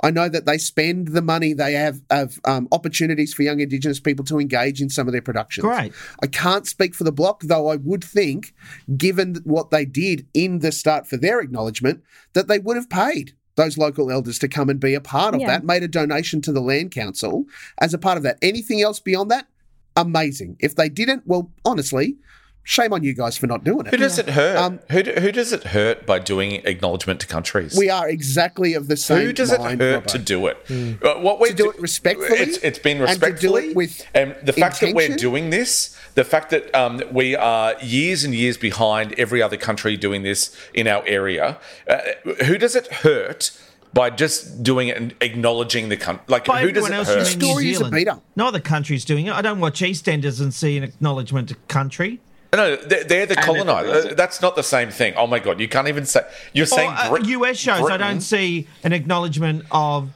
I 0.02 0.12
know 0.12 0.30
that 0.30 0.46
they 0.46 0.58
spend 0.58 1.10
the 1.10 1.22
money, 1.22 1.54
they 1.54 1.74
have, 1.74 2.02
have 2.10 2.40
um, 2.46 2.68
opportunities 2.72 3.34
for 3.34 3.44
young 3.44 3.60
Indigenous 3.60 4.00
people 4.00 4.26
to 4.26 4.40
engage 4.40 4.82
in 4.82 4.90
some 4.90 5.08
of 5.08 5.12
their 5.12 5.22
productions. 5.22 5.64
Great. 5.64 5.94
I 6.22 6.28
can't 6.28 6.68
speak 6.68 6.96
for 6.96 7.04
the 7.04 7.12
block, 7.12 7.42
though 7.44 7.70
I 7.70 7.76
would 7.78 8.04
think, 8.04 8.54
given 8.98 9.36
what 9.44 9.72
they 9.72 9.86
did 9.86 10.28
in 10.34 10.60
the 10.60 10.72
start 10.72 11.08
for 11.08 11.18
their 11.18 11.40
acknowledgement, 11.40 12.04
that 12.34 12.48
they 12.48 12.60
would 12.60 12.76
have 12.78 12.90
paid 12.90 13.34
those 13.56 13.78
local 13.78 14.12
elders 14.12 14.38
to 14.40 14.48
come 14.48 14.70
and 14.70 14.80
be 14.80 14.94
a 14.94 15.02
part 15.02 15.34
of 15.34 15.42
Yeah. 15.42 15.48
that, 15.48 15.64
made 15.64 15.82
a 15.84 15.88
donation 15.88 16.42
to 16.42 16.52
the 16.52 16.60
Land 16.62 16.92
Council 16.92 17.46
as 17.80 17.94
a 17.94 17.98
part 17.98 18.18
of 18.18 18.24
that. 18.24 18.38
Anything 18.42 18.82
else 18.82 19.00
beyond 19.00 19.32
that, 19.32 19.48
amazing. 19.96 20.58
If 20.60 20.76
they 20.76 20.90
didn't, 20.90 21.24
well, 21.26 21.52
honestly, 21.64 22.18
shame 22.66 22.92
on 22.92 23.04
you 23.04 23.14
guys 23.14 23.38
for 23.38 23.46
not 23.48 23.64
doing 23.64 23.86
it. 23.86 23.92
Who 23.92 23.98
does 23.98 24.18
it 24.20 24.28
hurt? 24.30 24.58
Um, 24.58 24.80
who, 24.90 25.04
do- 25.04 25.14
who 25.14 25.32
does 25.32 25.54
it 25.54 25.66
hurt 25.66 26.06
by 26.08 26.18
doing 26.20 26.54
acknowledgement 26.66 27.20
to 27.22 27.28
countries? 27.28 27.78
We 27.78 27.90
are 27.92 28.10
exactly 28.10 28.74
of 28.74 28.88
the 28.88 28.98
same 28.98 29.26
Who 29.28 29.34
does 29.34 29.52
it 29.52 29.62
hurt 29.62 29.78
Robbo. 29.80 30.06
to 30.08 30.18
do 30.18 30.48
it? 30.48 30.58
Uh, 31.04 31.14
What 31.22 31.40
we 31.40 31.50
To 31.50 31.56
do 31.56 31.70
it 31.70 31.80
respectfully 31.80 32.40
It's, 32.40 32.58
it's 32.58 32.80
been 32.80 33.00
respectfully 33.00 33.36
and 33.36 33.40
to 33.40 33.48
do 33.66 33.70
it 33.72 33.76
with 33.76 34.06
and 34.16 34.36
the 34.44 34.52
fact 34.52 34.82
that 34.82 34.96
we're 34.96 35.16
doing 35.16 35.52
this, 35.52 35.96
the 36.16 36.24
fact 36.26 36.50
that 36.50 36.74
um, 36.74 37.02
we 37.12 37.36
are 37.36 37.76
years 37.82 38.24
and 38.24 38.34
years 38.34 38.58
behind 38.58 39.14
every 39.20 39.42
other 39.44 39.58
country 39.58 39.96
doing 39.96 40.24
this 40.24 40.56
in 40.74 40.88
our 40.88 41.04
area. 41.06 41.60
Uh, 41.88 42.00
who 42.46 42.58
does 42.58 42.76
it 42.76 42.88
hurt? 42.88 43.52
By 43.94 44.10
just 44.10 44.62
doing 44.62 44.90
it 44.90 44.98
and 44.98 45.16
acknowledging 45.22 45.88
the 45.88 45.96
country, 45.96 46.26
like 46.28 46.44
By 46.44 46.60
who 46.64 46.74
does 46.74 46.86
it 46.90 46.92
else, 46.92 47.08
hurt? 47.08 47.30
mean 47.30 47.40
New 47.40 47.46
Story 47.48 47.70
is 47.72 47.80
a 47.80 47.90
beater. 47.90 48.20
No 48.36 48.48
other 48.48 48.60
country's 48.60 49.06
doing 49.06 49.28
it. 49.28 49.34
I 49.34 49.42
don't 49.42 49.62
watch 49.62 49.80
EastEnders 49.80 50.42
and 50.42 50.54
see 50.54 50.76
an 50.78 50.84
acknowledgement 50.84 51.48
to 51.48 51.56
country. 51.70 52.20
No, 52.56 52.76
they're, 52.76 53.04
they're 53.04 53.26
the 53.26 53.36
colonizer. 53.36 54.14
That's 54.16 54.42
not 54.42 54.56
the 54.56 54.64
same 54.64 54.90
thing. 54.92 55.14
Oh 55.16 55.28
my 55.28 55.40
god, 55.40 55.60
you 55.60 55.68
can't 55.68 55.88
even 55.88 56.06
say. 56.06 56.22
You're 56.54 56.66
saying 56.66 56.92
Or, 56.92 56.96
uh, 56.98 57.10
Brit- 57.10 57.26
US 57.28 57.58
shows, 57.58 57.90
I 57.90 57.98
don't 57.98 58.22
see 58.22 58.68
an 58.84 58.94
acknowledgement 58.94 59.66
of. 59.72 60.10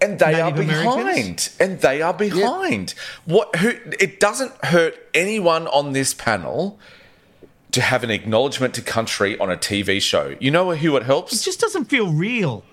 and 0.00 0.18
they 0.18 0.40
are 0.40 0.52
behind. 0.52 1.00
Americans? 1.00 1.56
And 1.60 1.80
they 1.80 2.02
are 2.02 2.14
behind. 2.14 2.94
What? 3.24 3.54
Who? 3.56 3.70
It 4.00 4.20
doesn't 4.20 4.52
hurt 4.64 4.94
anyone 5.14 5.66
on 5.68 5.92
this 5.92 6.14
panel 6.14 6.78
to 7.72 7.80
have 7.80 8.04
an 8.04 8.10
acknowledgement 8.10 8.74
to 8.74 8.82
country 8.82 9.38
on 9.38 9.50
a 9.50 9.56
TV 9.56 10.00
show. 10.00 10.36
You 10.40 10.50
know 10.50 10.72
who 10.74 10.96
it 10.96 11.04
helps? 11.04 11.32
It 11.32 11.42
just 11.42 11.60
doesn't 11.60 11.86
feel 11.86 12.12
real 12.12 12.64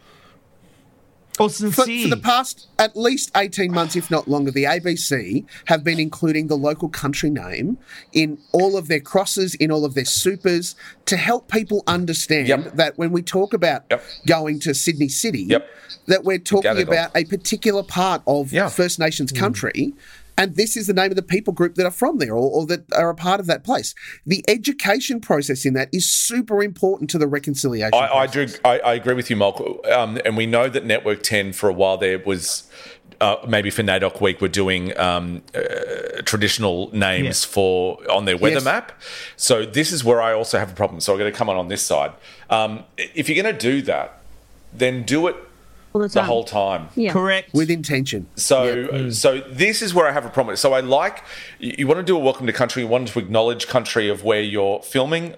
or 1.40 1.50
For, 1.50 1.56
sincere. 1.56 2.04
for 2.04 2.16
the 2.16 2.22
past 2.22 2.68
at 2.78 2.96
least 2.96 3.32
18 3.36 3.72
months, 3.72 3.96
if 3.96 4.12
not 4.12 4.28
longer, 4.28 4.52
the 4.52 4.66
ABC 4.66 5.46
have 5.66 5.84
been 5.84 6.00
including 6.00 6.48
the 6.48 6.56
local 6.58 6.90
country 6.90 7.30
name 7.30 7.78
in 8.14 8.38
all 8.52 8.78
of 8.78 8.88
their 8.88 9.00
crosses, 9.00 9.56
in 9.56 9.72
all 9.72 9.86
of 9.86 9.94
their 9.94 10.06
supers, 10.06 10.76
to 11.06 11.18
help 11.18 11.50
people 11.50 11.84
understand 11.88 12.48
Yep. 12.48 12.76
that 12.76 12.98
when 12.98 13.12
we 13.12 13.22
talk 13.22 13.54
about 13.54 13.84
Yep. 13.90 14.04
going 14.28 14.60
to 14.60 14.74
Sydney 14.74 15.08
City, 15.10 15.44
Yep. 15.44 15.68
that 16.08 16.24
we're 16.24 16.38
talking 16.38 16.72
Gadigal. 16.72 16.84
about 16.84 17.12
a 17.16 17.24
particular 17.26 17.84
part 17.84 18.22
of 18.28 18.52
Yeah. 18.52 18.70
First 18.70 19.00
Nations 19.00 19.32
hmm. 19.32 19.38
country. 19.38 19.94
And 20.40 20.56
this 20.56 20.78
is 20.78 20.88
the 20.88 20.94
name 20.94 21.12
of 21.12 21.18
the 21.18 21.22
people 21.22 21.52
group 21.54 21.76
that 21.76 21.86
are 21.86 21.92
from 21.92 22.18
there 22.18 22.34
or, 22.34 22.50
or 22.50 22.66
that 22.68 22.86
are 22.94 23.10
a 23.10 23.16
part 23.16 23.42
of 23.42 23.46
that 23.48 23.66
place. 23.66 23.94
The 24.26 24.42
education 24.48 25.20
process 25.20 25.66
in 25.66 25.74
that 25.74 25.90
is 25.92 26.10
super 26.10 26.64
important 26.64 27.10
to 27.10 27.18
the 27.18 27.28
reconciliation. 27.28 27.94
I, 27.94 28.08
I 28.20 28.28
do. 28.28 28.48
I, 28.64 28.80
I 28.80 28.94
agree 28.94 29.16
with 29.16 29.30
you, 29.30 29.36
Mark. 29.36 29.60
Um, 29.92 30.18
and 30.24 30.38
we 30.38 30.46
know 30.46 30.70
that 30.70 30.86
Network 30.86 31.24
Ten 31.24 31.52
for 31.52 31.68
a 31.70 31.74
while 31.74 31.98
there 31.98 32.20
was. 32.20 32.64
Uh, 33.22 33.36
maybe 33.50 33.70
for 33.70 33.84
NAIDOC 33.84 34.22
week, 34.22 34.40
we're 34.40 34.48
doing 34.48 34.98
um, 34.98 35.42
uh, 35.54 36.22
traditional 36.24 36.90
names 36.94 37.44
Yeah. 37.44 37.52
for 37.54 38.10
on 38.10 38.24
their 38.24 38.38
weather 38.38 38.56
Yes. 38.56 38.64
map. 38.64 38.94
So 39.36 39.66
this 39.66 39.92
is 39.92 40.06
where 40.06 40.22
I 40.22 40.32
also 40.32 40.58
have 40.58 40.72
a 40.72 40.74
problem. 40.74 41.02
So 41.02 41.12
I'm 41.12 41.20
going 41.20 41.30
to 41.30 41.38
come 41.38 41.50
on 41.50 41.58
on 41.58 41.68
this 41.68 41.82
side. 41.82 42.14
Um, 42.50 42.86
if 42.98 43.28
you're 43.28 43.44
going 43.44 43.54
to 43.54 43.60
do 43.60 43.82
that, 43.82 44.22
then 44.72 45.04
do 45.04 45.28
it 45.28 45.36
All 45.94 46.02
the 46.02 46.08
the 46.08 46.24
whole 46.24 46.44
time. 46.44 46.90
Yeah. 46.96 47.12
Correct. 47.12 47.54
with 47.54 47.70
intention. 47.72 48.28
So, 48.36 48.86
uh, 48.86 49.12
so 49.12 49.40
this 49.50 49.82
is 49.82 49.94
where 49.94 50.08
I 50.08 50.12
have 50.12 50.26
a 50.26 50.30
problem. 50.30 50.56
So 50.56 50.74
I 50.74 50.82
like 50.82 51.24
you, 51.60 51.74
you 51.80 51.88
want 51.88 51.98
to 52.00 52.04
do 52.04 52.16
a 52.16 52.20
welcome 52.20 52.46
to 52.48 52.54
country. 52.54 52.84
You 52.84 52.88
want 52.88 53.08
to 53.08 53.20
acknowledge 53.20 53.68
country 53.68 54.10
of 54.10 54.24
where 54.24 54.42
you're 54.42 54.82
filming. 54.82 55.36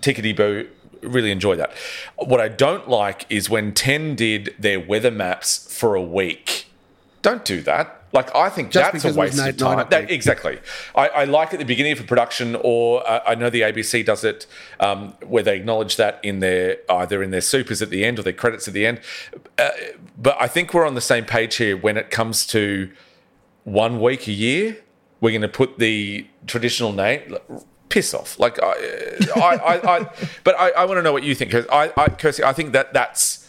Tickety 0.00 0.36
boo. 0.36 0.68
Really 1.02 1.30
enjoy 1.30 1.56
that. 1.56 1.72
What 2.16 2.40
I 2.40 2.48
don't 2.48 2.88
like 2.88 3.26
is 3.30 3.48
when 3.48 3.72
Ten 3.72 4.14
did 4.16 4.54
their 4.58 4.80
weather 4.80 5.10
maps 5.10 5.72
for 5.72 5.94
a 5.94 6.02
week. 6.02 6.66
Don't 7.22 7.44
do 7.44 7.60
that. 7.62 8.02
Like 8.16 8.34
I 8.34 8.48
think 8.48 8.70
Just 8.70 8.92
that's 8.92 9.04
a 9.04 9.08
because 9.08 9.16
it 9.16 9.20
was 9.20 9.36
waste 9.38 9.48
of 9.48 9.56
time. 9.58 9.86
That- 9.90 10.10
exactly. 10.10 10.58
I, 10.94 11.08
I 11.08 11.24
like 11.24 11.52
at 11.52 11.58
the 11.58 11.66
beginning 11.66 11.92
of 11.92 12.00
a 12.00 12.04
production, 12.04 12.56
or 12.64 13.06
uh, 13.06 13.20
I 13.26 13.34
know 13.34 13.50
the 13.50 13.60
ABC 13.60 14.04
does 14.06 14.24
it 14.24 14.46
um, 14.80 15.12
where 15.24 15.42
they 15.42 15.54
acknowledge 15.54 15.96
that 15.96 16.18
in 16.22 16.40
their 16.40 16.78
either 16.88 17.22
in 17.22 17.30
their 17.30 17.42
supers 17.42 17.82
at 17.82 17.90
the 17.90 18.04
end 18.06 18.18
or 18.18 18.22
their 18.22 18.32
credits 18.32 18.66
at 18.66 18.74
the 18.74 18.86
end. 18.86 19.00
Uh, 19.58 19.68
but 20.16 20.34
I 20.40 20.48
think 20.48 20.72
we're 20.72 20.86
on 20.86 20.94
the 20.94 21.00
same 21.02 21.26
page 21.26 21.56
here 21.56 21.76
when 21.76 21.98
it 21.98 22.10
comes 22.10 22.46
to 22.48 22.90
one 23.64 24.00
week 24.00 24.26
a 24.26 24.32
year. 24.32 24.78
We're 25.20 25.30
going 25.30 25.42
to 25.42 25.48
put 25.48 25.78
the 25.78 26.26
traditional 26.46 26.92
name. 26.92 27.36
Piss 27.90 28.14
off! 28.14 28.38
Like 28.38 28.58
I, 28.62 28.72
I, 29.36 29.40
I, 29.40 29.96
I 29.98 30.10
but 30.44 30.58
I, 30.58 30.70
I 30.70 30.84
want 30.86 30.98
to 30.98 31.02
know 31.02 31.12
what 31.12 31.22
you 31.22 31.34
think 31.34 31.50
because 31.50 31.66
I, 31.70 31.92
I, 31.96 32.08
Kirsty, 32.08 32.42
I 32.42 32.52
think 32.54 32.72
that 32.72 32.94
that's 32.94 33.45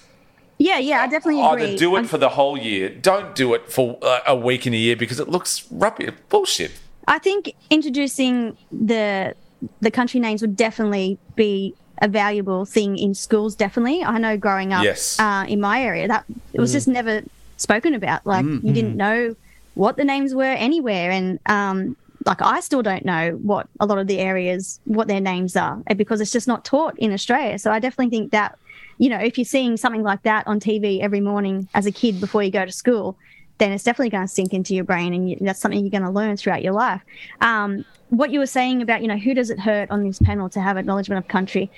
Yeah, 0.60 0.80
yeah, 0.80 1.02
I 1.02 1.08
definitely 1.08 1.42
agree. 1.46 1.64
either 1.70 1.78
do 1.78 1.96
it 1.96 2.00
I'm- 2.00 2.08
for 2.08 2.18
the 2.18 2.30
whole 2.30 2.58
year. 2.58 2.90
Don't 2.90 3.36
do 3.36 3.54
it 3.54 3.72
for 3.72 3.98
uh, 4.02 4.20
a 4.28 4.36
week 4.36 4.66
in 4.66 4.74
a 4.74 4.78
year 4.78 4.96
because 4.96 5.20
it 5.20 5.28
looks 5.30 5.66
rubbish. 5.72 6.12
Bullshit. 6.30 6.72
I 7.08 7.20
think 7.20 7.54
introducing 7.70 8.58
the 8.72 9.36
the 9.82 9.92
country 9.92 10.20
names 10.20 10.42
would 10.42 10.56
definitely 10.56 11.18
be 11.36 11.74
a 12.02 12.08
valuable 12.08 12.66
thing 12.66 12.98
in 12.98 13.14
schools. 13.14 13.56
Definitely, 13.56 14.04
I 14.04 14.18
know 14.18 14.38
growing 14.38 14.74
up 14.74 14.84
Yes. 14.84 15.20
uh, 15.20 15.46
in 15.48 15.60
my 15.62 15.82
area 15.82 16.08
that 16.08 16.26
it 16.54 16.60
was 16.60 16.72
just 16.72 16.88
never 16.88 17.22
spoken 17.58 17.94
about. 17.94 18.26
Like 18.26 18.46
you 18.46 18.74
didn't 18.74 18.98
know 18.98 19.36
what 19.76 19.98
the 19.98 20.04
names 20.04 20.34
were 20.36 20.44
anywhere, 20.44 21.12
and 21.12 21.40
um, 21.46 21.96
like 22.26 22.42
I 22.42 22.60
still 22.60 22.82
don't 22.84 23.06
know 23.06 23.32
what 23.42 23.68
a 23.80 23.86
lot 23.86 24.00
of 24.00 24.08
the 24.08 24.20
areas 24.20 24.80
what 24.86 25.08
their 25.08 25.22
names 25.22 25.56
are 25.56 25.82
because 25.96 26.20
it's 26.20 26.32
just 26.32 26.48
not 26.48 26.66
taught 26.66 26.98
in 27.00 27.14
Australia. 27.14 27.58
So 27.58 27.72
I 27.72 27.80
definitely 27.80 28.10
think 28.16 28.32
that 28.32 28.58
you 28.98 29.10
know 29.10 29.18
if 29.20 29.38
you're 29.38 29.46
seeing 29.46 29.78
something 29.78 30.04
like 30.04 30.24
that 30.24 30.48
on 30.48 30.60
TV 30.60 31.02
every 31.02 31.22
morning 31.22 31.68
as 31.74 31.86
a 31.86 31.92
kid 31.92 32.20
before 32.20 32.44
you 32.44 32.52
go 32.52 32.66
to 32.66 32.72
school, 32.72 33.18
then 33.60 33.72
it's 33.72 33.84
definitely 33.84 34.10
going 34.10 34.26
to 34.28 34.32
sink 34.34 34.54
into 34.54 34.76
your 34.76 34.84
brain, 34.84 35.14
and 35.14 35.30
you, 35.30 35.38
that's 35.42 35.60
something 35.62 35.80
you're 35.80 35.92
going 35.92 36.04
to 36.04 36.10
learn 36.10 36.38
throughout 36.38 36.64
your 36.64 36.74
life. 36.74 37.02
Um, 37.42 37.84
what 38.10 38.32
you 38.32 38.40
were 38.40 38.46
saying 38.48 38.82
about 38.82 39.02
you 39.02 39.08
know 39.08 39.18
who 39.18 39.34
does 39.34 39.50
it 39.50 39.60
hurt 39.60 39.92
on 39.92 40.04
this 40.04 40.20
panel 40.20 40.50
to 40.52 40.62
have 40.62 40.78
acknowledgement 40.78 41.20
of 41.20 41.28
country? 41.28 41.72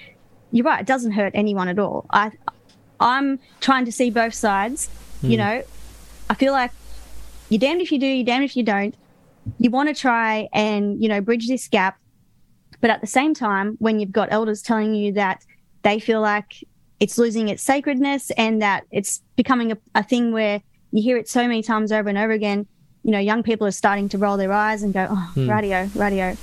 You're 0.52 0.66
right. 0.66 0.82
It 0.82 0.88
doesn't 0.88 1.12
hurt 1.12 1.32
anyone 1.36 1.68
at 1.68 1.80
all. 1.80 2.06
I 2.12 2.32
I'm 3.00 3.40
trying 3.62 3.86
to 3.86 3.92
see 3.92 4.10
both 4.10 4.34
sides. 4.34 4.90
You 5.22 5.38
Hmm. 5.38 5.44
know, 5.44 5.64
I 6.30 6.34
feel 6.36 6.54
like 6.54 6.72
you're 7.50 7.60
damned 7.60 7.82
if 7.82 7.92
you 7.92 8.00
do, 8.00 8.06
you're 8.06 8.26
damned 8.26 8.46
if 8.46 8.56
you 8.56 8.64
don't. 8.64 8.96
You 9.58 9.70
want 9.72 9.90
to 9.90 9.96
try 9.96 10.48
and, 10.54 11.02
you 11.02 11.10
know, 11.10 11.22
bridge 11.22 11.48
this 11.48 11.68
gap. 11.68 11.98
But 12.82 12.92
at 12.92 13.02
the 13.02 13.08
same 13.08 13.34
time, 13.34 13.76
when 13.80 14.00
you've 14.00 14.12
got 14.12 14.30
elders 14.32 14.62
telling 14.62 14.94
you 14.96 15.14
that 15.14 15.44
they 15.84 16.00
feel 16.00 16.22
like 16.22 16.48
it's 17.00 17.18
losing 17.18 17.48
its 17.50 17.64
sacredness 17.64 18.32
and 18.32 18.62
that 18.62 18.86
it's 18.92 19.22
becoming 19.36 19.72
a, 19.72 19.78
a 19.96 20.04
thing 20.04 20.32
where 20.32 20.62
you 20.92 21.02
hear 21.04 21.18
it 21.18 21.30
so 21.30 21.42
many 21.44 21.62
times 21.64 21.92
over 21.92 22.10
and 22.10 22.18
over 22.18 22.32
again, 22.34 22.66
you 23.04 23.12
know, 23.12 23.20
young 23.20 23.44
people 23.44 23.66
are 23.68 23.72
starting 23.72 24.10
to 24.10 24.18
roll 24.18 24.38
their 24.38 24.52
eyes 24.52 24.84
and 24.84 24.94
go, 24.94 25.08
oh, 25.10 25.32
Hmm. 25.36 25.50
radio, 25.50 25.90
radio. 25.96 26.36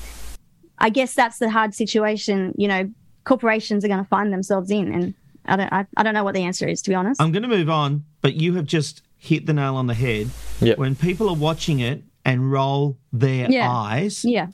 I 0.78 0.90
guess 0.90 1.14
that's 1.14 1.38
the 1.38 1.50
hard 1.50 1.74
situation, 1.74 2.54
you 2.56 2.68
know, 2.68 2.90
corporations 3.24 3.84
are 3.84 3.88
going 3.88 4.02
to 4.02 4.08
find 4.08 4.32
themselves 4.32 4.70
in. 4.70 4.92
And 4.92 5.14
I 5.46 5.56
don't, 5.56 5.72
I, 5.72 5.86
I 5.96 6.02
don't 6.02 6.14
know 6.14 6.24
what 6.24 6.34
the 6.34 6.42
answer 6.44 6.66
is, 6.68 6.80
to 6.82 6.90
be 6.90 6.94
honest. 6.94 7.20
I'm 7.20 7.32
going 7.32 7.42
to 7.42 7.48
move 7.48 7.68
on, 7.70 8.04
but 8.20 8.34
you 8.34 8.54
have 8.54 8.66
just 8.66 9.02
hit 9.18 9.46
the 9.46 9.52
nail 9.52 9.76
on 9.76 9.86
the 9.86 9.94
head. 9.94 10.28
Yep. 10.60 10.78
When 10.78 10.94
people 10.94 11.28
are 11.28 11.34
watching 11.36 11.80
it 11.80 12.02
and 12.24 12.50
roll 12.52 12.98
their 13.12 13.50
Yeah. 13.50 13.70
eyes, 13.70 14.24
yeah. 14.24 14.48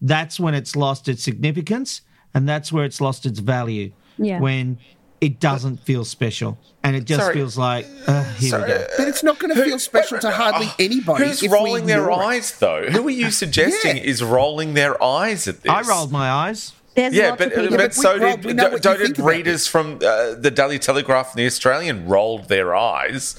that's 0.00 0.38
when 0.40 0.54
it's 0.54 0.74
lost 0.76 1.08
its 1.08 1.22
significance 1.22 2.02
and 2.34 2.48
that's 2.48 2.72
where 2.72 2.84
it's 2.84 3.00
lost 3.00 3.26
its 3.26 3.38
value. 3.40 3.92
Yeah. 4.16 4.38
When 4.40 4.78
it 5.20 5.40
doesn't 5.40 5.78
feel 5.78 6.04
special 6.04 6.58
and 6.82 6.94
it 6.96 7.04
just 7.04 7.20
Sorry. 7.20 7.34
feels 7.34 7.56
like, 7.56 7.86
uh, 8.06 8.24
here 8.34 8.60
we 8.60 8.66
go. 8.66 8.86
But 8.98 9.08
it's 9.08 9.22
not 9.22 9.38
going 9.38 9.54
to 9.54 9.64
feel 9.64 9.78
special 9.78 10.18
to 10.18 10.30
hardly 10.42 10.68
anybody. 10.78 11.24
Who's 11.24 11.42
if 11.42 11.50
we 11.50 11.56
rolling 11.56 11.86
their 11.86 12.02
ignore 12.02 12.22
it. 12.22 12.26
eyes 12.26 12.58
though? 12.58 12.84
Who 12.90 13.06
are 13.06 13.10
you 13.10 13.30
suggesting 13.44 13.96
Yeah. 13.96 14.02
is 14.02 14.22
rolling 14.22 14.74
their 14.74 15.02
eyes 15.02 15.48
at 15.48 15.62
this? 15.62 15.72
I 15.72 15.80
rolled 15.82 16.12
my 16.12 16.30
eyes. 16.30 16.72
There's 16.94 17.14
Yeah, 17.14 17.34
but, 17.34 17.54
but 17.54 17.70
but 17.70 17.94
so 17.94 18.18
Rob, 18.18 18.36
did 18.42 18.44
we 18.44 18.52
know 18.52 18.76
don't 18.78 18.98
did 18.98 19.18
readers 19.18 19.66
from 19.66 19.96
uh, 20.04 20.34
the 20.34 20.50
Daily 20.54 20.78
Telegraph 20.78 21.32
and 21.32 21.38
the 21.40 21.46
Australian 21.46 22.06
rolled 22.06 22.48
their 22.48 22.74
eyes. 22.76 23.34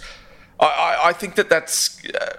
I, 0.59 0.65
I, 0.65 1.09
I 1.09 1.13
think 1.13 1.35
that 1.35 1.49
that's 1.49 2.03
uh, 2.05 2.37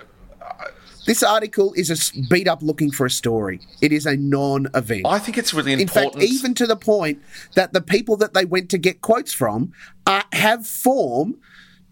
This 1.06 1.22
article 1.22 1.72
is 1.74 1.90
a 1.90 2.22
beat 2.28 2.48
up 2.48 2.62
looking 2.62 2.90
for 2.90 3.06
a 3.06 3.10
story. 3.10 3.60
It 3.80 3.92
is 3.92 4.06
a 4.06 4.16
non 4.16 4.66
event. 4.74 5.06
I 5.06 5.18
think 5.18 5.38
it's 5.38 5.54
really 5.54 5.72
important. 5.72 6.14
In 6.16 6.20
fact, 6.20 6.32
even 6.32 6.54
to 6.54 6.66
the 6.66 6.76
point 6.76 7.22
that 7.54 7.72
the 7.72 7.80
people 7.80 8.16
that 8.18 8.34
they 8.34 8.44
went 8.44 8.70
to 8.70 8.78
get 8.78 9.00
quotes 9.00 9.32
from 9.32 9.72
uh, 10.06 10.22
have 10.32 10.66
form 10.66 11.36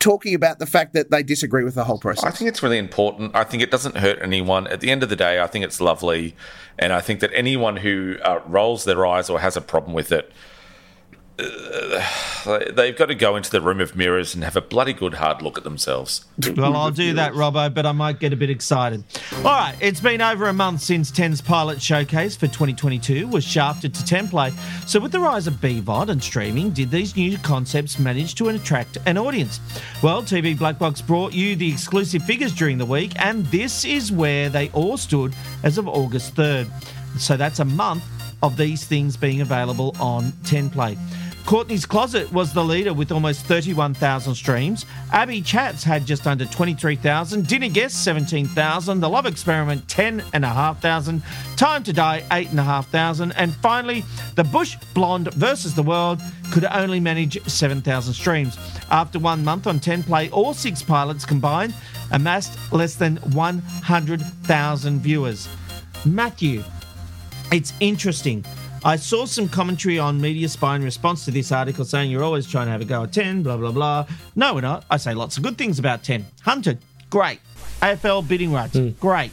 talking 0.01 0.35
about 0.35 0.59
the 0.59 0.67
fact 0.67 0.93
that 0.93 1.11
they 1.11 1.23
disagree 1.23 1.65
with 1.65 1.75
the 1.75 1.85
whole 1.85 1.99
process. 1.99 2.25
I 2.25 2.31
think 2.31 2.49
it's 2.49 2.63
really 2.63 2.77
important. 2.77 3.35
I 3.35 3.45
think 3.45 3.63
it 3.63 3.71
doesn't 3.71 3.97
hurt 3.97 4.19
anyone. 4.21 4.67
At 4.67 4.81
the 4.81 4.91
end 4.91 5.03
of 5.03 5.09
the 5.09 5.17
day, 5.17 5.41
I 5.41 5.47
think 5.47 5.65
it's 5.65 5.81
lovely, 5.81 6.37
and 6.79 6.93
I 6.93 7.01
think 7.01 7.21
that 7.21 7.31
anyone 7.33 7.77
who 7.77 8.17
uh, 8.23 8.41
rolls 8.47 8.85
their 8.85 9.07
eyes 9.07 9.31
or 9.31 9.41
has 9.41 9.57
a 9.57 9.61
problem 9.61 9.95
with 9.95 10.13
it, 10.13 10.31
uh, 11.37 12.71
they've 12.73 12.97
got 12.97 13.07
to 13.07 13.15
go 13.15 13.35
into 13.35 13.51
the 13.51 13.61
room 13.61 13.81
of 13.81 13.97
mirrors 13.97 14.35
and 14.35 14.45
have 14.45 14.57
a 14.57 14.61
bloody 14.61 14.93
good 14.93 15.15
hard 15.15 15.43
look 15.43 15.59
at 15.59 15.65
themselves. 15.65 16.25
Well, 16.57 16.77
I'll 16.77 16.93
do 16.93 17.15
that, 17.15 17.33
Robbo, 17.33 17.73
but 17.75 17.87
I 17.87 17.93
might 17.93 18.21
get 18.21 18.33
a 18.33 18.37
bit 18.37 18.51
excited. 18.51 19.03
All 19.39 19.43
right, 19.43 19.75
it's 19.81 20.01
been 20.01 20.21
over 20.21 20.47
a 20.47 20.53
month 20.53 20.83
since 20.83 21.11
Ten's 21.11 21.41
pilot 21.41 21.83
showcase 21.83 22.37
for 22.37 22.47
2022 22.47 23.27
was 23.27 23.45
shafted 23.45 23.95
to 23.95 24.05
10 24.05 24.29
Play. 24.29 24.53
So, 24.87 25.01
with 25.01 25.11
the 25.11 25.21
rise 25.21 25.47
of 25.47 25.55
BVOD 25.55 26.09
and 26.11 26.23
streaming, 26.23 26.71
did 26.71 26.91
these 26.91 27.17
new 27.17 27.37
concepts 27.39 27.99
manage 27.99 28.37
to 28.37 28.51
attract 28.51 28.99
an 29.07 29.19
audience? 29.19 29.61
Well, 30.03 30.23
TV 30.23 30.57
Black 30.57 30.79
Box 30.79 31.01
brought 31.01 31.33
you 31.33 31.57
the 31.57 31.71
exclusive 31.71 32.23
figures 32.23 32.55
during 32.55 32.79
the 32.79 32.87
week, 32.87 33.13
and 33.17 33.45
this 33.47 33.85
is 33.85 34.13
where 34.13 34.49
they 34.49 34.71
all 34.71 34.97
stood 34.97 35.35
as 35.65 35.79
of 35.79 35.89
August 35.89 36.37
3rd. 36.37 36.71
So, 37.19 37.37
that's 37.37 37.59
a 37.59 37.65
month 37.65 38.05
of 38.45 38.57
these 38.59 38.85
things 38.85 39.17
being 39.17 39.41
available 39.41 39.97
on 39.99 40.33
10 40.45 40.69
Play. 40.71 40.99
Courtney's 41.47 41.85
Closet 41.85 42.33
was 42.33 42.55
the 42.55 42.65
leader 42.65 42.95
with 42.95 43.13
almost 43.13 43.45
31,000 43.45 44.35
streams. 44.35 44.87
Abby 45.13 45.43
Chats 45.43 45.85
had 45.85 46.07
just 46.07 46.27
under 46.27 46.47
23,000. 46.47 47.47
Dinner 47.47 47.69
Guest, 47.69 48.03
17,000. 48.03 49.01
The 49.01 49.09
Love 49.09 49.27
Experiment, 49.27 49.87
10,500. 49.87 51.23
Time 51.57 51.83
to 51.83 51.93
Die, 51.93 52.25
8,500. 52.33 53.35
And 53.37 53.55
finally, 53.57 54.05
The 54.37 54.45
Bush 54.45 54.77
Blonde 54.95 55.35
versus 55.35 55.75
the 55.75 55.83
World 55.83 56.23
could 56.51 56.65
only 56.65 56.99
manage 56.99 57.43
7,000 57.47 58.15
streams. 58.15 58.57
After 58.91 59.19
one 59.19 59.45
month 59.45 59.67
on 59.67 59.81
10 59.81 60.03
Play, 60.05 60.31
all 60.31 60.55
six 60.55 60.83
pilots 60.83 61.27
combined 61.27 61.75
amassed 62.11 62.59
less 62.73 62.97
than 62.97 63.17
100,000 63.17 65.01
viewers. 65.01 65.49
Matthew, 66.07 66.65
it's 67.53 67.75
interesting. 67.81 68.47
I 68.87 68.97
saw 68.97 69.25
some 69.25 69.49
commentary 69.49 69.99
on 69.99 70.21
Media 70.21 70.47
Spy 70.47 70.77
in 70.77 70.85
response 70.85 71.25
to 71.25 71.31
this 71.31 71.51
article 71.51 71.87
saying 71.87 72.11
you're 72.11 72.23
always 72.23 72.47
trying 72.47 72.67
to 72.67 72.73
have 72.73 72.83
a 72.83 72.85
go 72.85 73.05
at 73.05 73.15
10, 73.15 73.43
blah, 73.43 73.57
blah, 73.57 73.73
blah. 73.73 74.07
No, 74.37 74.53
we're 74.53 74.61
not. 74.61 74.85
I 74.91 74.99
say 74.99 75.15
lots 75.15 75.39
of 75.39 75.43
good 75.43 75.57
things 75.57 75.79
about 75.79 76.05
10. 76.05 76.27
Hunted, 76.43 76.81
great. 77.09 77.41
AFL 77.81 78.29
bidding 78.29 78.53
rights, 78.53 78.77
hmm. 78.77 78.91
great. 79.01 79.33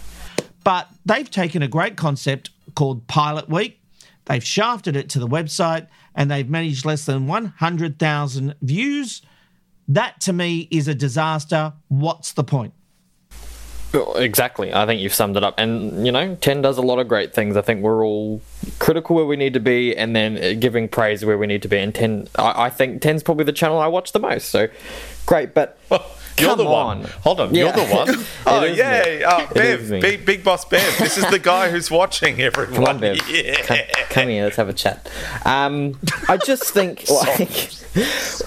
But 0.64 0.88
they've 1.06 1.30
taken 1.30 1.62
a 1.62 1.68
great 1.68 1.98
concept 1.98 2.52
called 2.76 3.08
Pilot 3.08 3.50
Week, 3.50 3.82
they've 4.24 4.44
shafted 4.44 4.96
it 4.96 5.10
to 5.10 5.20
the 5.20 5.28
website, 5.28 5.88
and 6.16 6.32
they've 6.32 6.50
managed 6.50 6.86
less 6.86 7.06
than 7.06 7.28
100,000 7.28 8.56
views. 8.62 9.22
That 9.86 10.22
to 10.22 10.32
me 10.32 10.70
is 10.72 10.88
a 10.88 10.96
disaster. 10.96 11.74
What's 11.90 12.32
the 12.32 12.46
point? 12.46 12.74
Exactly. 13.94 14.74
I 14.74 14.86
think 14.86 15.02
you've 15.02 15.14
summed 15.14 15.38
it 15.38 15.44
up. 15.44 15.56
And, 15.58 16.06
you 16.06 16.12
know, 16.12 16.36
10 16.36 16.62
does 16.62 16.78
a 16.78 16.82
lot 16.82 17.00
of 17.00 17.08
great 17.08 17.34
things. 17.34 17.58
I 17.58 17.62
think 17.62 17.82
we're 17.82 18.06
all 18.06 18.42
critical 18.80 19.16
where 19.16 19.26
we 19.26 19.36
need 19.36 19.54
to 19.54 19.60
be 19.60 19.96
and 19.96 20.16
then 20.16 20.38
uh, 20.38 20.54
giving 20.60 20.88
praise 20.88 21.26
where 21.26 21.38
we 21.38 21.48
need 21.48 21.62
to 21.64 21.68
be. 21.68 21.78
And 21.78 21.94
10, 21.94 22.30
I, 22.36 22.66
I 22.66 22.70
think 22.70 23.02
10's 23.02 23.24
probably 23.24 23.44
the 23.46 23.54
channel 23.54 23.80
I 23.80 23.88
watch 23.88 24.14
the 24.14 24.20
most. 24.20 24.50
So 24.50 24.68
great. 25.26 25.54
But 25.54 25.78
You're 26.42 26.50
come 26.50 26.58
the 26.58 26.66
one. 26.66 26.98
on. 27.00 27.04
Hold 27.24 27.40
on, 27.40 27.54
Yeah. 27.56 27.64
you're 27.64 27.86
the 27.86 27.94
one. 27.96 28.26
Oh, 28.48 28.64
It 28.64 28.72
is 28.72 28.78
yay. 28.80 29.18
me. 29.20 29.26
Oh, 29.28 29.48
Bev, 29.54 29.90
big, 30.02 30.26
big 30.26 30.44
boss 30.44 30.66
Bev. 30.66 30.98
This 30.98 31.18
is 31.18 31.30
the 31.30 31.38
guy 31.40 31.70
who's 31.70 31.90
watching 31.92 32.42
everyone. 32.42 32.74
Come 32.74 32.84
on, 32.86 33.00
Bev. 33.00 33.18
Yeah. 33.30 33.62
Come, 33.62 33.78
come 34.10 34.28
here. 34.30 34.44
Let's 34.46 34.56
have 34.56 34.68
a 34.70 34.74
chat. 34.74 35.08
Um, 35.46 36.00
I 36.28 36.38
just 36.38 36.64
think, 36.74 37.08
like, 37.10 37.72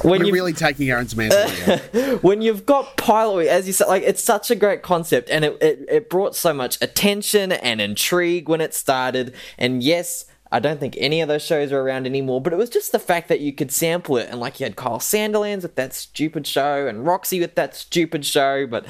when 0.02 0.20
We're 0.20 0.26
you 0.26 0.32
really 0.32 0.52
taking 0.52 0.90
Aaron's 0.90 1.14
man. 1.14 1.30
here. 1.30 2.18
when 2.22 2.42
you've 2.42 2.66
got 2.66 2.96
pilot 2.96 3.46
as 3.48 3.66
you 3.66 3.72
said 3.74 3.86
like 3.88 4.02
it's 4.02 4.22
such 4.24 4.50
a 4.50 4.54
great 4.54 4.82
concept 4.82 5.28
and 5.30 5.44
it, 5.44 5.58
it, 5.62 5.84
it 5.88 6.10
brought 6.10 6.34
so 6.34 6.52
much 6.54 6.80
attention 6.80 7.52
and 7.52 7.80
intrigue 7.80 8.48
when 8.48 8.60
it 8.62 8.72
started 8.74 9.34
and 9.58 9.82
yes 9.82 10.24
I 10.54 10.60
don't 10.60 10.78
think 10.78 10.94
any 10.98 11.20
of 11.20 11.26
those 11.26 11.42
shows 11.42 11.72
are 11.72 11.80
around 11.80 12.06
anymore, 12.06 12.40
but 12.40 12.52
it 12.52 12.56
was 12.56 12.70
just 12.70 12.92
the 12.92 13.00
fact 13.00 13.26
that 13.26 13.40
you 13.40 13.52
could 13.52 13.72
sample 13.72 14.16
it 14.18 14.28
and 14.30 14.38
like 14.38 14.60
you 14.60 14.64
had 14.64 14.76
Kyle 14.76 15.00
Sandilands 15.00 15.62
with 15.62 15.74
that 15.74 15.92
stupid 15.92 16.46
show 16.46 16.86
and 16.86 17.04
Roxy 17.04 17.40
with 17.40 17.56
that 17.56 17.74
stupid 17.74 18.24
show, 18.24 18.64
but 18.64 18.86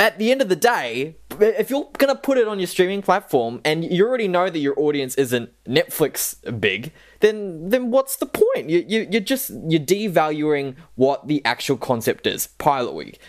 at 0.00 0.18
the 0.18 0.32
end 0.32 0.40
of 0.40 0.48
the 0.48 0.56
day, 0.56 1.16
if 1.38 1.68
you're 1.68 1.86
gonna 1.98 2.14
put 2.14 2.38
it 2.38 2.48
on 2.48 2.58
your 2.58 2.66
streaming 2.66 3.02
platform 3.02 3.60
and 3.62 3.84
you 3.84 4.08
already 4.08 4.26
know 4.26 4.48
that 4.48 4.58
your 4.58 4.72
audience 4.80 5.14
isn't 5.16 5.50
Netflix 5.66 6.36
big, 6.58 6.92
then 7.20 7.68
then 7.68 7.90
what's 7.90 8.16
the 8.16 8.24
point? 8.24 8.70
You, 8.70 8.82
you 8.88 9.06
you're 9.10 9.20
just 9.20 9.50
you're 9.68 9.82
devaluing 9.82 10.76
what 10.94 11.28
the 11.28 11.44
actual 11.44 11.76
concept 11.76 12.26
is. 12.26 12.46
Pilot 12.56 12.94
week. 12.94 13.20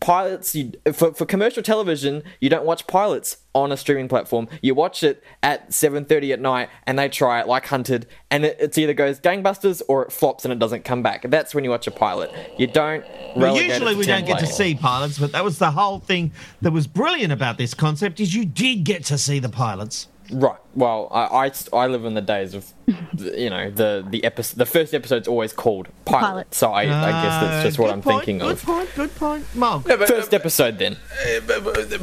Pilots 0.00 0.54
you, 0.54 0.72
for 0.92 1.12
for 1.12 1.24
commercial 1.26 1.62
television, 1.62 2.22
you 2.40 2.50
don't 2.50 2.64
watch 2.64 2.86
pilots 2.86 3.38
on 3.54 3.72
a 3.72 3.76
streaming 3.76 4.08
platform. 4.08 4.48
You 4.62 4.74
watch 4.74 5.02
it 5.02 5.22
at 5.42 5.70
7:30 5.70 6.32
at 6.32 6.40
night 6.40 6.68
and 6.86 6.98
they 6.98 7.08
try 7.08 7.40
it 7.40 7.48
like 7.48 7.66
Hunted 7.66 8.06
and 8.30 8.44
it 8.44 8.56
it's 8.60 8.78
either 8.78 8.94
goes 8.94 9.20
gangbusters 9.20 9.82
or 9.88 10.04
it 10.04 10.12
flops 10.12 10.44
and 10.44 10.52
it 10.52 10.58
doesn't 10.58 10.84
come 10.84 11.02
back. 11.02 11.28
That's 11.28 11.54
when 11.54 11.64
you 11.64 11.70
watch 11.70 11.86
a 11.86 11.90
pilot. 11.90 12.30
You 12.58 12.66
don't 12.66 13.04
Well, 13.36 13.56
usually 13.56 13.94
we 13.94 14.04
don't 14.04 14.26
get 14.26 14.38
to 14.40 14.46
see 14.46 14.74
pilots, 14.74 15.18
but 15.18 15.32
that 15.32 15.44
was 15.44 15.58
the 15.58 15.70
whole 15.70 15.98
thing 15.98 16.32
that 16.62 16.72
was 16.72 16.86
brilliant 16.86 17.32
about 17.32 17.58
this 17.58 17.74
concept 17.74 18.20
is 18.20 18.34
you 18.34 18.44
did 18.44 18.84
get 18.84 19.04
to 19.06 19.18
see 19.18 19.38
the 19.38 19.48
pilots. 19.48 20.08
Right. 20.32 20.58
Well, 20.74 21.08
I, 21.10 21.46
I, 21.46 21.52
I 21.72 21.86
live 21.88 22.04
in 22.04 22.14
the 22.14 22.20
days 22.20 22.54
of, 22.54 22.72
you 23.18 23.50
know, 23.50 23.70
the 23.70 24.04
the 24.08 24.24
episode. 24.24 24.56
The 24.58 24.66
first 24.66 24.94
episode's 24.94 25.28
always 25.28 25.52
called 25.52 25.88
pilot. 26.04 26.20
Pilot. 26.20 26.54
So 26.54 26.72
I, 26.72 26.82
I 26.82 26.86
guess 27.22 27.40
that's 27.42 27.64
just 27.66 27.78
Uh, 27.78 27.82
what 27.82 27.92
I'm 27.92 28.02
point, 28.02 28.18
thinking 28.18 28.38
good 28.38 28.52
of. 28.52 28.58
Good 28.58 28.66
point, 28.66 28.90
good 28.94 29.14
point. 29.16 29.44
Mark, 29.54 29.86
Yeah, 29.88 29.96
but- 29.96 30.08
First 30.08 30.34
episode, 30.34 30.78
then. 30.78 30.96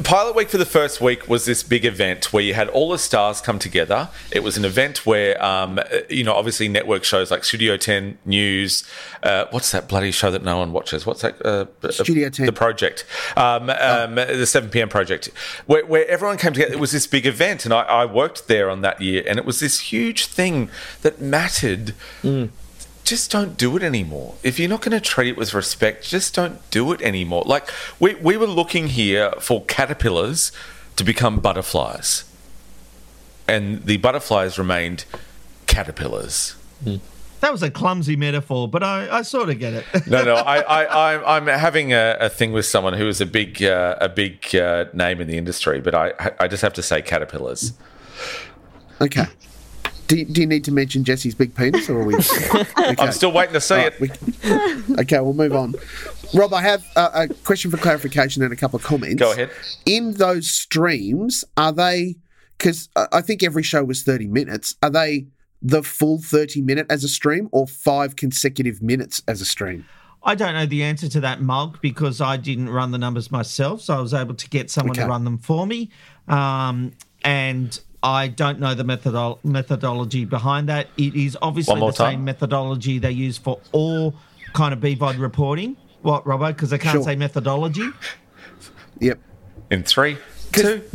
Pilot 0.04 0.34
Week 0.34 0.48
for 0.48 0.58
the 0.58 0.64
first 0.66 1.00
week 1.00 1.28
was 1.28 1.44
this 1.44 1.62
big 1.62 1.84
event 1.84 2.32
where 2.32 2.42
you 2.42 2.54
had 2.54 2.68
all 2.68 2.90
the 2.90 2.98
stars 2.98 3.40
come 3.40 3.58
together. 3.58 4.08
It 4.30 4.40
was 4.42 4.56
an 4.56 4.64
event 4.64 5.04
where, 5.06 5.42
um, 5.44 5.80
you 6.08 6.24
know, 6.24 6.34
obviously 6.34 6.68
network 6.68 7.04
shows 7.04 7.30
like 7.30 7.44
Studio 7.44 7.76
10 7.76 8.18
News. 8.24 8.84
Uh, 9.22 9.46
what's 9.50 9.70
that 9.72 9.88
bloody 9.88 10.10
show 10.10 10.30
that 10.30 10.42
no 10.44 10.58
one 10.58 10.72
watches? 10.72 11.04
What's 11.06 11.22
that? 11.22 11.44
Uh, 11.44 11.66
Studio 11.90 12.28
10. 12.30 12.46
The 12.46 12.52
Project. 12.52 13.04
Um, 13.36 13.70
um, 13.70 14.14
The 14.16 14.46
7 14.46 14.70
p.m. 14.70 14.88
Project. 14.88 15.26
Where, 15.66 15.84
where 15.84 16.06
everyone 16.08 16.38
came 16.38 16.52
together. 16.52 16.72
It 16.72 16.80
was 16.80 16.92
this 16.92 17.06
big 17.06 17.26
event. 17.26 17.64
And 17.64 17.74
I, 17.74 17.82
I 17.82 18.04
worked 18.04 18.48
there 18.48 18.70
on 18.70 18.80
that 18.82 19.00
year. 19.00 19.22
And 19.26 19.38
it 19.38 19.44
was 19.44 19.60
this 19.60 19.80
huge 19.80 20.26
thing 20.26 20.70
that 21.02 21.20
mattered 21.20 21.94
just 23.08 23.30
don't 23.30 23.56
do 23.56 23.74
it 23.76 23.82
anymore. 23.82 24.34
If 24.42 24.58
you're 24.58 24.68
not 24.68 24.82
going 24.82 24.92
to 24.92 25.00
treat 25.00 25.28
it 25.28 25.36
with 25.36 25.54
respect, 25.54 26.04
just 26.04 26.34
don't 26.34 26.70
do 26.70 26.92
it 26.92 27.00
anymore. 27.00 27.42
Like 27.46 27.68
we 27.98 28.14
we 28.16 28.36
were 28.36 28.46
looking 28.46 28.88
here 28.88 29.32
for 29.40 29.64
caterpillars 29.64 30.52
to 30.96 31.04
become 31.04 31.40
butterflies, 31.40 32.24
and 33.48 33.84
the 33.84 33.96
butterflies 33.96 34.58
remained 34.58 35.06
caterpillars. 35.66 36.54
that 36.84 37.50
was 37.50 37.62
a 37.62 37.70
clumsy 37.70 38.14
metaphor, 38.14 38.68
but 38.68 38.82
I, 38.82 39.18
I 39.18 39.22
sort 39.22 39.48
of 39.48 39.58
get 39.58 39.72
it. 39.72 39.84
No, 40.06 40.22
no, 40.24 40.34
I, 40.54 40.58
I, 40.58 40.84
I 40.84 41.36
I'm 41.36 41.46
having 41.46 41.94
a, 41.94 42.16
a 42.20 42.28
thing 42.28 42.52
with 42.52 42.66
someone 42.66 42.92
who 42.92 43.08
is 43.08 43.22
a 43.22 43.26
big 43.26 43.62
uh, 43.62 43.96
a 44.00 44.10
big 44.10 44.54
uh, 44.54 44.84
name 44.92 45.22
in 45.22 45.28
the 45.28 45.38
industry, 45.38 45.80
but 45.80 45.94
I 45.94 46.12
I 46.38 46.46
just 46.46 46.62
have 46.62 46.74
to 46.74 46.82
say 46.82 47.00
caterpillars. 47.00 47.72
Okay. 49.00 49.24
Do 50.08 50.16
you, 50.16 50.24
do 50.24 50.40
you 50.40 50.46
need 50.46 50.64
to 50.64 50.72
mention 50.72 51.04
Jesse's 51.04 51.34
big 51.34 51.54
penis, 51.54 51.88
or 51.88 52.00
are 52.00 52.04
we? 52.04 52.14
Okay. 52.78 52.94
I'm 52.98 53.12
still 53.12 53.30
waiting 53.32 53.52
to 53.52 53.60
see 53.60 53.74
All 53.74 53.80
it. 53.86 54.00
we- 54.00 54.10
okay, 55.02 55.20
we'll 55.20 55.34
move 55.34 55.54
on. 55.54 55.74
Rob, 56.34 56.52
I 56.54 56.62
have 56.62 56.84
uh, 56.96 57.10
a 57.28 57.34
question 57.44 57.70
for 57.70 57.76
clarification 57.76 58.42
and 58.42 58.52
a 58.52 58.56
couple 58.56 58.78
of 58.78 58.82
comments. 58.84 59.16
Go 59.16 59.32
ahead. 59.32 59.50
In 59.84 60.14
those 60.14 60.50
streams, 60.50 61.44
are 61.58 61.72
they? 61.72 62.16
Because 62.56 62.88
I 63.12 63.20
think 63.20 63.42
every 63.42 63.62
show 63.62 63.84
was 63.84 64.02
thirty 64.02 64.26
minutes. 64.26 64.74
Are 64.82 64.90
they 64.90 65.26
the 65.60 65.82
full 65.82 66.18
thirty 66.22 66.62
minute 66.62 66.86
as 66.90 67.04
a 67.04 67.08
stream, 67.08 67.48
or 67.52 67.66
five 67.66 68.16
consecutive 68.16 68.80
minutes 68.82 69.22
as 69.28 69.40
a 69.42 69.44
stream? 69.44 69.84
I 70.22 70.34
don't 70.34 70.54
know 70.54 70.66
the 70.66 70.82
answer 70.82 71.08
to 71.10 71.20
that, 71.20 71.40
Mug, 71.42 71.78
because 71.82 72.20
I 72.20 72.36
didn't 72.38 72.70
run 72.70 72.90
the 72.90 72.98
numbers 72.98 73.30
myself, 73.30 73.82
so 73.82 73.94
I 73.94 74.00
was 74.00 74.12
able 74.14 74.34
to 74.34 74.48
get 74.48 74.70
someone 74.70 74.92
Okay. 74.92 75.02
to 75.02 75.08
run 75.08 75.24
them 75.24 75.38
for 75.38 75.66
me. 75.66 75.90
Um, 76.26 76.92
and 77.22 77.78
I 78.02 78.28
don't 78.28 78.60
know 78.60 78.74
the 78.74 78.84
methodol- 78.84 79.38
methodology 79.44 80.24
behind 80.24 80.68
that. 80.68 80.86
It 80.96 81.14
is 81.16 81.36
obviously 81.42 81.80
the 81.80 81.90
time. 81.92 82.12
same 82.12 82.24
methodology 82.24 82.98
they 82.98 83.10
use 83.10 83.36
for 83.38 83.58
all 83.72 84.14
kind 84.52 84.72
of 84.72 84.80
BVOD 84.80 85.18
reporting. 85.18 85.76
What, 86.02 86.24
Robbo? 86.24 86.48
Because 86.48 86.72
I 86.72 86.78
can't 86.78 86.94
Sure. 86.94 87.02
say 87.02 87.16
methodology. 87.16 87.88
Yep. 89.00 89.18
In 89.70 89.82
three, 89.82 90.16
two. 90.52 90.80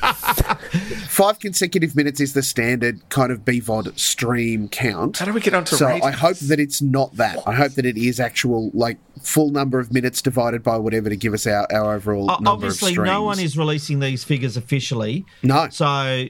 Five 0.00 1.38
consecutive 1.40 1.94
minutes 1.94 2.20
is 2.20 2.32
the 2.32 2.42
standard 2.42 3.06
kind 3.10 3.30
of 3.32 3.40
BVOD 3.44 3.98
stream 3.98 4.68
count. 4.68 5.18
How 5.18 5.26
do 5.26 5.32
we 5.32 5.40
get 5.40 5.54
onto 5.54 5.76
So 5.76 5.86
ratings? 5.86 6.04
I 6.06 6.10
hope 6.10 6.36
that 6.38 6.58
it's 6.60 6.80
not 6.82 7.14
that. 7.16 7.38
I 7.46 7.52
hope 7.52 7.72
that 7.72 7.84
it 7.86 7.96
is 7.96 8.18
actual, 8.20 8.70
like 8.74 8.98
full 9.22 9.50
number 9.50 9.78
of 9.78 9.92
minutes 9.92 10.22
divided 10.22 10.62
by 10.62 10.78
whatever 10.78 11.08
to 11.10 11.16
give 11.16 11.34
us 11.34 11.46
our, 11.46 11.66
our 11.72 11.94
overall 11.94 12.30
O- 12.30 12.34
number 12.34 12.50
Obviously, 12.50 12.90
of 12.90 12.94
streams. 12.94 13.06
no 13.08 13.22
one 13.22 13.38
is 13.40 13.56
releasing 13.58 14.00
these 14.00 14.24
figures 14.24 14.56
officially. 14.56 15.24
No. 15.42 15.68
So 15.70 16.26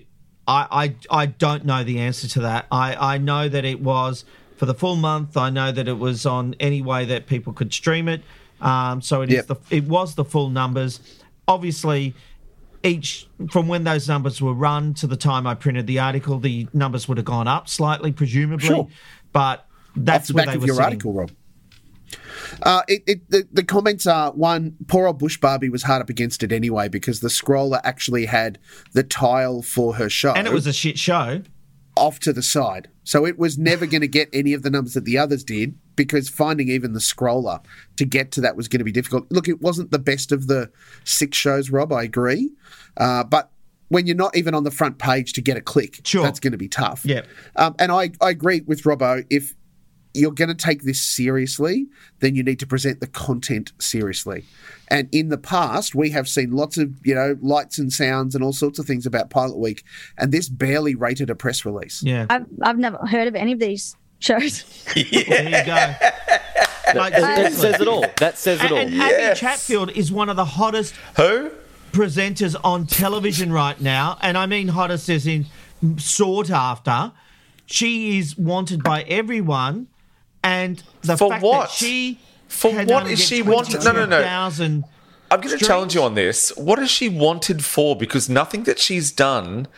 I, 0.50 0.66
I, 0.84 0.94
I 1.22 1.26
don't 1.26 1.64
know 1.64 1.84
the 1.84 2.00
answer 2.00 2.26
to 2.28 2.40
that. 2.40 2.66
I, 2.72 3.14
I 3.14 3.18
know 3.18 3.48
that 3.48 3.64
it 3.64 3.80
was 3.80 4.24
for 4.56 4.66
the 4.66 4.74
full 4.74 4.96
month. 4.96 5.36
I 5.36 5.48
know 5.50 5.70
that 5.70 5.86
it 5.86 5.98
was 5.98 6.26
on 6.26 6.54
any 6.58 6.82
way 6.82 7.04
that 7.06 7.26
people 7.26 7.52
could 7.52 7.72
stream 7.72 8.08
it. 8.08 8.22
Um, 8.60 9.00
so 9.00 9.22
it 9.22 9.30
is 9.30 9.36
Yep. 9.36 9.46
the 9.46 9.76
it 9.76 9.84
was 9.84 10.14
the 10.16 10.24
full 10.24 10.50
numbers. 10.50 11.00
Obviously, 11.46 12.14
each 12.82 13.28
from 13.50 13.68
when 13.68 13.84
those 13.84 14.08
numbers 14.08 14.42
were 14.42 14.52
run 14.52 14.92
to 14.94 15.06
the 15.06 15.16
time 15.16 15.46
I 15.46 15.54
printed 15.54 15.86
the 15.86 15.98
article, 16.00 16.38
the 16.38 16.66
numbers 16.72 17.08
would 17.08 17.16
have 17.18 17.24
gone 17.24 17.48
up 17.48 17.68
slightly, 17.68 18.12
presumably. 18.12 18.66
Sure. 18.66 18.88
But 19.32 19.66
that's 19.96 20.24
off 20.24 20.26
the 20.28 20.34
where 20.34 20.44
back 20.46 20.52
they 20.52 20.56
of 20.56 20.60
were 20.62 20.66
your 20.66 20.76
sitting. 20.76 20.86
article, 20.86 21.12
Rob. 21.12 21.30
Uh, 22.62 22.82
it, 22.88 23.02
it, 23.06 23.30
the, 23.30 23.46
the 23.52 23.64
comments 23.64 24.06
are 24.06 24.32
one, 24.32 24.76
poor 24.88 25.06
old 25.06 25.18
Bush 25.18 25.38
Barbie 25.38 25.68
was 25.68 25.82
hard 25.82 26.02
up 26.02 26.08
against 26.10 26.42
it 26.42 26.52
anyway 26.52 26.88
because 26.88 27.20
the 27.20 27.28
scroller 27.28 27.80
actually 27.84 28.26
had 28.26 28.58
the 28.92 29.02
tile 29.02 29.62
for 29.62 29.94
her 29.94 30.08
show 30.08 30.32
And 30.32 30.46
it 30.46 30.52
was 30.52 30.66
a 30.66 30.72
shit 30.72 30.98
show. 30.98 31.42
off 31.96 32.18
to 32.20 32.32
the 32.32 32.42
side. 32.42 32.88
So 33.04 33.26
it 33.26 33.38
was 33.38 33.58
never 33.58 33.86
going 33.86 34.00
to 34.02 34.08
get 34.08 34.28
any 34.32 34.52
of 34.52 34.62
the 34.62 34.70
numbers 34.70 34.94
that 34.94 35.04
the 35.04 35.18
others 35.18 35.42
did 35.44 35.74
because 35.96 36.28
finding 36.28 36.68
even 36.68 36.92
the 36.92 37.00
scroller 37.00 37.62
to 37.96 38.04
get 38.04 38.30
to 38.32 38.40
that 38.40 38.56
was 38.56 38.68
going 38.68 38.78
to 38.78 38.84
be 38.84 38.92
difficult. 38.92 39.26
Look, 39.30 39.48
it 39.48 39.60
wasn't 39.60 39.90
the 39.90 39.98
best 39.98 40.32
of 40.32 40.46
the 40.46 40.70
six 41.04 41.36
shows, 41.36 41.70
Rob, 41.70 41.92
I 41.92 42.04
agree. 42.04 42.50
Uh, 42.96 43.24
but 43.24 43.50
when 43.88 44.06
you're 44.06 44.14
not 44.16 44.36
even 44.36 44.54
on 44.54 44.62
the 44.62 44.70
front 44.70 44.98
page 44.98 45.32
to 45.32 45.40
get 45.42 45.56
a 45.56 45.60
click, 45.60 46.00
Sure. 46.04 46.22
that's 46.22 46.38
going 46.38 46.52
to 46.52 46.56
be 46.58 46.68
tough. 46.68 47.04
Yeah. 47.04 47.22
Um, 47.56 47.74
and 47.80 47.90
I, 47.90 48.12
I 48.20 48.30
agree 48.30 48.60
with 48.60 48.84
Robbo. 48.84 49.26
If 49.30 49.54
you're 50.14 50.32
going 50.32 50.48
to 50.48 50.54
take 50.54 50.82
this 50.82 51.00
seriously, 51.00 51.86
then 52.20 52.34
you 52.34 52.42
need 52.42 52.58
to 52.60 52.66
present 52.66 53.00
the 53.00 53.06
content 53.06 53.72
seriously. 53.78 54.44
And 54.88 55.08
in 55.12 55.28
the 55.28 55.38
past, 55.38 55.94
we 55.94 56.10
have 56.10 56.28
seen 56.28 56.50
lots 56.50 56.76
of, 56.76 56.92
you 57.04 57.14
know, 57.14 57.36
lights 57.40 57.78
and 57.78 57.92
sounds 57.92 58.34
and 58.34 58.42
all 58.42 58.52
sorts 58.52 58.78
of 58.80 58.86
things 58.86 59.06
about 59.06 59.30
Pilot 59.30 59.56
Week, 59.56 59.84
and 60.18 60.32
this 60.32 60.48
barely 60.48 60.94
rated 60.96 61.30
a 61.30 61.34
press 61.36 61.64
release. 61.64 62.02
Yeah. 62.02 62.26
I've, 62.28 62.46
I've 62.62 62.78
never 62.78 62.96
heard 63.06 63.28
of 63.28 63.36
any 63.36 63.52
of 63.52 63.58
these 63.60 63.96
shows. 64.18 64.64
There 64.94 65.44
you 65.44 65.64
go. 65.64 65.94
Like, 66.92 67.12
That, 67.12 67.20
that 67.36 67.52
says 67.52 67.80
it 67.80 67.86
all. 67.86 68.04
That 68.18 68.36
says 68.36 68.58
it 68.60 68.64
And, 68.64 68.72
all. 68.72 68.78
and 68.78 69.00
Abby 69.00 69.38
Chatfield 69.38 69.92
is 69.92 70.10
one 70.10 70.28
of 70.28 70.34
the 70.36 70.44
hottest 70.44 70.94
Who? 71.16 71.52
presenters 71.92 72.56
on 72.64 72.86
television 72.86 73.52
right 73.52 73.80
now, 73.80 74.18
and 74.22 74.36
I 74.36 74.46
mean 74.46 74.68
hottest 74.68 75.08
as 75.08 75.26
in 75.26 75.46
sought 75.98 76.50
after. 76.50 77.12
She 77.66 78.18
is 78.18 78.36
wanted 78.36 78.82
by 78.82 79.02
everyone, 79.02 79.86
and 80.42 80.82
the 81.02 81.16
For 81.16 81.28
fact 81.30 81.42
what? 81.42 81.60
that 81.68 81.70
she 81.70 82.18
For 82.48 82.70
can 82.70 82.86
what 82.86 83.02
only 83.02 83.12
is 83.14 83.20
get 83.20 83.28
she 83.28 83.42
wanted? 83.42 83.84
No, 83.84 83.92
no, 83.92 84.06
no. 84.06 84.18
22,000 84.18 84.84
I'm 85.32 85.40
going 85.40 85.56
to 85.56 85.64
challenge 85.64 85.94
you 85.94 86.02
on 86.02 86.14
this. 86.14 86.52
What 86.56 86.78
is 86.80 86.90
she 86.90 87.08
wanted 87.08 87.64
for? 87.64 87.94
Because 87.94 88.28
nothing 88.28 88.64
that 88.64 88.78
she's 88.80 89.12
done 89.12 89.68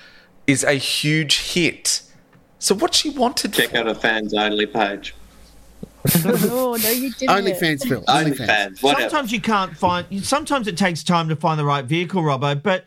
is 0.46 0.64
a 0.64 0.74
huge 0.74 1.52
hit. 1.52 2.02
So 2.58 2.74
what 2.74 2.94
she 2.94 3.10
wanted 3.10 3.52
Check 3.52 3.70
for? 3.70 3.78
out 3.78 3.88
a 3.88 3.94
fans 3.94 4.32
only 4.32 4.66
page. 4.66 5.14
oh, 6.24 6.78
no, 6.82 6.90
you 6.90 7.12
didn't. 7.12 7.30
Only 7.30 7.54
fans, 7.54 7.84
Phil. 7.84 8.02
Only 8.08 8.24
Only 8.24 8.36
fans. 8.36 8.48
fans. 8.50 8.82
Whatever. 8.82 9.02
Sometimes 9.10 9.32
you 9.32 9.40
can't 9.40 9.76
find. 9.76 10.24
Sometimes 10.24 10.66
it 10.66 10.76
takes 10.76 11.04
time 11.04 11.28
to 11.28 11.36
find 11.36 11.58
the 11.60 11.64
right 11.64 11.84
vehicle, 11.84 12.22
Robbo. 12.22 12.60
But 12.60 12.84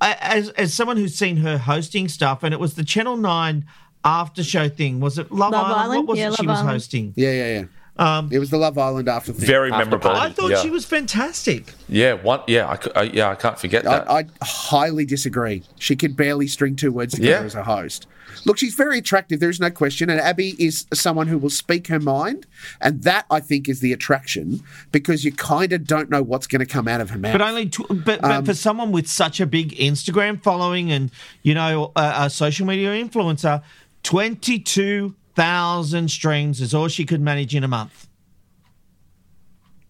as 0.00 0.50
as 0.50 0.72
someone 0.72 0.96
who's 0.96 1.14
seen 1.14 1.38
her 1.38 1.58
hosting 1.58 2.08
stuff, 2.08 2.42
and 2.42 2.54
it 2.54 2.60
was 2.60 2.74
the 2.74 2.84
Channel 2.84 3.16
Nine 3.16 3.66
after 4.04 4.42
show 4.44 4.68
thing. 4.68 5.00
Was 5.00 5.18
it 5.18 5.30
Love, 5.32 5.52
Love 5.52 5.66
Island? 5.66 5.80
Island? 5.80 5.98
What 6.00 6.08
was 6.08 6.18
Yeah, 6.18 6.28
it 6.28 6.36
she 6.36 6.42
Love 6.42 6.48
was 6.54 6.58
Island. 6.60 6.70
hosting? 6.70 7.12
Yeah, 7.16 7.32
yeah, 7.32 7.60
yeah. 7.60 7.64
Um, 8.00 8.28
it 8.30 8.38
was 8.38 8.50
the 8.50 8.58
Love 8.58 8.78
Island 8.78 9.08
after 9.08 9.32
thing. 9.32 9.44
Very 9.46 9.72
After 9.72 9.84
memorable. 9.86 10.10
party. 10.10 10.30
I 10.30 10.32
thought 10.32 10.50
yeah. 10.52 10.62
she 10.62 10.70
was 10.70 10.84
fantastic. 10.84 11.74
Yeah, 11.88 12.12
one. 12.12 12.40
Yeah, 12.46 12.68
I, 12.94 13.00
I, 13.00 13.02
yeah, 13.04 13.28
I 13.28 13.34
can't 13.34 13.58
forget 13.58 13.82
that. 13.82 14.08
I, 14.08 14.20
I 14.20 14.24
highly 14.44 15.04
disagree. 15.04 15.64
She 15.80 15.96
could 15.96 16.16
barely 16.16 16.46
string 16.46 16.76
two 16.76 16.92
words 16.92 17.14
together 17.14 17.40
Yeah. 17.40 17.44
as 17.46 17.56
a 17.56 17.64
host. 17.64 18.06
Look, 18.44 18.56
she's 18.56 18.74
very 18.74 18.98
attractive. 18.98 19.40
There's 19.40 19.58
no 19.58 19.70
question. 19.70 20.10
And 20.10 20.20
Abby 20.20 20.54
is 20.64 20.86
someone 20.94 21.26
who 21.26 21.38
will 21.38 21.50
speak 21.50 21.88
her 21.88 21.98
mind. 21.98 22.46
And 22.80 23.02
that, 23.02 23.26
I 23.32 23.40
think, 23.40 23.68
is 23.68 23.80
the 23.80 23.92
attraction 23.92 24.60
because 24.92 25.24
you 25.24 25.32
kind 25.32 25.72
of 25.72 25.84
don't 25.84 26.08
know 26.08 26.22
what's 26.22 26.46
going 26.46 26.60
to 26.60 26.66
come 26.66 26.86
out 26.86 27.00
of 27.00 27.10
her 27.10 27.18
mouth. 27.18 27.32
But 27.32 27.42
only, 27.42 27.66
tw- 27.68 27.88
but, 28.04 28.22
Um, 28.22 28.44
but 28.44 28.46
for 28.46 28.54
someone 28.54 28.92
with 28.92 29.08
such 29.08 29.40
a 29.40 29.46
big 29.46 29.74
Instagram 29.76 30.40
following 30.40 30.92
and 30.92 31.10
you 31.42 31.54
know 31.54 31.90
a, 31.96 32.12
a 32.26 32.30
social 32.30 32.64
media 32.64 32.90
influencer, 32.90 33.60
twenty 34.02 34.58
two 34.58 35.14
thousand 35.34 36.10
streams 36.10 36.60
is 36.60 36.74
all 36.74 36.88
she 36.88 37.04
could 37.04 37.20
manage 37.20 37.54
in 37.54 37.64
a 37.64 37.68
month. 37.68 38.08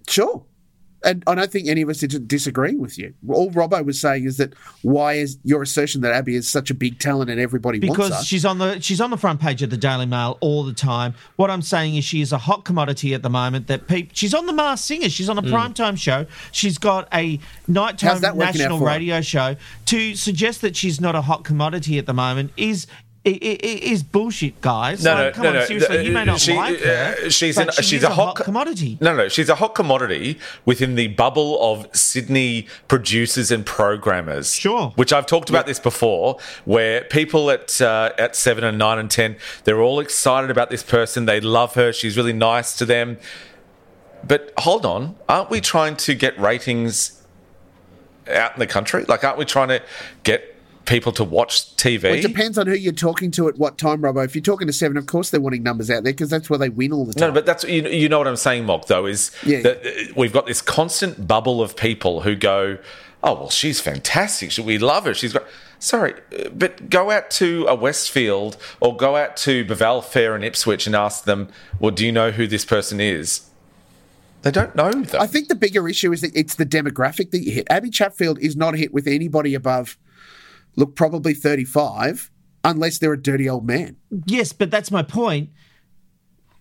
Sure. 0.06 0.44
And 1.04 1.22
I 1.28 1.36
don't 1.36 1.50
think 1.50 1.68
any 1.68 1.82
of 1.82 1.88
us 1.88 2.02
are 2.02 2.08
disagreeing 2.08 2.80
with 2.80 2.98
you. 2.98 3.14
All 3.28 3.52
Robbo 3.52 3.84
was 3.84 4.00
saying 4.00 4.24
is 4.24 4.36
that 4.38 4.54
why 4.82 5.12
is 5.12 5.38
your 5.44 5.62
assertion 5.62 6.00
that 6.00 6.12
Abby 6.12 6.34
is 6.34 6.48
such 6.48 6.70
a 6.70 6.74
big 6.74 6.98
talent 6.98 7.30
and 7.30 7.38
everybody 7.38 7.78
wants 7.78 7.96
because 7.96 8.18
her? 8.18 8.24
she's 8.24 8.44
on 8.44 8.58
the 8.58 8.80
she's 8.80 9.00
on 9.00 9.10
the 9.10 9.16
front 9.16 9.40
page 9.40 9.62
of 9.62 9.70
the 9.70 9.76
Daily 9.76 10.06
Mail 10.06 10.38
all 10.40 10.64
the 10.64 10.72
time. 10.72 11.14
What 11.36 11.52
I'm 11.52 11.62
saying 11.62 11.94
is 11.94 12.04
she 12.04 12.20
is 12.20 12.32
a 12.32 12.38
hot 12.38 12.64
commodity 12.64 13.14
at 13.14 13.22
the 13.22 13.30
moment. 13.30 13.68
That 13.68 13.86
peop 13.86 14.10
she's 14.12 14.34
on 14.34 14.46
the 14.46 14.52
Masked 14.52 14.86
Singer. 14.86 15.08
She's 15.08 15.28
on 15.28 15.38
a 15.38 15.42
mm. 15.42 15.50
primetime 15.50 15.96
show. 15.96 16.26
She's 16.50 16.78
got 16.78 17.06
a 17.14 17.38
nighttime 17.68 18.10
How's 18.10 18.20
that 18.22 18.36
national 18.36 18.80
for 18.80 18.84
her? 18.84 18.96
radio 18.96 19.20
show. 19.20 19.54
To 19.86 20.16
suggest 20.16 20.62
that 20.62 20.74
she's 20.74 21.00
not 21.00 21.14
a 21.14 21.22
hot 21.22 21.44
commodity 21.44 21.98
at 21.98 22.06
the 22.06 22.14
moment 22.14 22.50
is 22.56 22.88
i- 23.30 23.58
i- 23.62 23.80
is 23.92 24.02
bullshit, 24.02 24.60
guys. 24.60 25.02
No, 25.04 25.14
Like, 25.14 25.24
no, 25.24 25.30
come 25.32 25.42
no, 25.42 25.48
on, 25.50 25.54
no. 25.56 25.64
seriously, 25.64 26.06
you 26.06 26.12
may 26.12 26.24
not 26.24 26.40
She- 26.40 26.54
like 26.54 26.80
her. 26.80 27.16
uh, 27.26 27.28
she's 27.30 27.56
an- 27.58 27.70
she 27.72 27.82
she's 27.82 28.02
a 28.02 28.08
hot 28.10 28.36
hot 28.36 28.44
commodity. 28.44 28.98
No, 29.00 29.14
no, 29.14 29.28
she's 29.28 29.48
a 29.48 29.54
hot 29.56 29.74
commodity 29.74 30.38
within 30.64 30.94
the 30.94 31.08
bubble 31.08 31.58
of 31.72 31.86
Sydney 31.92 32.66
producers 32.88 33.50
and 33.50 33.64
programmers. 33.66 34.54
Sure. 34.54 34.92
Which 34.96 35.12
I've 35.12 35.26
talked 35.26 35.50
about 35.50 35.66
this 35.66 35.78
before, 35.78 36.38
where 36.64 37.02
people 37.02 37.50
at 37.50 37.80
uh, 37.80 38.10
at 38.18 38.36
seven 38.36 38.64
and 38.64 38.78
nine 38.78 38.98
and 38.98 39.10
ten, 39.10 39.36
they're 39.64 39.80
all 39.80 40.00
excited 40.00 40.50
about 40.50 40.70
this 40.70 40.82
person. 40.82 41.26
They 41.26 41.40
love 41.40 41.74
her. 41.74 41.92
She's 41.92 42.16
really 42.16 42.32
nice 42.32 42.76
to 42.76 42.84
them. 42.84 43.18
But 44.26 44.52
hold 44.58 44.84
on, 44.84 45.14
aren't 45.28 45.48
we 45.48 45.60
trying 45.60 45.96
to 45.96 46.14
get 46.14 46.38
ratings 46.40 47.22
out 48.28 48.52
in 48.54 48.58
the 48.60 48.66
country? 48.66 49.04
Like, 49.06 49.22
aren't 49.24 49.38
we 49.38 49.44
trying 49.44 49.68
to 49.68 49.80
get 50.24 50.56
people 50.88 51.12
to 51.12 51.22
watch 51.24 51.76
TV? 51.76 52.02
Well, 52.04 52.14
it 52.14 52.22
depends 52.22 52.58
on 52.58 52.66
who 52.66 52.72
you're 52.74 52.92
talking 52.92 53.30
to 53.32 53.48
at 53.48 53.56
what 53.58 53.78
time, 53.78 54.00
Robbo. 54.00 54.24
If 54.24 54.34
you're 54.34 54.42
talking 54.42 54.66
to 54.66 54.72
Seven, 54.72 54.96
of 54.96 55.06
course 55.06 55.30
they're 55.30 55.40
wanting 55.40 55.62
numbers 55.62 55.90
out 55.90 56.02
there 56.02 56.12
because 56.12 56.30
that's 56.30 56.48
where 56.50 56.58
they 56.58 56.68
win 56.70 56.92
all 56.92 57.04
the 57.04 57.12
time. 57.14 57.28
No, 57.28 57.32
but 57.34 57.46
that's 57.46 57.62
you, 57.64 57.86
you 57.88 58.08
know 58.08 58.18
what 58.18 58.26
I'm 58.26 58.36
saying, 58.36 58.64
Mock. 58.64 58.86
Though 58.86 59.06
is 59.06 59.30
Yeah. 59.44 59.60
that 59.62 59.86
uh, 59.86 60.12
we've 60.16 60.32
got 60.32 60.46
this 60.46 60.60
constant 60.62 61.28
bubble 61.28 61.62
of 61.62 61.76
people 61.76 62.22
who 62.22 62.34
go, 62.34 62.78
"Oh 63.22 63.34
well, 63.34 63.50
she's 63.50 63.80
fantastic. 63.80 64.56
We 64.64 64.78
love 64.78 65.04
her. 65.04 65.14
She's 65.14 65.32
great." 65.32 65.44
Sorry, 65.80 66.14
uh, 66.36 66.48
but 66.48 66.90
go 66.90 67.10
out 67.12 67.30
to 67.32 67.66
a 67.68 67.74
Westfield 67.74 68.56
or 68.80 68.96
go 68.96 69.14
out 69.14 69.36
to 69.38 69.64
Booval 69.64 70.02
Fair 70.02 70.34
in 70.34 70.42
Ipswich 70.42 70.86
and 70.86 70.96
ask 70.96 71.24
them, 71.24 71.48
"Well, 71.78 71.92
do 71.92 72.04
you 72.04 72.10
know 72.12 72.30
who 72.32 72.46
this 72.46 72.64
person 72.64 73.00
is?" 73.00 73.42
They 74.42 74.50
don't 74.52 74.74
know 74.76 74.90
them. 74.90 75.20
I 75.20 75.26
think 75.26 75.48
the 75.48 75.54
bigger 75.56 75.88
issue 75.88 76.12
is 76.12 76.20
that 76.20 76.34
it's 76.34 76.54
the 76.54 76.64
demographic 76.66 77.32
that 77.32 77.40
you 77.44 77.52
hit. 77.52 77.66
Abby 77.70 77.90
Chatfield 77.90 78.38
is 78.38 78.56
not 78.56 78.74
a 78.74 78.76
hit 78.76 78.94
with 78.94 79.06
anybody 79.08 79.52
above, 79.54 79.98
look, 80.78 80.94
probably 80.94 81.34
35, 81.34 82.30
unless 82.64 82.98
they're 82.98 83.12
a 83.12 83.20
dirty 83.20 83.48
old 83.48 83.66
man. 83.66 83.96
Yes, 84.26 84.52
but 84.52 84.70
that's 84.70 84.90
my 84.90 85.02
point. 85.02 85.50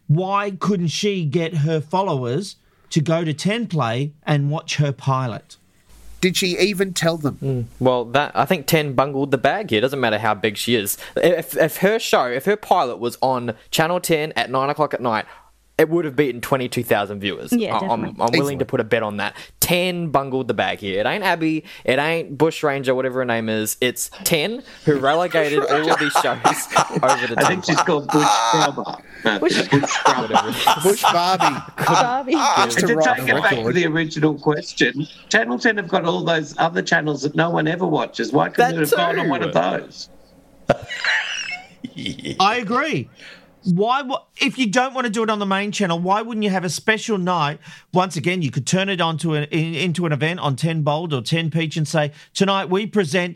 Why 0.07 0.51
couldn't 0.51 0.88
she 0.88 1.24
get 1.24 1.57
her 1.57 1.80
followers 1.80 2.55
to 2.89 2.99
go 2.99 3.24
to 3.24 3.34
10 3.34 3.68
Play 3.68 4.13
and 4.24 4.49
watch 4.49 4.78
her 4.78 4.91
pilot? 4.91 5.57
Did 6.20 6.36
she 6.36 6.57
even 6.57 6.93
tell 6.93 7.18
them? 7.18 7.36
Hmm. 7.36 7.61
Well, 7.80 8.05
that 8.05 8.32
I 8.34 8.45
think 8.45 8.65
Ten 8.65 8.93
bungled 8.93 9.30
the 9.30 9.38
bag 9.38 9.70
here. 9.70 9.82
Doesn't 9.82 9.99
matter 9.99 10.18
how 10.18 10.34
big 10.34 10.57
she 10.57 10.74
is. 10.74 10.97
If, 11.15 11.55
if 11.55 11.78
her 11.78 11.99
show, 11.99 12.26
if 12.26 12.45
her 12.45 12.55
pilot 12.55 12.97
was 12.97 13.20
on 13.22 13.53
Channel 13.70 13.99
Ten 13.99 14.32
at 14.32 14.49
nine 14.49 14.72
o'clock 14.72 14.95
at 14.95 15.01
night, 15.01 15.26
it 15.78 15.89
would 15.89 16.05
have 16.05 16.15
beaten 16.15 16.41
twenty 16.41 16.67
two 16.69 16.84
thousand 16.84 17.19
viewers. 17.19 17.51
Yeah, 17.53 17.75
I- 17.75 17.80
I'm, 17.88 18.01
definitely. 18.01 18.25
I'm 18.25 18.39
willing 18.39 18.59
to 18.59 18.65
put 18.65 18.80
a 18.80 18.84
bet 18.84 19.03
on 19.03 19.17
that. 19.17 19.36
Ten 19.59 20.09
bungled 20.09 20.47
the 20.47 20.53
bag 20.53 20.80
here. 20.80 20.99
It 20.99 21.05
ain't 21.05 21.23
Abby. 21.23 21.63
It 21.86 21.99
ain't 21.99 22.38
Bush 22.38 22.63
Ranger, 22.63 22.95
whatever 22.95 23.19
her 23.19 23.25
name 23.25 23.49
is. 23.49 23.78
It's 23.82 24.09
Ten 24.23 24.63
who 24.86 24.97
relegated 24.99 25.59
all 25.69 25.91
of 25.91 25.99
these 25.99 26.13
shows 26.13 26.38
over 27.03 27.28
to 27.28 27.36
I 27.38 27.43
10 27.43 27.45
think 27.47 27.65
she's 27.65 27.82
called 27.82 28.07
Bush 28.07 28.28
Scrubber. 28.28 28.95
No, 29.25 29.39
Bush 29.39 29.53
Scrubber. 29.55 30.55
Bush 30.84 31.01
Barbie. 31.01 31.59
Barbie. 31.86 32.34
And 32.36 32.71
to 32.71 32.88
to 32.88 32.95
write 32.95 33.17
take 33.17 33.25
the 33.28 33.36
it 33.38 33.41
back 33.41 33.49
to 33.51 33.55
record. 33.57 33.75
the 33.75 33.86
original 33.88 34.36
question, 34.39 35.05
Channel 35.30 35.59
10 35.59 35.78
have 35.78 35.88
got 35.89 36.05
all 36.05 36.23
those 36.23 36.55
other 36.57 36.82
channels 36.82 37.23
that 37.23 37.36
no 37.36 37.49
one 37.49 37.67
ever 37.67 37.86
watches. 37.86 38.32
Why 38.32 38.49
couldn't 38.49 38.75
That 38.75 38.82
it 38.84 38.89
have 38.89 38.97
gone 38.97 39.19
on 39.19 39.25
too. 39.25 39.30
one 39.32 39.43
of 39.43 39.53
those? 39.53 40.09
I 42.39 42.57
agree. 42.61 43.09
Why? 43.74 44.01
If 44.39 44.57
you 44.57 44.68
don't 44.68 44.93
want 44.93 45.05
to 45.05 45.11
do 45.11 45.24
it 45.24 45.30
on 45.30 45.39
the 45.39 45.45
main 45.45 45.74
channel, 45.74 45.99
why 45.99 46.22
wouldn't 46.22 46.43
you 46.43 46.49
have 46.49 46.63
a 46.63 46.70
special 46.70 47.18
night? 47.18 47.59
Once 47.93 48.15
again, 48.15 48.41
you 48.41 48.49
could 48.49 48.65
turn 48.65 48.88
it 48.88 49.01
onto 49.01 49.34
an 49.34 49.43
in, 49.45 49.74
into 49.74 50.05
an 50.05 50.13
event 50.13 50.39
on 50.39 50.55
Ten 50.55 50.84
Bold 50.84 51.13
or 51.13 51.22
Ten 51.22 51.51
Peach 51.51 51.76
and 51.76 51.86
say, 51.86 52.13
"Tonight 52.34 52.70
we 52.70 52.88
present 52.88 53.36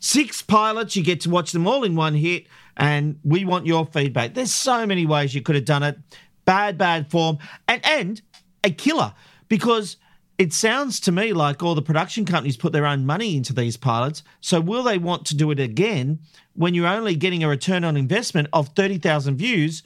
six 0.00 0.42
pilots. 0.42 0.96
You 0.96 1.04
get 1.04 1.20
to 1.20 1.30
watch 1.30 1.52
them 1.52 1.68
all 1.68 1.84
in 1.84 1.94
one 1.94 2.14
hit, 2.14 2.46
and 2.76 3.20
we 3.22 3.44
want 3.44 3.64
your 3.64 3.86
feedback." 3.86 4.34
There's 4.34 4.52
so 4.52 4.86
many 4.86 5.06
ways 5.06 5.34
you 5.36 5.42
could 5.42 5.54
have 5.54 5.66
done 5.66 5.84
it. 5.84 5.98
Bad, 6.44 6.76
bad 6.76 7.08
form, 7.08 7.38
and 7.68 7.84
and 7.86 8.20
a 8.64 8.70
killer 8.70 9.14
because 9.48 9.98
it 10.40 10.54
sounds 10.54 11.00
to 11.00 11.12
me 11.12 11.34
like 11.34 11.62
all 11.62 11.74
the 11.74 11.82
production 11.82 12.24
companies 12.24 12.56
put 12.56 12.72
their 12.72 12.86
own 12.86 13.04
money 13.04 13.36
into 13.36 13.52
these 13.52 13.76
pilots. 13.76 14.22
So 14.40 14.58
will 14.58 14.82
they 14.82 14.96
want 14.96 15.26
to 15.26 15.36
do 15.36 15.50
it 15.50 15.60
again 15.60 16.20
when 16.54 16.72
you're 16.72 16.86
only 16.86 17.14
getting 17.14 17.44
a 17.44 17.48
return 17.48 17.84
on 17.84 17.94
investment 17.94 18.48
of 18.54 18.68
30,000 18.68 19.36
views 19.36 19.82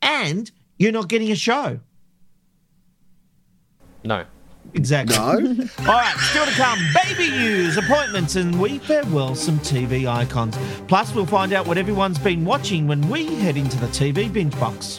and 0.00 0.50
you're 0.78 0.90
not 0.90 1.08
getting 1.08 1.30
a 1.30 1.34
show? 1.36 1.80
No. 4.02 4.24
Exactly. 4.72 5.16
No. 5.16 5.32
All 5.80 5.84
right, 5.84 6.16
still 6.30 6.46
to 6.46 6.52
come 6.52 6.78
baby 7.04 7.30
news, 7.30 7.76
appointments, 7.76 8.36
and 8.36 8.58
we 8.58 8.78
farewell 8.78 9.34
some 9.34 9.58
TV 9.58 10.10
icons. 10.10 10.56
Plus, 10.88 11.14
we'll 11.14 11.26
find 11.26 11.52
out 11.52 11.66
what 11.66 11.76
everyone's 11.76 12.18
been 12.18 12.46
watching 12.46 12.86
when 12.86 13.06
we 13.10 13.34
head 13.34 13.58
into 13.58 13.78
the 13.78 13.88
TV 13.88 14.32
binge 14.32 14.58
box. 14.58 14.98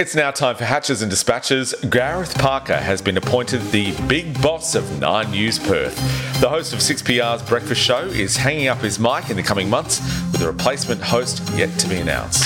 It's 0.00 0.14
now 0.14 0.30
time 0.30 0.56
for 0.56 0.64
Hatches 0.64 1.02
and 1.02 1.10
Dispatches. 1.10 1.74
Gareth 1.90 2.34
Parker 2.38 2.78
has 2.78 3.02
been 3.02 3.18
appointed 3.18 3.60
the 3.70 3.92
big 4.08 4.40
boss 4.40 4.74
of 4.74 4.98
Nine 4.98 5.30
News 5.30 5.58
Perth. 5.58 5.94
The 6.40 6.48
host 6.48 6.72
of 6.72 6.78
6PR's 6.78 7.42
breakfast 7.42 7.82
show 7.82 8.06
is 8.06 8.34
hanging 8.34 8.68
up 8.68 8.78
his 8.78 8.98
mic 8.98 9.28
in 9.28 9.36
the 9.36 9.42
coming 9.42 9.68
months 9.68 10.00
with 10.32 10.40
a 10.40 10.46
replacement 10.46 11.02
host 11.02 11.46
yet 11.54 11.78
to 11.80 11.86
be 11.86 11.96
announced. 11.96 12.44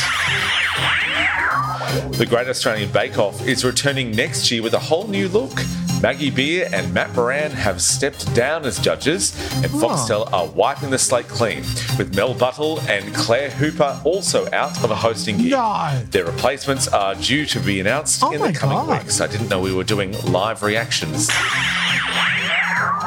The 2.18 2.26
Great 2.28 2.48
Australian 2.48 2.90
Bake 2.90 3.18
Off 3.18 3.46
is 3.46 3.64
returning 3.64 4.10
next 4.10 4.50
year 4.50 4.60
with 4.60 4.74
a 4.74 4.80
whole 4.80 5.06
new 5.06 5.28
look. 5.28 5.56
Maggie 6.04 6.28
Beer 6.28 6.68
and 6.70 6.92
Matt 6.92 7.16
Moran 7.16 7.50
have 7.52 7.80
stepped 7.80 8.34
down 8.34 8.66
as 8.66 8.78
judges, 8.78 9.34
and 9.64 9.72
oh. 9.72 9.78
Foxtel 9.78 10.30
are 10.34 10.46
wiping 10.48 10.90
the 10.90 10.98
slate 10.98 11.28
clean, 11.28 11.60
with 11.96 12.14
Mel 12.14 12.34
Buttle 12.34 12.78
and 12.80 13.14
Claire 13.14 13.48
Hooper 13.48 13.98
also 14.04 14.46
out 14.52 14.84
of 14.84 14.90
a 14.90 14.94
hosting 14.94 15.38
gig. 15.38 15.52
No. 15.52 16.02
Their 16.10 16.26
replacements 16.26 16.88
are 16.88 17.14
due 17.14 17.46
to 17.46 17.58
be 17.58 17.80
announced 17.80 18.22
Oh 18.22 18.32
in 18.32 18.42
the 18.42 18.52
coming 18.52 18.76
God. 18.86 19.02
weeks. 19.02 19.22
I 19.22 19.28
didn't 19.28 19.48
know 19.48 19.58
we 19.62 19.72
were 19.72 19.82
doing 19.82 20.12
live 20.24 20.62
reactions. 20.62 21.30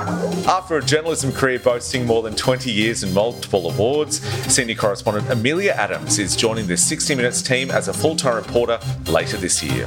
After 0.08 0.78
a 0.78 0.84
journalism 0.84 1.34
career 1.34 1.60
boasting 1.60 2.05
more 2.05 2.24
than 2.24 2.34
20 2.34 2.72
years 2.72 3.03
and 3.03 3.14
multiple 3.14 3.70
awards, 3.70 4.22
senior 4.51 4.76
correspondent 4.76 5.30
Amelia 5.30 5.72
Adams 5.72 6.18
is 6.18 6.36
joining 6.36 6.66
the 6.68 6.78
60 6.78 7.14
Minutes 7.16 7.41
team 7.41 7.70
as 7.70 7.89
a 7.89 7.93
full 7.93 8.16
time 8.16 8.36
reporter 8.36 8.80
later 9.08 9.36
this 9.36 9.62
year. 9.62 9.86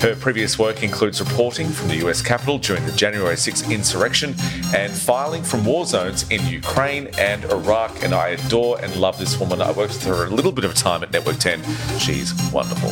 Her 0.00 0.14
previous 0.16 0.58
work 0.58 0.82
includes 0.82 1.20
reporting 1.20 1.68
from 1.70 1.88
the 1.88 1.96
US 2.06 2.20
Capitol 2.20 2.58
during 2.58 2.84
the 2.84 2.92
January 2.92 3.36
6 3.36 3.70
insurrection 3.70 4.34
and 4.74 4.92
filing 4.92 5.42
from 5.42 5.64
war 5.64 5.86
zones 5.86 6.28
in 6.30 6.46
Ukraine 6.46 7.08
and 7.18 7.44
Iraq. 7.44 8.02
And 8.02 8.12
I 8.12 8.28
adore 8.28 8.78
and 8.82 8.94
love 8.96 9.18
this 9.18 9.40
woman. 9.40 9.62
I 9.62 9.72
worked 9.72 9.94
with 9.94 10.04
her 10.04 10.26
a 10.26 10.30
little 10.30 10.52
bit 10.52 10.64
of 10.64 10.74
time 10.74 11.02
at 11.02 11.10
Network 11.10 11.38
10. 11.38 11.62
She's 11.98 12.34
wonderful. 12.52 12.90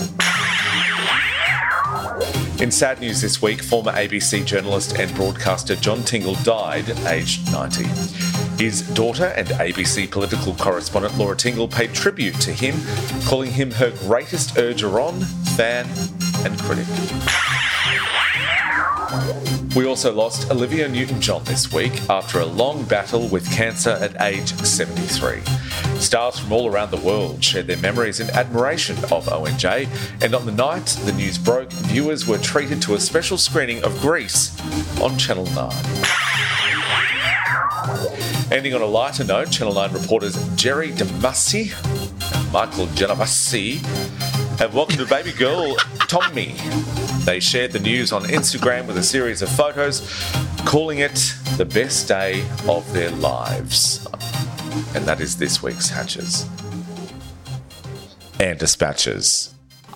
In 2.63 2.71
sad 2.71 3.01
news 3.01 3.21
this 3.21 3.43
week, 3.43 3.61
former 3.61 3.91
ABC 3.91 4.47
journalist 4.47 4.97
and 4.97 5.13
broadcaster 5.17 5.75
John 5.75 6.05
Tingle 6.05 6.37
died 6.45 6.89
aged 7.09 7.51
90. 7.51 7.83
His 8.63 8.83
daughter 8.95 9.35
and 9.37 9.49
ABC 9.49 10.09
political 10.09 10.55
correspondent 10.55 11.19
Laura 11.19 11.35
Tingle 11.35 11.67
paid 11.67 11.93
tribute 11.93 12.37
to 12.37 12.53
him, 12.53 12.77
calling 13.25 13.51
him 13.51 13.73
her 13.73 13.91
greatest 14.07 14.55
urger-on, 14.55 15.23
fan, 15.57 15.89
and 16.47 16.57
critic. 16.61 16.87
We 19.75 19.85
also 19.85 20.15
lost 20.15 20.49
Olivia 20.49 20.87
Newton 20.87 21.21
John 21.21 21.43
this 21.43 21.73
week 21.73 22.09
after 22.09 22.39
a 22.39 22.47
long 22.47 22.85
battle 22.85 23.27
with 23.27 23.51
cancer 23.51 23.99
at 24.01 24.23
age 24.23 24.55
73. 24.55 25.41
Stars 26.03 26.36
from 26.36 26.53
all 26.53 26.66
around 26.66 26.90
the 26.90 26.96
world 26.96 27.42
shared 27.44 27.68
their 27.68 27.76
memories 27.76 28.18
and 28.18 28.28
admiration 28.30 28.96
of 29.05 29.26
ONJ, 29.26 29.88
and 30.20 30.34
on 30.34 30.44
the 30.44 30.53
night 30.53 30.84
the 31.05 31.12
news 31.12 31.38
broke, 31.38 31.70
viewers 31.70 32.26
were 32.26 32.38
treated 32.38 32.82
to 32.82 32.96
a 32.96 33.00
special 33.00 33.38
screening 33.38 33.82
of 33.84 33.98
Grease 34.00 34.50
on 35.00 35.16
Channel 35.16 35.46
9. 35.46 35.72
Ending 38.50 38.74
on 38.74 38.82
a 38.82 38.86
lighter 38.86 39.22
note, 39.22 39.53
Channel 39.53 39.74
9 39.74 39.92
reporters 39.92 40.36
Jerry 40.57 40.90
DeMasi 40.90 41.72
and 42.34 42.53
Michael 42.53 42.86
Genovese 42.88 43.80
have 44.59 44.74
welcomed 44.74 45.00
a 45.00 45.07
baby 45.07 45.32
girl, 45.32 45.76
Tommy, 46.09 46.57
They 47.24 47.38
shared 47.38 47.70
the 47.70 47.78
news 47.78 48.12
on 48.12 48.24
Instagram 48.24 48.88
with 48.88 48.98
a 48.98 49.05
series 49.05 49.40
of 49.40 49.48
photos, 49.50 50.00
calling 50.64 50.98
it 50.98 51.34
the 51.57 51.64
best 51.64 52.09
day 52.09 52.44
of 52.68 52.92
their 52.92 53.11
lives. 53.12 54.05
And 54.95 55.05
that 55.07 55.20
is 55.20 55.37
this 55.37 55.62
week's 55.62 55.89
Hatches 55.91 56.47
and 58.41 58.59
Dispatches. 58.59 59.51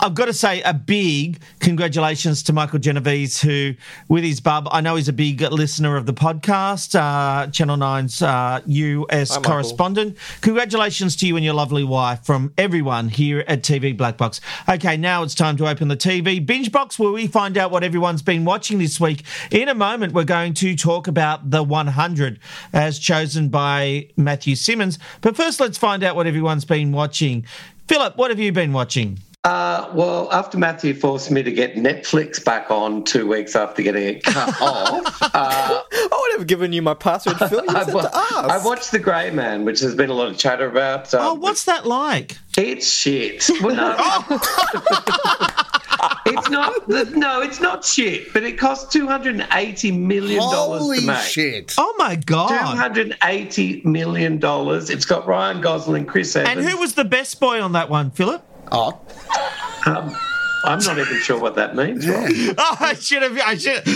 I've 0.07 0.15
got 0.15 0.27
to 0.27 0.33
say 0.33 0.63
a 0.63 0.73
big 0.73 1.41
congratulations 1.59 2.45
to 2.45 2.53
Michael 2.53 2.79
Genovese, 2.79 3.41
who, 3.41 3.75
with 4.07 4.23
his 4.23 4.39
bub, 4.39 4.69
I 4.71 4.81
know 4.81 4.95
he's 4.95 5.09
a 5.09 5.13
big 5.13 5.41
listener 5.41 5.97
of 5.97 6.07
the 6.07 6.15
podcast, 6.15 6.95
uh, 6.95 7.51
Channel 7.51 7.77
9's 7.77 8.23
uh, 8.23 8.61
US 8.65 9.35
Hi, 9.35 9.43
correspondent. 9.43 10.17
Congratulations 10.43 11.17
to 11.17 11.27
you 11.27 11.35
and 11.35 11.45
your 11.45 11.55
lovely 11.55 11.83
wife 11.83 12.25
from 12.25 12.53
everyone 12.57 13.09
here 13.09 13.43
at 13.49 13.65
TV 13.65 13.97
Black 13.97 14.17
Box. 14.17 14.41
Okay, 14.69 14.97
now 14.97 15.25
it's 15.25 15.35
time 15.35 15.57
to 15.57 15.69
open 15.69 15.89
the 15.89 15.97
TV 15.97 16.47
binge 16.47 16.71
box 16.71 17.01
where 17.01 17.11
we 17.11 17.27
find 17.27 17.59
out 17.59 17.73
what 17.73 17.83
everyone's 17.83 18.23
been 18.23 18.45
watching 18.45 18.79
this 18.79 19.01
week. 19.01 19.25
In 19.51 19.69
a 19.69 19.75
moment, 19.75 20.13
we're 20.13 20.23
going 20.23 20.55
to 20.55 20.77
talk 20.77 21.09
about 21.09 21.51
the 21.51 21.65
100 21.65 22.39
as 22.73 23.01
chosen 23.01 23.49
by 23.49 24.09
Matthew 24.17 24.55
Simmons. 24.55 25.01
But 25.21 25.35
first, 25.35 25.59
let's 25.59 25.79
find 25.79 26.05
out 26.05 26.15
what 26.15 26.29
everyone's 26.29 26.65
been 26.65 26.93
watching. 26.93 27.45
Philip, 27.89 28.17
what 28.17 28.31
have 28.31 28.39
you 28.39 28.53
been 28.53 28.73
watching? 28.73 29.19
Uh, 29.47 29.89
well, 29.95 30.29
after 30.33 30.59
Matthew 30.59 30.93
forced 30.93 31.31
me 31.31 31.41
to 31.45 31.53
get 31.53 31.77
Netflix 31.77 32.45
back 32.45 32.69
on 32.69 33.05
two 33.05 33.29
weeks 33.29 33.55
after 33.55 33.81
getting 33.81 34.03
it 34.17 34.25
cut 34.25 34.49
off, 34.61 35.23
uh, 35.23 35.29
I 35.35 36.09
would 36.31 36.39
have 36.41 36.49
given 36.49 36.73
you 36.73 36.83
my 36.83 36.95
password, 36.95 37.37
Phil. 37.49 37.63
You 37.65 37.69
I, 37.77 37.85
said 37.85 37.95
wa- 37.95 38.03
to 38.03 38.17
ask. 38.17 38.51
I 38.51 38.59
watched 38.65 38.91
The 38.91 38.99
Grey 38.99 39.31
Man, 39.31 39.65
which 39.65 39.79
has 39.81 39.95
been 39.95 40.11
a 40.11 40.15
lot 40.15 40.27
of 40.29 40.37
chatter 40.37 40.69
about. 40.69 41.15
Oh, 41.15 41.35
Um, 41.35 41.41
what's 41.41 41.65
that 41.67 41.87
like? 41.87 42.37
It's 42.59 42.91
shit. 42.91 43.49
Well, 43.63 43.77
no, 43.77 43.95
it's 46.27 46.49
not. 46.51 46.89
No, 47.15 47.41
it's 47.43 47.61
not 47.61 47.85
shit. 47.85 48.33
But 48.33 48.43
it 48.43 48.59
cost 48.59 48.91
two 48.91 49.07
hundred 49.07 49.35
and 49.39 49.47
eighty 49.53 49.93
million 49.93 50.41
dollars 50.41 50.81
Holy 50.83 51.01
to 51.01 51.07
make. 51.07 51.19
shit. 51.23 51.75
Oh 51.79 51.95
my 51.99 52.17
God. 52.17 52.49
Two 52.49 52.55
hundred 52.57 53.09
and 53.09 53.19
eighty 53.25 53.83
million 53.85 54.39
dollars. 54.39 54.91
It's 54.91 55.05
got 55.05 55.27
Ryan 55.27 55.61
Gosling, 55.61 56.07
Chris 56.07 56.35
Evans. 56.35 56.57
And 56.59 56.69
who 56.69 56.79
was 56.79 56.95
the 56.95 57.05
best 57.05 57.39
boy 57.41 57.61
on 57.61 57.73
that 57.73 57.89
one, 57.91 58.11
Philip? 58.11 58.43
Oh, 58.73 59.01
Um, 59.87 60.17
I'm 60.65 60.81
not 60.81 60.99
even 60.99 61.21
sure 61.21 61.39
what 61.39 61.55
that 61.55 61.77
means. 61.77 62.07
Rob. 62.09 62.29
Oh, 62.59 62.77
I 62.81 62.95
should 62.95 63.23
have. 63.23 63.39
I 63.45 63.57
should. 63.57 63.87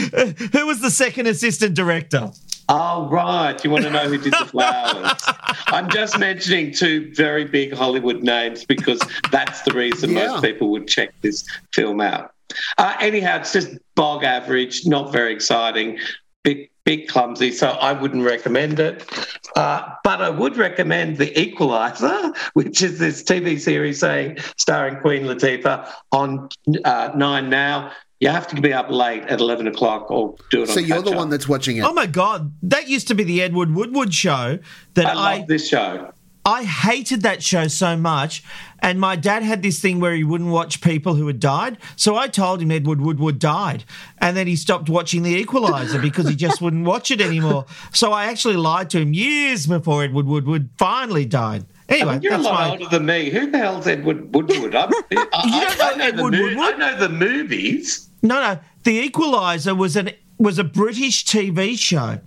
Who 0.53 0.66
was 0.66 0.81
the 0.81 0.91
second 0.91 1.27
assistant 1.27 1.75
director? 1.75 2.31
Oh, 2.68 3.09
right. 3.11 3.62
You 3.64 3.71
want 3.71 3.83
to 3.85 3.91
know 3.91 4.09
who 4.09 4.16
did 4.18 4.33
the 4.33 4.47
flowers? 4.47 5.21
I'm 5.66 5.89
just 5.91 6.18
mentioning 6.21 6.73
two 6.73 7.12
very 7.14 7.45
big 7.45 7.73
Hollywood 7.73 8.23
names 8.23 8.64
because 8.64 9.01
that's 9.33 9.62
the 9.62 9.73
reason 9.73 10.11
Yeah. 10.11 10.29
most 10.29 10.45
people 10.45 10.71
would 10.71 10.87
check 10.87 11.11
this 11.23 11.45
film 11.75 12.01
out. 12.01 12.33
Uh, 12.79 12.95
anyhow, 13.01 13.39
it's 13.41 13.53
just 13.53 13.71
bog 13.97 14.23
average, 14.23 14.87
not 14.87 15.11
very 15.11 15.33
exciting, 15.33 15.99
big, 16.45 16.71
big 16.91 17.07
clumsy. 17.07 17.53
So 17.53 17.68
I 17.68 17.93
wouldn't 17.93 18.24
recommend 18.24 18.80
it. 18.80 19.09
Uh, 19.55 19.95
but 20.03 20.20
I 20.20 20.28
would 20.28 20.57
recommend 20.57 21.18
The 21.18 21.30
Equalizer, 21.41 22.32
which 22.55 22.82
is 22.82 22.99
this 22.99 23.22
TV 23.22 23.61
series 23.61 24.01
saying 24.01 24.38
starring 24.57 24.97
Queen 25.01 25.22
Latifah 25.22 25.88
on 26.11 26.49
uh, 26.84 27.12
Nine 27.14 27.49
Now. 27.49 27.93
You 28.18 28.28
have 28.28 28.49
to 28.49 28.61
be 28.61 28.72
up 28.72 28.91
late 28.91 29.22
at 29.22 29.41
11 29.41 29.66
o'clock 29.68 30.11
or 30.11 30.34
do 30.51 30.64
it 30.64 30.68
on 30.68 30.74
so 30.74 30.80
you're 30.80 30.99
the 30.99 31.05
catch-up. 31.05 31.16
one 31.16 31.30
that's 31.30 31.49
watching 31.49 31.78
it. 31.78 31.84
Oh 31.84 31.95
my 31.95 32.07
God, 32.07 32.53
that 32.62 32.86
used 32.88 33.09
to 33.09 33.14
be 33.14 33.24
the 33.24 33.41
Edward 33.41 33.74
Woodward 33.74 34.12
show. 34.12 34.59
That 34.95 35.07
I 35.07 35.12
I 35.12 35.38
love 35.38 35.47
this 35.47 35.68
show. 35.68 36.12
I 36.45 36.64
hated 36.64 37.22
that 37.22 37.43
show 37.43 37.68
so 37.68 37.97
much. 37.97 38.43
And 38.78 38.99
my 38.99 39.14
dad 39.14 39.43
had 39.43 39.62
this 39.62 39.78
thing 39.78 40.01
where 40.01 40.14
he 40.14 40.24
wouldn't 40.24 40.49
watch 40.51 40.80
people 40.80 41.14
who 41.14 41.26
had 41.26 41.38
died. 41.38 41.76
So 41.97 42.16
I 42.16 42.28
told 42.28 42.62
him 42.62 42.70
Edward 42.70 43.01
Woodward 43.03 43.38
died. 43.38 43.84
And 44.18 44.36
then 44.36 44.47
he 44.47 44.57
stopped 44.57 44.88
watching 44.88 45.22
The 45.22 45.34
Equalizer 45.36 46.01
because 46.01 46.28
he 46.28 46.34
just 46.34 46.62
wouldn't 46.62 46.86
watch 46.86 47.11
it 47.11 47.20
anymore. 47.20 47.66
So 47.93 48.12
I 48.12 48.24
actually 48.26 48.57
lied 48.57 48.88
to 48.91 49.01
him 49.01 49.12
years 49.12 49.66
before 49.66 50.03
Edward 50.03 50.26
Woodward 50.26 50.70
finally 50.78 51.26
died. 51.26 51.66
I 51.91 51.95
Anyway, 51.95 52.12
mean, 52.14 52.22
you're 52.22 52.34
a 52.34 52.38
lot 52.38 52.55
my. 52.55 52.70
older 52.70 52.88
than 52.88 53.05
me. 53.05 53.28
Who 53.30 53.51
the 53.51 53.59
hell's 53.59 53.86
Edward 53.86 54.34
Woodward? 54.34 54.74
I'm, 54.74 54.91
I, 55.12 55.26
I, 55.32 55.74
don't 55.76 55.78
know 55.78 55.84
I 55.84 55.95
know 55.97 56.05
Edward 56.05 56.32
mo- 56.32 56.43
Woodward? 56.43 56.74
I 56.74 56.76
know 56.78 56.97
the 57.01 57.09
movies. 57.11 58.09
No, 58.22 58.41
no. 58.41 58.59
The 58.84 58.93
Equalizer 59.01 59.74
was 59.74 59.97
an 59.97 60.11
was 60.38 60.59
a 60.59 60.64
British 60.64 61.26
TV 61.26 61.78
show. 61.78 62.18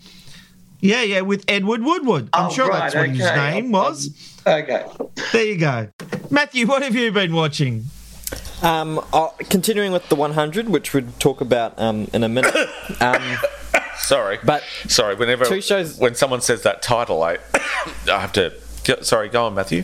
Yeah, 0.84 1.02
yeah, 1.04 1.22
with 1.22 1.46
Edward 1.48 1.82
Woodward. 1.82 2.28
I'm 2.34 2.48
Oh, 2.48 2.54
sure 2.54 2.68
right, 2.68 2.92
that's 2.92 2.96
what 2.96 3.10
his 3.10 3.20
name 3.20 3.72
was. 3.72 4.10
Okay. 4.46 4.86
There 5.32 5.46
you 5.46 5.58
go. 5.58 5.88
Matthew, 6.30 6.68
what 6.68 6.82
have 6.84 6.94
you 6.94 7.10
been 7.14 7.34
watching? 7.34 7.86
Um, 8.62 9.00
uh, 9.14 9.30
continuing 9.50 9.94
with 9.94 10.10
the 10.10 10.16
100, 10.16 10.68
which 10.68 10.94
we'll 10.94 11.06
talk 11.20 11.40
about 11.40 11.80
um, 11.80 12.10
in 12.14 12.24
a 12.24 12.30
minute. 12.30 12.54
Um, 13.00 13.38
Sorry, 14.00 14.38
But 14.44 14.64
sorry. 14.88 15.16
Whenever 15.16 15.46
two 15.46 15.62
shows- 15.62 15.98
when 15.98 16.16
someone 16.16 16.42
says 16.42 16.64
that 16.64 16.82
title, 16.82 17.24
I 17.24 17.38
I 18.12 18.20
have 18.20 18.34
to. 18.34 18.54
go- 18.84 19.00
Sorry, 19.02 19.30
go 19.30 19.46
on, 19.46 19.54
Matthew. 19.56 19.84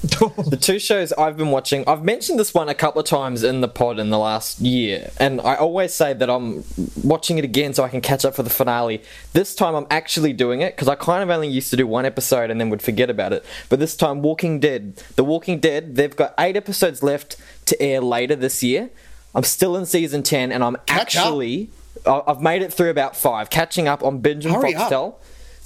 the 0.48 0.58
two 0.60 0.78
shows 0.78 1.12
I've 1.14 1.36
been 1.36 1.50
watching, 1.50 1.82
I've 1.88 2.04
mentioned 2.04 2.38
this 2.38 2.54
one 2.54 2.68
a 2.68 2.74
couple 2.74 3.00
of 3.00 3.06
times 3.06 3.42
in 3.42 3.60
the 3.60 3.68
pod 3.68 3.98
in 3.98 4.10
the 4.10 4.18
last 4.18 4.60
year, 4.60 5.10
and 5.18 5.40
I 5.40 5.56
always 5.56 5.92
say 5.92 6.12
that 6.12 6.30
I'm 6.30 6.62
watching 7.02 7.38
it 7.38 7.44
again 7.44 7.74
so 7.74 7.82
I 7.82 7.88
can 7.88 8.00
catch 8.00 8.24
up 8.24 8.34
for 8.34 8.42
the 8.42 8.50
finale. 8.50 9.02
This 9.32 9.54
time 9.54 9.74
I'm 9.74 9.86
actually 9.90 10.32
doing 10.32 10.60
it 10.60 10.76
because 10.76 10.88
I 10.88 10.94
kind 10.94 11.22
of 11.22 11.30
only 11.30 11.48
used 11.48 11.70
to 11.70 11.76
do 11.76 11.86
one 11.86 12.04
episode 12.06 12.50
and 12.50 12.60
then 12.60 12.70
would 12.70 12.82
forget 12.82 13.10
about 13.10 13.32
it. 13.32 13.44
But 13.68 13.80
this 13.80 13.96
time, 13.96 14.22
Walking 14.22 14.60
Dead. 14.60 15.02
The 15.16 15.24
Walking 15.24 15.58
Dead, 15.58 15.96
they've 15.96 16.14
got 16.14 16.34
eight 16.38 16.56
episodes 16.56 17.02
left 17.02 17.36
to 17.66 17.80
air 17.82 18.00
later 18.00 18.36
this 18.36 18.62
year. 18.62 18.90
I'm 19.34 19.44
still 19.44 19.76
in 19.76 19.84
season 19.86 20.22
10 20.22 20.52
and 20.52 20.62
I'm 20.64 20.76
Catch 20.86 21.16
actually. 21.16 21.70
I- 22.06 22.22
I've 22.26 22.40
made 22.40 22.62
it 22.62 22.72
through 22.72 22.90
about 22.90 23.16
five, 23.16 23.50
catching 23.50 23.88
up 23.88 24.02
on 24.02 24.18
binge 24.20 24.46
and 24.46 24.54
Hurry 24.54 24.74
up. 24.74 24.88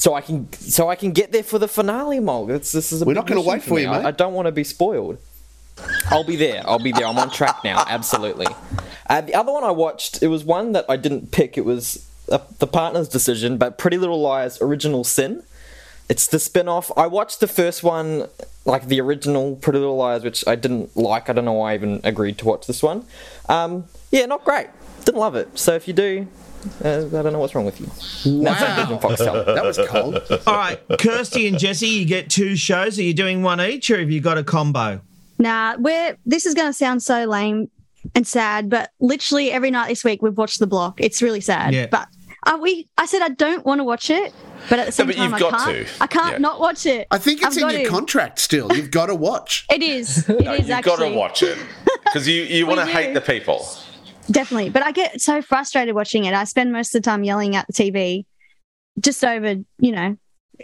So 0.02 0.14
I 0.14 0.20
can 0.20 0.52
so 0.54 0.90
I 0.90 0.96
can 0.96 1.12
get 1.12 1.30
there 1.30 1.44
for 1.44 1.60
the 1.60 1.68
finale, 1.68 2.18
Mog. 2.18 2.50
It's, 2.50 2.72
this 2.72 2.90
is 2.90 3.02
a 3.02 3.04
We're 3.04 3.12
not 3.12 3.28
gonna 3.28 3.40
wait 3.40 3.62
for 3.62 3.78
you, 3.78 3.86
I- 3.86 3.98
mate. 3.98 4.06
I, 4.06 4.10
don't 4.10 4.34
want 4.34 4.46
to 4.46 4.52
be 4.52 4.64
spoiled. 4.64 5.16
I'll 6.06 6.24
be 6.24 6.34
there. 6.34 6.60
I'll 6.66 6.80
be 6.80 6.90
there. 6.90 7.06
I'm 7.06 7.16
on 7.20 7.30
track 7.30 7.62
now. 7.62 7.84
Absolutely. 7.88 8.48
Uh, 9.08 9.20
the 9.20 9.36
other 9.36 9.52
one 9.52 9.62
I 9.62 9.70
watched, 9.70 10.20
it 10.20 10.26
was 10.26 10.42
one 10.42 10.72
that 10.72 10.86
I 10.88 10.96
didn't 10.96 11.30
pick. 11.30 11.56
It 11.56 11.64
was 11.64 12.04
uh, 12.32 12.40
the 12.58 12.66
partner's 12.66 13.08
decision, 13.08 13.58
but 13.58 13.78
Pretty 13.78 13.96
Little 13.96 14.20
Liars: 14.20 14.60
Original 14.60 15.04
Sin. 15.04 15.44
It's 16.08 16.26
the 16.26 16.40
spin-off. 16.40 16.90
I 16.96 17.06
watched 17.06 17.38
the 17.38 17.46
first 17.46 17.84
one, 17.84 18.26
like 18.64 18.86
the 18.88 19.00
original 19.00 19.54
Pretty 19.54 19.78
Little 19.78 19.98
Liars, 19.98 20.24
which 20.24 20.44
I 20.48 20.56
didn't 20.56 20.96
like. 20.96 21.30
I 21.30 21.32
don't 21.32 21.44
know 21.44 21.52
why 21.52 21.70
I 21.70 21.74
even 21.76 22.00
agreed 22.02 22.38
to 22.38 22.44
watch 22.44 22.66
this 22.66 22.82
one. 22.82 23.04
Um, 23.48 23.84
yeah, 24.10 24.26
not 24.26 24.42
great. 24.42 24.66
Didn't 25.04 25.20
love 25.20 25.36
it. 25.36 25.56
So 25.56 25.76
if 25.76 25.86
you 25.86 25.94
do, 25.94 26.26
uh, 26.84 27.06
I 27.06 27.22
don't 27.22 27.32
know 27.32 27.38
what's 27.38 27.54
wrong 27.54 27.64
with 27.64 27.80
you. 27.80 27.86
That's 28.42 28.60
not 28.60 28.88
Vision 28.88 28.98
Foxtel. 28.98 29.44
That 29.54 29.64
was 29.64 29.78
cold. 29.88 30.20
All 30.46 30.54
right, 30.54 30.80
Kirsty 30.98 31.46
and 31.48 31.58
Jesse, 31.58 31.86
you 31.88 32.04
get 32.04 32.30
two 32.30 32.56
shows. 32.56 32.98
Are 32.98 33.02
you 33.02 33.14
doing 33.14 33.42
one 33.42 33.60
each, 33.60 33.90
or 33.90 33.98
have 34.00 34.10
you 34.10 34.20
got 34.20 34.38
a 34.38 34.44
combo? 34.44 35.00
Nah, 35.38 35.76
we're 35.78 36.16
this 36.26 36.46
is 36.46 36.54
going 36.54 36.68
to 36.68 36.72
sound 36.72 37.02
so 37.02 37.24
lame 37.24 37.70
and 38.14 38.26
sad, 38.26 38.68
but 38.70 38.90
literally 39.00 39.50
every 39.52 39.70
night 39.70 39.88
this 39.88 40.04
week 40.04 40.22
we've 40.22 40.36
watched 40.36 40.58
The 40.58 40.66
Block. 40.66 41.00
It's 41.00 41.20
really 41.22 41.40
sad. 41.40 41.72
Yeah. 41.74 41.86
But 41.86 42.08
uh, 42.44 42.58
we, 42.60 42.88
I 42.98 43.06
said 43.06 43.22
I 43.22 43.28
don't 43.28 43.64
want 43.64 43.78
to 43.78 43.84
watch 43.84 44.10
it, 44.10 44.32
but 44.68 44.78
at 44.80 44.86
the 44.86 44.92
same 44.92 45.06
but 45.06 45.14
time 45.16 45.24
you've 45.26 45.34
I 45.34 45.38
got 45.38 45.60
can't. 45.60 45.86
to. 45.86 45.92
I 46.02 46.06
can't 46.08 46.32
Yeah. 46.32 46.38
not 46.38 46.60
watch 46.60 46.86
it. 46.86 47.06
I 47.10 47.18
think 47.18 47.40
it's 47.42 47.56
I've 47.56 47.62
in 47.62 47.70
your 47.70 47.84
to. 47.84 47.88
contract 47.88 48.40
still. 48.40 48.72
You've 48.72 48.90
got 48.90 49.06
to 49.06 49.14
watch. 49.14 49.66
It 49.70 49.82
is. 49.82 50.28
It 50.28 50.40
is 50.40 50.44
No, 50.44 50.52
you've 50.54 50.70
actually. 50.70 50.90
got 50.96 51.08
to 51.08 51.14
watch 51.16 51.42
it 51.44 51.58
because 52.04 52.26
you, 52.28 52.42
you 52.42 52.66
want 52.68 52.80
to 52.80 52.86
hate 52.86 53.14
the 53.14 53.20
people. 53.20 53.64
Definitely. 54.32 54.70
But 54.70 54.82
I 54.82 54.90
get 54.92 55.20
so 55.20 55.42
frustrated 55.42 55.94
watching 55.94 56.24
it. 56.24 56.34
I 56.34 56.44
spend 56.44 56.72
most 56.72 56.94
of 56.94 57.02
the 57.02 57.08
time 57.10 57.22
yelling 57.22 57.54
at 57.54 57.66
the 57.68 57.72
TV 57.72 58.24
just 59.00 59.22
over, 59.24 59.56
you 59.78 59.92
know, 59.92 60.16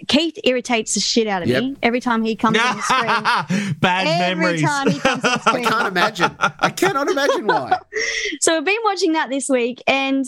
Keith 0.07 0.39
irritates 0.45 0.95
the 0.95 1.01
shit 1.01 1.27
out 1.27 1.43
of 1.43 1.49
Yep. 1.49 1.63
me 1.63 1.77
every 1.83 2.01
time 2.01 2.23
he 2.23 2.37
comes 2.37 2.59
on 2.59 2.77
the 2.77 2.83
screen. 3.53 3.75
Bad 3.81 4.07
Every 4.07 4.43
memories. 4.45 4.63
time 4.63 4.91
he 4.91 4.99
comes 4.99 5.25
on 5.25 5.31
I 5.35 5.39
screen. 5.39 5.65
can't 5.65 5.89
imagine. 5.89 6.37
I 6.39 6.71
cannot 6.71 7.09
imagine 7.11 7.47
why. 7.47 7.79
so 8.41 8.57
I've 8.57 8.65
been 8.65 8.79
watching 8.85 9.13
that 9.13 9.29
this 9.31 9.49
week, 9.49 9.83
and 9.87 10.25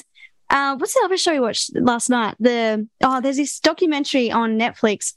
uh, 0.48 0.76
what's 0.76 0.94
the 0.94 1.02
other 1.04 1.16
show 1.16 1.32
we 1.32 1.40
watched 1.40 1.70
last 1.76 2.08
night? 2.10 2.34
The 2.40 2.88
oh, 3.04 3.20
there's 3.20 3.36
this 3.36 3.60
documentary 3.60 4.30
on 4.32 4.58
Netflix, 4.58 5.14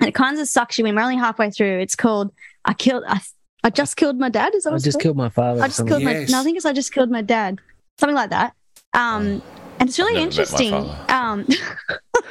and 0.00 0.08
it 0.08 0.14
kind 0.14 0.38
of 0.38 0.48
sucks 0.48 0.78
you 0.78 0.86
in. 0.86 0.94
We're 0.94 1.02
only 1.02 1.16
halfway 1.16 1.50
through. 1.50 1.80
It's 1.80 1.96
called 1.96 2.32
"I 2.64 2.72
Killed." 2.74 3.04
I, 3.06 3.20
I 3.64 3.70
just 3.70 3.96
killed 3.96 4.18
my 4.18 4.28
dad. 4.28 4.54
Is 4.54 4.64
that 4.64 4.70
I 4.70 4.72
what 4.74 4.82
just 4.82 4.96
called? 4.96 5.02
killed 5.02 5.16
my 5.16 5.28
father. 5.28 5.62
I 5.62 5.68
just 5.68 5.86
killed 5.86 6.02
Yes. 6.02 6.30
my. 6.30 6.36
No, 6.36 6.40
I 6.40 6.44
think 6.44 6.56
it's 6.56 6.66
I 6.66 6.72
just 6.72 6.92
killed 6.92 7.10
my 7.10 7.22
dad. 7.22 7.60
Something 7.98 8.16
like 8.16 8.30
that. 8.30 8.54
Um, 8.94 9.42
and 9.78 9.88
it's 9.88 9.98
really 9.98 10.14
Never 10.14 10.26
met 10.26 10.36
my 10.36 10.42
interesting. 10.42 10.74
Um, 11.08 11.46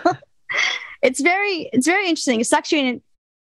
it's 1.02 1.22
very, 1.22 1.70
it's 1.74 1.88
very 1.88 2.08
interesting. 2.08 2.40
It 2.42 2.48
sucks 2.48 2.72
you 2.72 2.80
in. 2.80 3.02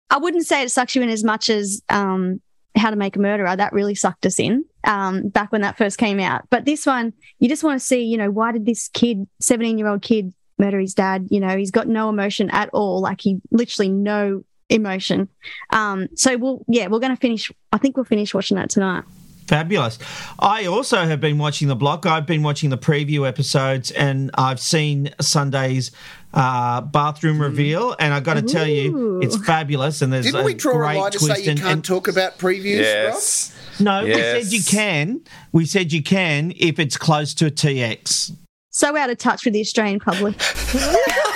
I 0.09 0.17
wouldn't 0.17 0.45
say 0.45 0.63
it 0.63 0.71
sucks 0.71 0.95
you 0.95 1.01
in 1.01 1.09
as 1.09 1.23
much 1.23 1.49
as 1.49 1.81
um, 1.89 2.41
How 2.77 2.89
to 2.89 2.95
Make 2.95 3.15
a 3.15 3.19
Murderer. 3.19 3.55
That 3.55 3.73
really 3.73 3.95
sucked 3.95 4.25
us 4.25 4.39
in 4.39 4.65
um, 4.83 5.29
back 5.29 5.51
when 5.51 5.61
that 5.61 5.77
first 5.77 5.97
came 5.97 6.19
out. 6.19 6.43
But 6.49 6.65
this 6.65 6.85
one, 6.85 7.13
you 7.39 7.49
just 7.49 7.63
want 7.63 7.79
to 7.79 7.85
see, 7.85 8.01
you 8.03 8.17
know, 8.17 8.29
why 8.29 8.51
did 8.51 8.65
this 8.65 8.87
kid, 8.89 9.27
seventeen-year-old 9.41 10.01
kid, 10.01 10.33
murder 10.59 10.79
his 10.79 10.93
dad? 10.93 11.27
You 11.31 11.39
know, 11.39 11.57
he's 11.57 11.71
got 11.71 11.87
no 11.87 12.09
emotion 12.09 12.49
at 12.51 12.69
all. 12.73 13.01
Like 13.01 13.21
he 13.21 13.41
literally 13.51 13.89
no 13.89 14.43
emotion. 14.69 15.29
Um, 15.71 16.07
so 16.15 16.37
we'll, 16.37 16.65
yeah, 16.67 16.87
we're 16.87 16.99
going 16.99 17.15
to 17.15 17.19
finish. 17.19 17.51
I 17.71 17.77
think 17.77 17.95
we'll 17.97 18.03
finish 18.05 18.33
watching 18.33 18.57
that 18.57 18.69
tonight. 18.69 19.03
Fabulous. 19.47 19.99
I 20.39 20.65
also 20.65 21.05
have 21.05 21.21
been 21.21 21.37
watching 21.37 21.67
the 21.67 21.75
block. 21.75 22.07
I've 22.07 22.25
been 22.25 22.41
watching 22.41 22.71
the 22.71 22.79
preview 22.79 23.27
episodes, 23.27 23.91
and 23.91 24.31
I've 24.33 24.59
seen 24.59 25.13
Sunday's 25.21 25.91
uh, 26.33 26.81
bathroom 26.81 27.39
reveal. 27.39 27.95
And 27.99 28.11
I 28.11 28.21
got 28.21 28.33
to 28.35 28.41
tell 28.41 28.65
you, 28.65 29.19
it's 29.21 29.37
fabulous. 29.45 30.01
And 30.01 30.11
there's 30.11 30.25
Didn't 30.25 30.41
a 30.41 30.43
we 30.45 30.55
draw 30.55 30.73
great 30.73 30.97
a 30.97 30.99
line 30.99 31.11
to 31.11 31.19
say 31.19 31.43
you 31.43 31.51
and- 31.51 31.59
can't 31.59 31.71
and- 31.73 31.85
talk 31.85 32.07
about 32.07 32.39
previews, 32.39 32.79
Yes. 32.79 33.55
no, 33.79 34.03
we 34.03 34.13
said 34.15 34.45
you 34.51 34.63
can. 34.63 35.21
We 35.51 35.65
said 35.67 35.93
you 35.93 36.01
can 36.01 36.51
if 36.55 36.79
it's 36.79 36.97
close 36.97 37.35
to 37.35 37.45
a 37.45 37.51
TX. 37.51 38.31
So 38.71 38.97
out 38.97 39.11
of 39.11 39.19
touch 39.19 39.45
with 39.45 39.53
the 39.53 39.61
Australian 39.61 39.99
public. 39.99 40.35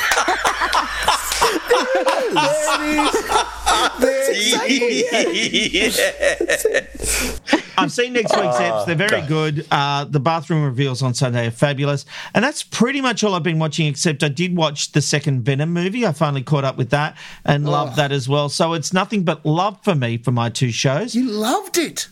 I've 7.78 7.92
seen 7.92 8.14
next 8.14 8.36
week's 8.36 8.56
eps. 8.58 8.86
They're 8.86 8.96
very 8.96 9.22
good. 9.28 9.66
Uh, 9.72 10.04
the 10.06 10.20
bathroom 10.20 10.64
reveals 10.64 11.02
on 11.02 11.14
Sunday 11.14 11.48
are 11.48 11.52
fabulous. 11.52 12.06
And 12.34 12.44
that's 12.44 12.64
pretty 12.64 13.00
much 13.02 13.24
all 13.24 13.34
I've 13.36 13.44
been 13.44 13.60
watching, 13.60 13.88
except 13.88 14.24
I 14.24 14.28
did 14.30 14.56
watch 14.56 14.92
the 14.92 15.02
second 15.02 15.44
Venom 15.44 15.72
movie. 15.72 16.06
I 16.06 16.12
finally 16.12 16.44
caught 16.44 16.66
up 16.66 16.78
with 16.78 16.90
that 16.90 17.18
and 17.46 17.68
loved 17.68 17.96
that 17.96 18.12
as 18.12 18.28
well. 18.28 18.50
So 18.50 18.74
it's 18.74 18.92
nothing 18.94 19.24
but 19.24 19.46
love 19.46 19.80
for 19.84 19.96
me 19.96 20.18
for 20.18 20.32
my 20.32 20.50
two 20.50 20.72
shows. 20.72 21.16
You 21.16 21.30
loved 21.32 21.78
it. 21.78 22.10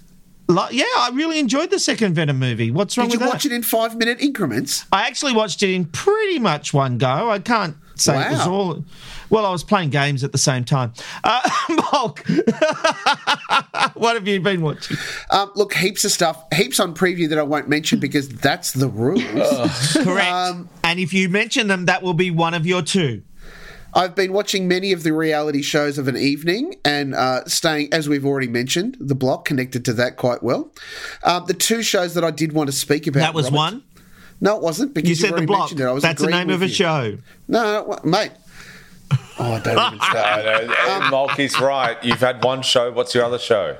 Lo- 0.49 0.69
yeah, 0.71 0.85
I 0.97 1.11
really 1.13 1.39
enjoyed 1.39 1.71
the 1.71 1.79
second 1.79 2.13
Venom 2.13 2.39
movie. 2.39 2.71
What's 2.71 2.97
wrong 2.97 3.07
Did 3.07 3.15
you 3.15 3.19
with 3.19 3.29
watch 3.33 3.43
that? 3.43 3.51
it 3.51 3.55
in 3.55 3.63
five 3.63 3.97
minute 3.97 4.21
increments? 4.21 4.85
I 4.93 5.05
actually 5.05 5.33
watched 5.33 5.61
it 5.61 5.73
in 5.73 5.83
pretty 5.85 6.39
much 6.39 6.73
one 6.73 6.97
go. 6.97 7.29
I 7.29 7.39
can't 7.39 7.75
say 8.01 8.21
it 8.21 8.31
was 8.31 8.39
Wow. 8.45 8.51
all. 8.53 8.85
Well, 9.29 9.45
I 9.45 9.51
was 9.51 9.63
playing 9.63 9.89
games 9.89 10.23
at 10.23 10.31
the 10.31 10.37
same 10.37 10.63
time. 10.63 10.93
Uh, 11.23 11.41
Mark, 11.91 12.23
what 13.95 14.15
have 14.15 14.27
you 14.27 14.39
been 14.39 14.61
watching? 14.61 14.97
Um, 15.29 15.51
look, 15.55 15.73
heaps 15.73 16.05
of 16.05 16.11
stuff, 16.11 16.43
heaps 16.53 16.79
on 16.79 16.93
preview 16.93 17.29
that 17.29 17.37
I 17.37 17.43
won't 17.43 17.67
mention 17.69 17.99
because 17.99 18.29
that's 18.29 18.71
the 18.73 18.87
rules. 18.87 19.21
Correct. 19.93 20.31
Um, 20.31 20.69
and 20.83 20.99
if 20.99 21.13
you 21.13 21.29
mention 21.29 21.67
them, 21.67 21.85
that 21.85 22.01
will 22.03 22.13
be 22.13 22.31
one 22.31 22.53
of 22.53 22.65
your 22.65 22.81
two. 22.81 23.23
I've 23.93 24.13
been 24.15 24.31
watching 24.31 24.67
many 24.67 24.91
of 24.91 25.01
the 25.03 25.11
reality 25.11 25.63
shows 25.63 25.97
of 25.97 26.07
an 26.07 26.17
evening 26.17 26.75
and 26.85 27.15
uh, 27.15 27.45
staying, 27.45 27.91
as 27.93 28.07
we've 28.07 28.25
already 28.25 28.47
mentioned, 28.47 28.95
the 28.99 29.15
block 29.15 29.45
connected 29.45 29.85
to 29.85 29.93
that 29.93 30.17
quite 30.17 30.43
well. 30.43 30.71
Um, 31.23 31.45
the 31.47 31.53
two 31.55 31.81
shows 31.81 32.13
that 32.13 32.23
I 32.23 32.29
did 32.29 32.53
want 32.53 32.67
to 32.67 32.75
speak 32.75 33.07
about. 33.07 33.21
That 33.21 33.33
was 33.33 33.45
Robert- 33.45 33.55
one. 33.57 33.83
No, 34.39 34.55
it 34.57 34.61
wasn't 34.61 34.93
because 34.93 35.09
You 35.09 35.27
you've 35.27 35.35
said 35.35 35.41
the 35.41 35.47
block. 35.47 35.71
it. 35.71 35.81
I 35.81 35.91
was 35.91 36.03
That's 36.03 36.21
the 36.21 36.29
name 36.29 36.49
of 36.49 36.61
a 36.61 36.67
you. 36.67 36.73
show. 36.73 37.17
No, 37.47 37.85
no, 37.87 37.99
mate. 38.03 38.31
Oh, 39.39 39.53
I 39.53 39.59
don't 39.59 39.95
even 39.95 39.99
No, 40.13 40.99
no, 40.99 41.09
Malky's 41.09 41.59
right. 41.59 41.97
You've 42.03 42.19
had 42.19 42.43
one 42.43 42.61
show. 42.61 42.91
What's 42.91 43.15
your 43.15 43.23
other 43.25 43.39
show? 43.39 43.77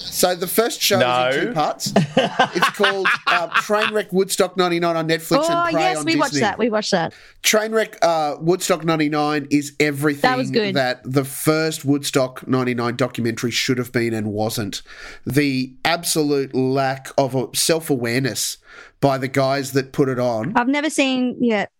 So 0.00 0.34
the 0.34 0.46
first 0.46 0.80
show 0.80 0.98
is 0.98 1.36
in 1.36 1.46
two 1.48 1.52
parts. 1.52 1.92
it's 1.96 2.70
called 2.70 3.06
uh, 3.26 3.48
Trainwreck 3.50 4.12
Woodstock 4.12 4.56
99 4.56 4.96
on 4.96 5.08
Netflix 5.08 5.38
oh 5.42 5.52
and 5.66 5.72
Prey 5.72 5.80
yes, 5.82 5.98
on 5.98 6.04
we 6.04 6.12
Disney. 6.12 6.20
watched 6.20 6.40
that. 6.40 6.58
We 6.58 6.70
watched 6.70 6.90
that. 6.92 7.14
Trainwreck 7.42 7.96
uh, 8.02 8.36
Woodstock 8.40 8.84
99 8.84 9.48
is 9.50 9.74
everything 9.78 10.22
That 10.30 10.38
was 10.38 10.50
good. 10.50 10.74
that 10.74 11.00
the 11.04 11.24
first 11.24 11.84
Woodstock 11.84 12.46
99 12.48 12.96
documentary 12.96 13.50
should 13.50 13.78
have 13.78 13.92
been 13.92 14.14
and 14.14 14.32
wasn't. 14.32 14.82
The 15.26 15.74
absolute 15.84 16.54
lack 16.54 17.08
of 17.18 17.36
self 17.56 17.90
awareness 17.90 18.58
by 19.00 19.18
the 19.18 19.28
guys 19.28 19.72
that 19.72 19.92
put 19.92 20.08
it 20.08 20.18
on. 20.18 20.52
I've 20.56 20.68
never 20.68 20.90
seen 20.90 21.36
yet 21.40 21.70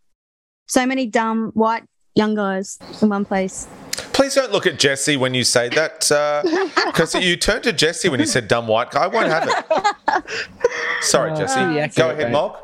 so 0.66 0.86
many 0.86 1.06
dumb 1.06 1.50
white 1.54 1.84
young 2.14 2.34
guys 2.34 2.78
in 3.02 3.08
one 3.08 3.24
place. 3.24 3.66
Please 4.12 4.34
don't 4.34 4.52
look 4.52 4.66
at 4.66 4.78
Jesse 4.78 5.16
when 5.16 5.34
you 5.34 5.44
say 5.44 5.68
that, 5.70 6.10
uh, 6.10 6.42
because 6.86 7.14
you 7.14 7.36
turned 7.36 7.64
to 7.64 7.72
Jesse 7.72 8.08
when 8.08 8.20
you 8.20 8.26
said 8.26 8.48
"dumb 8.48 8.66
white 8.66 8.90
guy." 8.90 9.04
I 9.04 9.06
won't 9.06 9.26
have 9.26 9.48
it. 9.48 10.24
Sorry, 11.02 11.30
oh, 11.32 11.36
Jesse. 11.36 11.60
yeah, 11.60 11.86
Go 11.88 12.10
ahead, 12.10 12.26
mate. 12.26 12.32
Mark. 12.32 12.58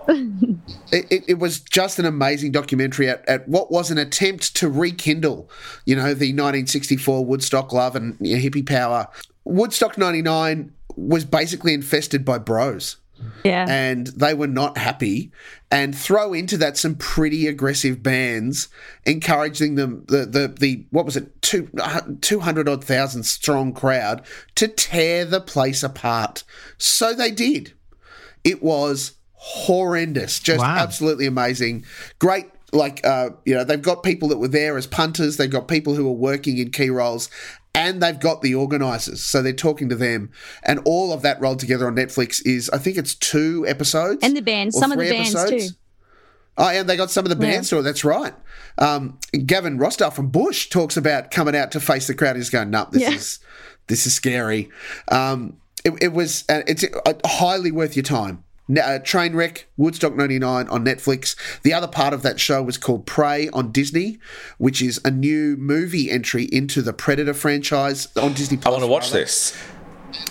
It, 0.93 1.07
it, 1.11 1.25
it 1.29 1.39
was 1.39 1.61
just 1.61 1.99
an 1.99 2.05
amazing 2.05 2.53
documentary 2.53 3.09
at, 3.09 3.27
at 3.29 3.49
what 3.49 3.71
was 3.71 3.91
an 3.91 3.99
attempt 3.99 4.55
to 4.57 4.69
rekindle, 4.69 5.51
you 5.85 5.97
know, 5.97 6.15
the 6.15 6.33
1964 6.33 7.25
Woodstock 7.25 7.73
love 7.73 7.97
and 7.97 8.17
you 8.21 8.37
know, 8.37 8.43
hippie 8.43 8.67
power. 8.67 9.09
Woodstock 9.45 9.99
99 9.99 10.73
was 10.97 11.25
basically 11.25 11.75
infested 11.75 12.25
by 12.25 12.39
bros. 12.39 12.97
Yeah. 13.45 13.67
and 13.69 14.07
they 14.09 14.35
were 14.35 14.47
not 14.47 14.77
happy. 14.79 15.33
And 15.71 15.97
throw 15.97 16.33
into 16.33 16.57
that 16.59 16.77
some 16.77 16.95
pretty 16.95 17.47
aggressive 17.49 18.03
bands, 18.03 18.69
encouraging 19.05 19.75
them 19.75 20.05
the 20.07 20.25
the, 20.27 20.49
the 20.49 20.87
what 20.91 21.05
was 21.05 21.17
it 21.17 21.43
two 21.43 21.69
two 22.21 22.41
hundred 22.41 22.69
odd 22.69 22.85
thousand 22.85 23.25
strong 23.25 23.73
crowd 23.73 24.25
to 24.55 24.69
tear 24.69 25.25
the 25.25 25.41
place 25.41 25.83
apart. 25.83 26.45
So 26.79 27.15
they 27.15 27.31
did. 27.33 27.73
It 28.45 28.63
was 28.63 29.15
horrendous, 29.35 30.39
just 30.41 30.61
Wow. 30.61 30.77
absolutely 30.79 31.27
amazing. 31.27 31.85
Great. 32.19 32.47
Like 32.73 33.05
uh, 33.07 33.31
you 33.45 33.55
know, 33.55 33.65
they've 33.65 33.81
got 33.81 34.03
people 34.03 34.29
that 34.29 34.39
were 34.39 34.49
there 34.49 34.77
as 34.77 34.87
punters. 34.87 35.37
They've 35.37 35.51
got 35.51 35.69
people 35.69 35.95
who 35.95 36.07
are 36.09 36.13
working 36.13 36.59
in 36.59 36.71
key 36.71 36.91
roles, 36.91 37.31
and 37.77 38.03
they've 38.03 38.19
got 38.19 38.43
the 38.43 38.55
organisers. 38.55 39.23
So 39.23 39.43
they're 39.43 39.53
talking 39.53 39.89
to 39.91 39.95
them, 39.97 40.31
and 40.65 40.81
all 40.85 41.13
of 41.13 41.23
that 41.23 41.41
rolled 41.41 41.61
together 41.61 41.87
on 41.87 41.95
Netflix 41.95 42.41
is 42.45 42.69
I 42.71 42.79
think 42.79 42.97
it's 42.97 43.15
two 43.15 43.65
episodes 43.69 44.21
And 44.25 44.37
the 44.37 44.43
bands, 44.43 44.77
some 44.77 44.91
of 44.91 44.99
the 44.99 45.09
bands 45.11 45.35
episodes. 45.35 45.71
too. 45.73 45.77
Oh, 46.59 46.69
and 46.69 46.89
they 46.89 46.97
got 46.97 47.11
some 47.11 47.27
of 47.27 47.29
the 47.29 47.37
bands 47.37 47.69
to 47.69 47.79
it. 47.79 47.83
That's 47.83 48.03
right. 48.03 48.33
Um, 48.79 49.19
Gavin 49.45 49.79
Rossdale 49.79 50.13
from 50.13 50.29
Bush 50.29 50.71
talks 50.71 50.97
about 50.97 51.31
coming 51.31 51.55
out 51.55 51.71
to 51.73 51.81
face 51.81 52.07
the 52.07 52.15
crowd. 52.15 52.37
He's 52.37 52.49
going, 52.51 52.71
"No, 52.71 52.89
this 52.91 53.03
Yeah. 53.03 53.11
is 53.13 53.39
this 53.89 54.07
is 54.07 54.15
scary." 54.15 54.71
Um, 55.09 55.59
it, 55.85 55.93
it 56.01 56.13
was. 56.15 56.45
Uh, 56.49 56.63
it's 56.67 56.83
uh, 56.83 57.13
highly 57.27 57.71
worth 57.71 57.95
your 57.95 58.03
time. 58.05 58.43
Uh, 58.69 58.99
Trainwreck, 58.99 59.65
Woodstock 59.77 60.17
99 60.17 60.69
on 60.69 60.85
Netflix. 60.85 61.37
The 61.63 61.73
other 61.73 61.87
part 61.87 62.13
of 62.13 62.23
that 62.23 62.41
show 62.41 62.63
was 62.63 62.77
called 62.77 63.07
Prey 63.07 63.49
on 63.51 63.71
Disney, 63.71 64.19
which 64.59 64.83
is 64.83 65.01
a 65.05 65.11
new 65.11 65.57
movie 65.57 66.11
entry 66.11 66.45
into 66.45 66.83
the 66.83 66.93
Predator 66.93 67.33
franchise 67.35 68.09
on 68.17 68.33
Disney 68.33 68.59
I 68.67 68.71
want 68.71 68.83
to 68.83 68.89
watch 68.89 69.05
rather 69.05 69.21
this. 69.21 69.57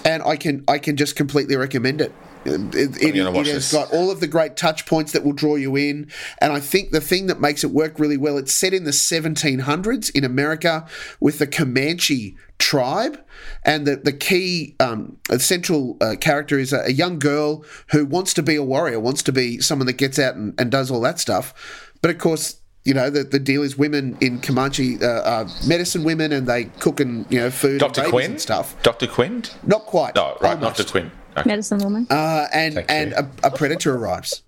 and 0.04 0.22
I 0.24 0.36
can 0.36 0.66
I 0.68 0.80
can 0.80 0.98
just 0.98 1.16
completely 1.16 1.56
recommend 1.56 2.02
it. 2.02 2.12
It, 2.46 2.76
it, 2.76 3.02
it, 3.02 3.16
gonna 3.16 3.32
watch 3.32 3.48
it 3.48 3.54
has 3.54 3.72
this. 3.72 3.74
got 3.74 3.91
all 3.91 4.12
of 4.12 4.20
the 4.20 4.28
great 4.28 4.56
touch 4.56 4.86
points 4.86 5.12
that 5.14 5.24
will 5.24 5.34
draw 5.34 5.56
you 5.56 5.76
in, 5.76 6.12
and 6.39 6.54
I 6.54 6.60
think 6.60 6.91
the 6.91 7.02
thing 7.02 7.28
that 7.28 7.39
makes 7.39 7.64
it 7.64 7.72
work 7.72 8.00
really 8.00 8.18
well, 8.18 8.38
it's 8.38 8.54
set 8.54 8.74
in 8.74 8.84
the 8.84 8.91
1700s 8.91 10.12
in 10.16 10.24
America 10.24 10.88
with 11.20 11.39
the 11.39 11.48
Comanche 11.48 12.38
tribe, 12.60 13.20
and 13.64 13.88
the 13.88 13.96
the 13.96 14.14
key 14.14 14.76
um, 14.80 15.18
central 15.38 15.98
uh, 16.02 16.16
character 16.20 16.60
is 16.60 16.72
a, 16.72 16.82
a 16.86 16.91
young 16.91 17.20
girl 17.20 17.66
who 17.91 18.06
wants 18.06 18.34
to 18.36 18.43
be 18.43 18.56
a 18.56 18.64
warrior, 18.64 19.00
wants 19.00 19.24
to 19.24 19.32
be 19.32 19.60
someone 19.60 19.88
that 19.88 19.93
gets 19.98 20.20
out 20.20 20.36
and, 20.36 20.54
and 20.60 20.72
does 20.72 20.91
all 20.91 21.02
that 21.02 21.20
stuff, 21.20 21.91
but 22.02 22.12
of 22.12 22.18
course 22.18 22.58
you 22.86 22.93
know, 22.93 23.10
the, 23.10 23.24
the 23.24 23.39
deal 23.39 23.64
is 23.64 23.78
women 23.78 24.16
in 24.22 24.39
Comanche 24.39 24.98
uh, 25.02 25.24
are 25.24 25.48
medicine 25.68 26.04
women 26.04 26.32
and 26.32 26.48
they 26.48 26.66
cook 26.66 27.00
and, 27.00 27.26
you 27.32 27.39
know, 27.39 27.50
food 27.50 27.80
Dr. 27.80 28.02
and 28.02 28.10
Quinn? 28.12 28.32
and 28.32 28.41
stuff. 28.41 28.82
Dr. 28.84 29.08
Quinn? 29.08 29.43
Not 29.66 29.88
quite. 29.88 30.14
No, 30.14 30.38
right, 30.39 30.54
Almost. 30.54 30.78
Dr. 30.78 30.91
Quinn. 30.91 31.12
Okay. 31.38 31.50
Medicine 31.50 31.80
woman. 31.80 32.08
Uh, 32.10 32.48
and 32.54 32.76
Thank 32.76 32.92
and 32.92 33.14
a, 33.14 33.30
a 33.44 33.52
predator 33.52 33.96
arrives, 33.96 34.44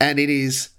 and 0.00 0.18
it 0.18 0.30
is 0.30 0.70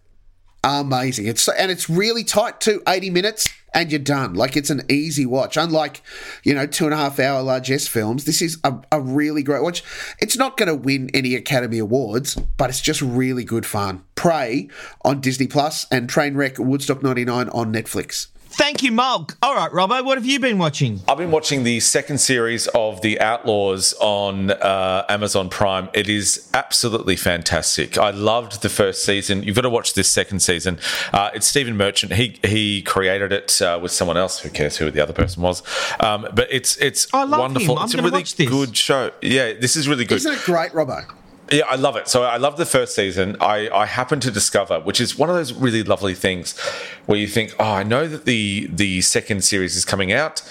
amazing. 0.64 1.28
It's 1.28 1.48
and 1.48 1.72
it's 1.72 1.90
really 1.90 2.24
tight 2.24 2.60
too. 2.60 2.82
Eighty 2.88 3.10
minutes 3.10 3.48
and 3.74 3.92
you're 3.92 4.00
done. 4.00 4.34
Like 4.34 4.56
it's 4.56 4.70
an 4.70 4.84
easy 4.90 5.26
watch. 5.26 5.58
Unlike 5.58 6.02
you 6.44 6.54
know 6.54 6.66
two 6.66 6.86
and 6.86 6.94
a 6.94 6.98
half 6.98 7.20
hour 7.20 7.42
largesse 7.42 7.88
films, 7.88 8.26
this 8.26 8.42
is 8.42 8.58
a, 8.64 8.76
a 8.92 9.02
really 9.02 9.44
great 9.44 9.64
watch. 9.64 9.84
It's 10.20 10.38
not 10.38 10.58
going 10.58 10.68
to 10.68 10.76
win 10.76 11.10
any 11.14 11.36
Academy 11.36 11.80
Awards, 11.80 12.36
but 12.58 12.70
it's 12.70 12.82
just 12.82 13.02
really 13.02 13.44
good 13.44 13.66
fun. 13.66 14.04
Prey 14.16 14.70
on 15.04 15.22
Disney 15.22 15.48
Plus 15.48 15.86
and 15.92 16.10
Trainwreck 16.10 16.60
Woodstock 16.60 17.04
'99 17.04 17.50
on 17.50 17.74
Netflix. 17.74 18.28
Thank 18.56 18.84
you, 18.84 18.92
Mulk. 18.92 19.36
All 19.42 19.56
right, 19.56 19.72
Robbo, 19.72 20.06
what 20.06 20.18
have 20.18 20.26
you 20.28 20.40
been 20.40 20.60
watching? 20.60 21.02
I've 21.08 21.18
been 21.18 21.32
watching 21.32 21.64
the 21.64 21.80
second 21.80 22.20
series 22.20 22.68
of 22.68 23.02
The 23.02 23.20
Outlaws 23.20 23.94
on 24.00 24.52
uh, 24.52 25.06
Amazon 25.10 25.50
Prime. 25.50 25.90
It 25.94 26.08
is 26.08 26.50
absolutely 26.54 27.16
fantastic. 27.16 27.98
I 27.98 28.12
loved 28.12 28.62
the 28.62 28.70
first 28.70 29.04
season. 29.04 29.42
You've 29.42 29.56
got 29.56 29.62
to 29.64 29.72
watch 29.72 29.96
this 29.96 30.08
second 30.08 30.42
season. 30.42 30.78
Uh, 31.12 31.32
it's 31.34 31.48
Stephen 31.48 31.76
Merchant. 31.76 32.14
He 32.14 32.40
he 32.44 32.84
created 32.84 33.32
it 33.32 33.60
uh, 33.62 33.80
with 33.82 33.92
someone 33.92 34.18
else. 34.18 34.40
Who 34.40 34.50
cares 34.50 34.78
who 34.78 34.92
the 34.92 35.02
other 35.02 35.14
person 35.14 35.42
was? 35.42 35.64
Um, 36.00 36.28
but 36.34 36.48
it's 36.52 36.78
it's 36.78 37.12
I 37.14 37.24
love 37.24 37.40
wonderful. 37.40 37.74
him. 37.76 37.80
I'm 37.80 37.86
it's 37.86 37.94
a 37.96 37.98
really 37.98 38.12
watch 38.12 38.36
this. 38.36 38.50
good 38.50 38.78
show. 38.78 39.12
Yeah, 39.22 39.54
this 39.54 39.76
is 39.76 39.88
really 39.88 40.06
good. 40.06 40.18
Isn't 40.18 40.34
it 40.34 40.44
great, 40.44 40.72
Robbo? 40.74 41.06
Yeah, 41.52 41.66
I 41.70 41.76
love 41.76 41.96
it. 41.98 42.08
So 42.08 42.24
I 42.24 42.38
love 42.38 42.58
the 42.58 42.66
first 42.66 42.96
season. 42.96 43.36
I, 43.40 43.70
I 43.70 43.86
happened 43.86 44.22
to 44.24 44.32
discover, 44.32 44.80
which 44.80 45.02
is 45.02 45.18
one 45.18 45.30
of 45.30 45.36
those 45.36 45.54
really 45.54 45.84
lovely 45.84 46.14
things 46.16 46.58
where 47.06 47.18
you 47.18 47.28
think, 47.28 47.54
oh, 47.60 47.66
I 47.66 47.84
know 47.84 48.08
that 48.08 48.26
the 48.26 48.68
the 48.72 49.02
second 49.02 49.44
series 49.44 49.76
is 49.76 49.86
coming 49.86 50.12
out. 50.12 50.42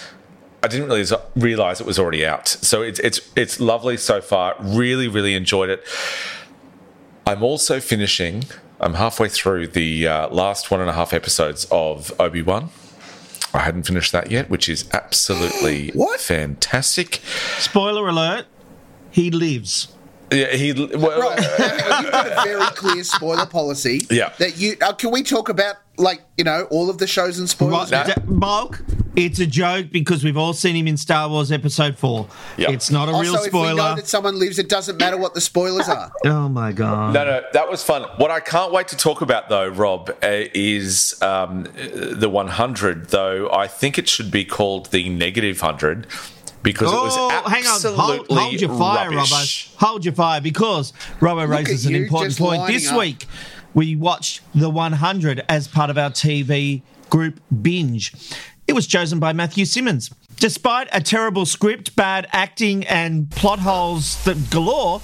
I 0.62 0.68
didn't 0.68 0.88
really 0.88 1.04
realize 1.34 1.80
it 1.80 1.86
was 1.86 1.98
already 1.98 2.24
out. 2.24 2.46
So 2.46 2.82
it's 2.82 3.00
it's 3.00 3.20
it's 3.34 3.58
lovely 3.58 3.96
so 3.96 4.20
far. 4.20 4.54
Really, 4.60 5.08
really 5.08 5.34
enjoyed 5.34 5.70
it. 5.70 5.82
I'm 7.26 7.42
also 7.42 7.80
finishing. 7.80 8.44
I'm 8.80 8.94
halfway 8.94 9.28
through 9.28 9.68
the 9.68 10.08
uh, 10.08 10.28
last 10.28 10.70
one 10.70 10.80
and 10.80 10.90
a 10.90 10.92
half 10.92 11.12
episodes 11.12 11.66
of 11.70 12.12
Obi 12.20 12.42
Wan. 12.42 12.68
I 13.54 13.60
hadn't 13.60 13.84
finished 13.84 14.12
that 14.12 14.30
yet, 14.30 14.50
which 14.50 14.68
is 14.68 14.88
absolutely 14.92 15.90
What? 15.94 16.20
fantastic. 16.20 17.20
Spoiler 17.58 18.08
alert, 18.08 18.46
he 19.10 19.30
lives. 19.30 19.88
Yeah, 20.32 20.54
he. 20.56 20.72
Well, 20.72 21.20
Right. 21.20 21.38
Now, 21.58 22.00
you've 22.00 22.10
got 22.12 22.26
a 22.26 22.42
very 22.48 22.66
clear 22.72 23.04
spoiler 23.04 23.46
policy. 23.46 24.06
Yeah. 24.10 24.32
That 24.38 24.56
you 24.58 24.76
uh, 24.80 24.92
can 24.94 25.10
we 25.10 25.22
talk 25.22 25.48
about 25.48 25.76
like 25.98 26.22
you 26.38 26.44
know 26.44 26.66
all 26.70 26.88
of 26.90 26.98
the 26.98 27.06
shows 27.06 27.38
and 27.38 27.48
spoilers? 27.48 27.92
Right, 27.92 28.06
D- 28.06 28.22
Mark, 28.26 28.82
it's 29.14 29.38
a 29.40 29.46
joke 29.46 29.90
because 29.92 30.24
we've 30.24 30.36
all 30.36 30.52
seen 30.54 30.74
him 30.74 30.88
in 30.88 30.96
Star 30.96 31.28
Wars 31.28 31.52
Episode 31.52 31.98
4. 31.98 32.26
It's 32.58 32.90
not 32.90 33.08
a 33.08 33.12
real 33.12 33.32
also, 33.32 33.44
if 33.44 33.52
we 33.52 33.60
know 33.74 33.94
that 33.94 34.06
someone 34.08 34.38
lives, 34.38 34.58
it 34.58 34.68
doesn't 34.68 34.98
matter 34.98 35.16
what 35.18 35.34
the 35.34 35.40
spoilers 35.40 35.88
are. 35.88 36.10
Oh 36.24 36.48
my 36.48 36.72
God. 36.72 37.12
No, 37.14 37.24
no, 37.24 37.42
that 37.52 37.68
was 37.70 37.82
fun. 37.82 38.02
What 38.16 38.30
I 38.30 38.40
can't 38.40 38.72
wait 38.72 38.88
to 38.88 38.96
talk 38.96 39.20
about, 39.20 39.48
though, 39.50 39.68
Rob, 39.68 40.10
uh, 40.22 40.44
is 40.54 41.20
um, 41.22 41.64
the 41.74 42.28
100. 42.30 43.10
Though 43.10 43.50
I 43.52 43.66
think 43.66 43.98
it 43.98 44.08
should 44.08 44.30
be 44.30 44.44
called 44.44 44.86
the 44.92 45.08
negative 45.10 45.60
100 45.60 46.06
because 46.62 46.92
it 46.92 46.96
was 46.96 47.14
Oh, 47.16 47.48
hang 47.48 47.66
on. 47.66 47.72
absolutely 47.74 48.04
Hold, 48.16 48.26
hold 48.38 48.60
your 48.60 48.78
fire, 48.78 49.10
rubbish. 49.10 49.68
Robbo. 49.70 49.76
Hold 49.86 50.04
your 50.04 50.14
fire 50.14 50.40
because 50.40 50.92
Robbo 51.20 51.40
Look 51.48 51.50
raises 51.50 51.86
an 51.86 51.94
important 51.94 52.36
point. 52.38 52.66
This 52.66 52.88
up. 52.90 52.98
week, 52.98 53.26
we 53.74 53.96
watched 53.96 54.40
The 54.54 54.70
100 54.70 55.44
as 55.48 55.68
part 55.68 55.90
of 55.90 55.98
our 55.98 56.10
TV 56.10 56.82
group 57.10 57.40
binge. 57.62 58.12
It 58.68 58.74
was 58.74 58.86
chosen 58.86 59.18
by 59.18 59.32
Matthew 59.32 59.64
Simmons. 59.64 60.10
Despite 60.36 60.88
a 60.92 61.00
terrible 61.00 61.46
script, 61.46 61.94
bad 61.94 62.26
acting, 62.32 62.84
and 62.86 63.30
plot 63.30 63.60
holes 63.60 64.22
that 64.24 64.50
galore, 64.50 65.00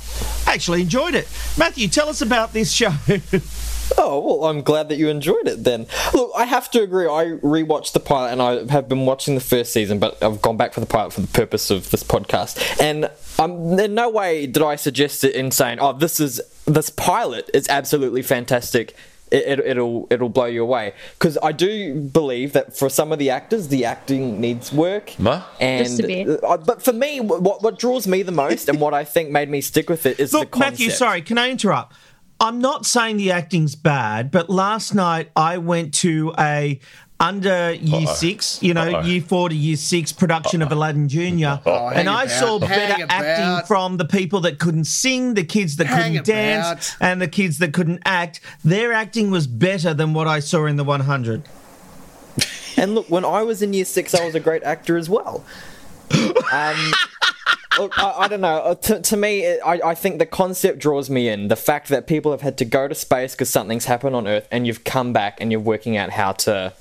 I 0.47 0.55
actually 0.55 0.83
enjoyed 0.83 1.15
it. 1.15 1.29
Matthew, 1.57 1.87
tell 1.89 2.09
us 2.09 2.21
about 2.23 2.53
this 2.53 2.73
show. 2.73 2.93
Oh, 3.97 4.21
well, 4.41 4.51
I'm 4.51 4.63
glad 4.63 4.89
that 4.91 4.97
you 4.97 5.09
enjoyed 5.09 5.49
it 5.49 5.65
then. 5.65 5.87
Look, 6.13 6.31
I 6.37 6.45
have 6.45 6.71
to 6.73 6.83
agree. 6.83 7.07
I 7.07 7.25
rewatched 7.43 7.93
the 7.93 8.01
pilot 8.01 8.33
and 8.33 8.43
I 8.43 8.71
have 8.73 8.89
been 8.89 9.07
watching 9.07 9.35
the 9.35 9.41
first 9.41 9.73
season, 9.73 9.99
but 9.99 10.23
I've 10.23 10.43
gone 10.43 10.57
back 10.57 10.73
for 10.75 10.81
the 10.81 10.87
pilot 10.87 11.13
for 11.13 11.21
the 11.21 11.27
purpose 11.29 11.71
of 11.71 11.91
this 11.91 12.03
podcast. 12.03 12.81
And 12.81 13.11
um, 13.39 13.79
in 13.79 13.95
no 13.95 14.11
way 14.11 14.47
did 14.47 14.63
I 14.63 14.77
suggest 14.77 15.25
it 15.25 15.35
in 15.35 15.51
saying, 15.51 15.79
oh, 15.81 15.93
this 15.93 16.21
is 16.21 16.41
this 16.67 16.91
pilot 16.91 17.49
is 17.55 17.67
absolutely 17.69 18.23
fantastic. 18.23 18.95
It, 19.31 19.45
it, 19.47 19.61
it'll 19.61 20.07
it'll 20.09 20.31
blow 20.31 20.47
you 20.47 20.63
away 20.63 20.95
because 21.19 21.37
I 21.43 21.53
do 21.53 21.95
believe 22.01 22.55
that 22.55 22.75
for 22.75 22.89
some 22.89 23.13
of 23.13 23.19
the 23.19 23.29
actors 23.29 23.69
the 23.69 23.85
acting 23.85 24.41
needs 24.41 24.73
work 24.73 25.19
Ma? 25.19 25.43
and 25.61 25.85
Just 25.87 26.01
a 26.01 26.07
bit. 26.07 26.43
uh, 26.43 26.57
but 26.57 26.83
for 26.83 26.95
me 26.95 27.21
what 27.21 27.63
what 27.63 27.79
draws 27.79 28.07
me 28.07 28.23
the 28.23 28.33
most 28.33 28.71
and 28.71 28.81
what 28.81 28.95
I 28.95 29.05
think 29.05 29.29
made 29.29 29.51
me 29.51 29.61
stick 29.61 29.91
with 29.91 30.07
it 30.07 30.19
is 30.19 30.31
the 30.31 30.39
Look, 30.39 30.53
concept. 30.53 30.71
Matthew, 30.73 30.91
sorry, 30.91 31.21
can 31.21 31.37
I 31.37 31.51
interrupt? 31.51 31.93
I'm 32.41 32.61
not 32.61 32.87
saying 32.87 33.17
the 33.17 33.33
acting's 33.33 33.75
bad, 33.75 34.31
but 34.31 34.49
last 34.49 34.95
night 34.95 35.31
I 35.35 35.59
went 35.59 35.95
to 35.95 36.33
a 36.39 36.79
under 37.21 37.73
year 37.73 38.07
Uh-oh. 38.07 38.15
six, 38.15 38.63
you 38.63 38.75
know, 38.75 38.83
Uh-oh. 38.93 39.03
year 39.03 39.21
four 39.21 39.49
to 39.49 39.55
year 39.55 39.77
six 39.77 40.13
production 40.13 40.63
of 40.63 40.71
Aladdin 40.71 41.09
Junior, 41.09 41.61
Oh, 41.67 41.89
and 41.89 42.09
I 42.09 42.25
about, 42.25 42.31
saw 42.39 42.59
hang 42.61 42.69
better 42.69 43.07
acting 43.09 43.45
about. 43.45 43.67
from 43.67 43.97
the 43.97 44.05
people 44.05 44.39
that 44.43 44.61
couldn't 44.61 44.85
sing, 44.85 45.35
the 45.35 45.43
kids 45.43 45.77
that 45.79 45.89
Hang 45.89 46.13
couldn't 46.13 46.27
dance, 46.27 46.95
and 47.01 47.21
the 47.21 47.27
kids 47.27 47.59
that 47.59 47.73
couldn't 47.73 48.03
act. 48.05 48.39
Their 48.65 48.93
acting 48.93 49.33
was 49.33 49.49
better 49.49 49.93
than 49.95 50.15
what 50.15 50.29
I 50.29 50.39
saw 50.39 50.67
in 50.67 50.77
the 50.77 50.85
100. 50.85 51.43
And 52.77 52.95
look, 52.95 53.11
when 53.11 53.25
I 53.25 53.43
was 53.43 53.63
in 53.63 53.73
year 53.73 53.85
six, 53.85 54.15
I 54.15 54.25
was 54.25 54.37
a 54.37 54.41
great 54.41 54.63
actor 54.63 54.97
as 54.97 55.11
well. 55.11 55.45
Um, 56.51 56.93
look, 56.93 57.37
I, 57.97 58.15
I 58.19 58.29
don't 58.29 58.41
know. 58.41 58.59
Uh, 58.59 58.75
To, 58.75 59.01
to 59.01 59.17
me, 59.17 59.41
it, 59.45 59.61
I, 59.65 59.81
I 59.91 59.95
think 59.95 60.19
the 60.19 60.27
concept 60.27 60.79
draws 60.79 61.09
me 61.11 61.29
in. 61.29 61.49
The 61.49 61.57
fact 61.57 61.89
that 61.89 62.07
people 62.07 62.31
have 62.33 62.43
had 62.43 62.57
to 62.59 62.65
go 62.65 62.89
to 62.89 62.95
space 62.95 63.35
because 63.35 63.51
something's 63.51 63.85
happened 63.87 64.17
on 64.17 64.27
Earth, 64.27 64.49
and 64.51 64.67
you've 64.67 64.85
come 64.85 65.13
back 65.13 65.41
and 65.41 65.51
you're 65.53 65.61
working 65.61 65.97
out 65.97 66.11
how 66.11 66.33
to 66.33 66.73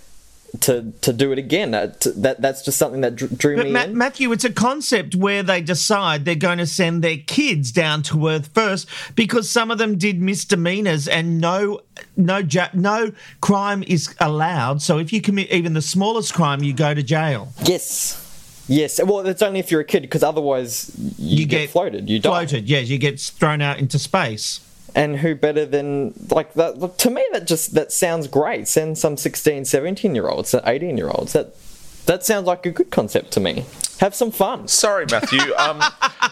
to 0.61 0.93
to 1.01 1.11
do 1.11 1.31
it 1.33 1.37
again. 1.37 1.73
Uh, 1.73 1.87
to, 1.87 2.11
that 2.11 2.41
that's 2.41 2.63
just 2.63 2.77
something 2.77 3.01
that 3.01 3.15
drew 3.15 3.55
But 3.57 3.65
me 3.65 3.71
Ma- 3.73 3.83
in. 3.83 3.97
Matthew, 3.97 4.31
it's 4.31 4.45
a 4.45 4.51
concept 4.51 5.13
where 5.13 5.43
they 5.43 5.61
decide 5.61 6.23
they're 6.25 6.35
going 6.35 6.57
to 6.59 6.65
send 6.65 7.03
their 7.03 7.17
kids 7.17 7.71
down 7.71 8.01
to 8.03 8.27
Earth 8.29 8.49
first 8.53 8.87
because 9.15 9.49
some 9.49 9.71
of 9.71 9.77
them 9.77 9.97
did 9.97 10.21
misdemeanors 10.21 11.07
and 11.07 11.39
no, 11.41 11.81
no, 12.15 12.37
ja- 12.37 12.69
no 12.73 13.11
crime 13.41 13.83
is 13.87 14.15
allowed. 14.21 14.81
So 14.81 14.97
if 14.99 15.11
you 15.11 15.21
commit 15.21 15.51
even 15.51 15.73
the 15.73 15.81
smallest 15.81 16.33
crime, 16.33 16.63
you 16.63 16.73
go 16.73 16.93
to 16.93 17.03
jail. 17.03 17.51
yes. 17.65 18.23
Yes, 18.68 18.99
well, 19.03 19.26
it's 19.26 19.41
only 19.41 19.59
if 19.59 19.72
you're 19.72 19.82
a 19.82 19.86
kid, 19.86 20.01
because 20.01 20.24
otherwise 20.24 20.91
you, 21.18 21.39
You 21.39 21.45
get, 21.45 21.59
get 21.59 21.70
floated. 21.70 22.09
You 22.09 22.20
die. 22.20 22.30
Floated, 22.45 22.68
yes, 22.70 22.89
you 22.89 22.97
get 22.97 23.20
thrown 23.20 23.61
out 23.61 23.80
into 23.80 23.97
space. 23.97 24.59
and 24.95 25.18
who 25.20 25.36
better 25.36 25.65
than 25.65 26.13
like 26.32 26.53
that 26.53 26.80
look, 26.80 26.97
to 26.97 27.09
me 27.09 27.24
that 27.32 27.45
just 27.47 27.74
that 27.76 27.91
sounds 27.91 28.28
great 28.28 28.68
send 28.68 28.97
some 28.97 29.15
16 29.18 29.65
17 29.65 30.15
year 30.15 30.28
olds 30.30 30.55
18 30.55 30.97
year 30.97 31.09
olds 31.09 31.34
that 31.34 31.53
that 32.07 32.24
sounds 32.26 32.47
like 32.47 32.65
a 32.65 32.72
good 32.72 32.89
concept 32.89 33.32
to 33.32 33.39
me 33.39 33.65
have 33.99 34.15
some 34.15 34.32
fun 34.32 34.68
Sorry, 34.68 35.05
Matthew. 35.11 35.39
Um, 35.57 35.80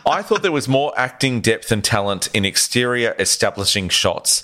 I 0.06 0.22
thought 0.22 0.42
there 0.42 0.52
was 0.52 0.68
more 0.68 0.94
acting 0.98 1.42
depth 1.42 1.72
and 1.72 1.84
talent 1.84 2.30
in 2.34 2.46
exterior 2.46 3.16
establishing 3.20 3.90
shots 3.90 4.44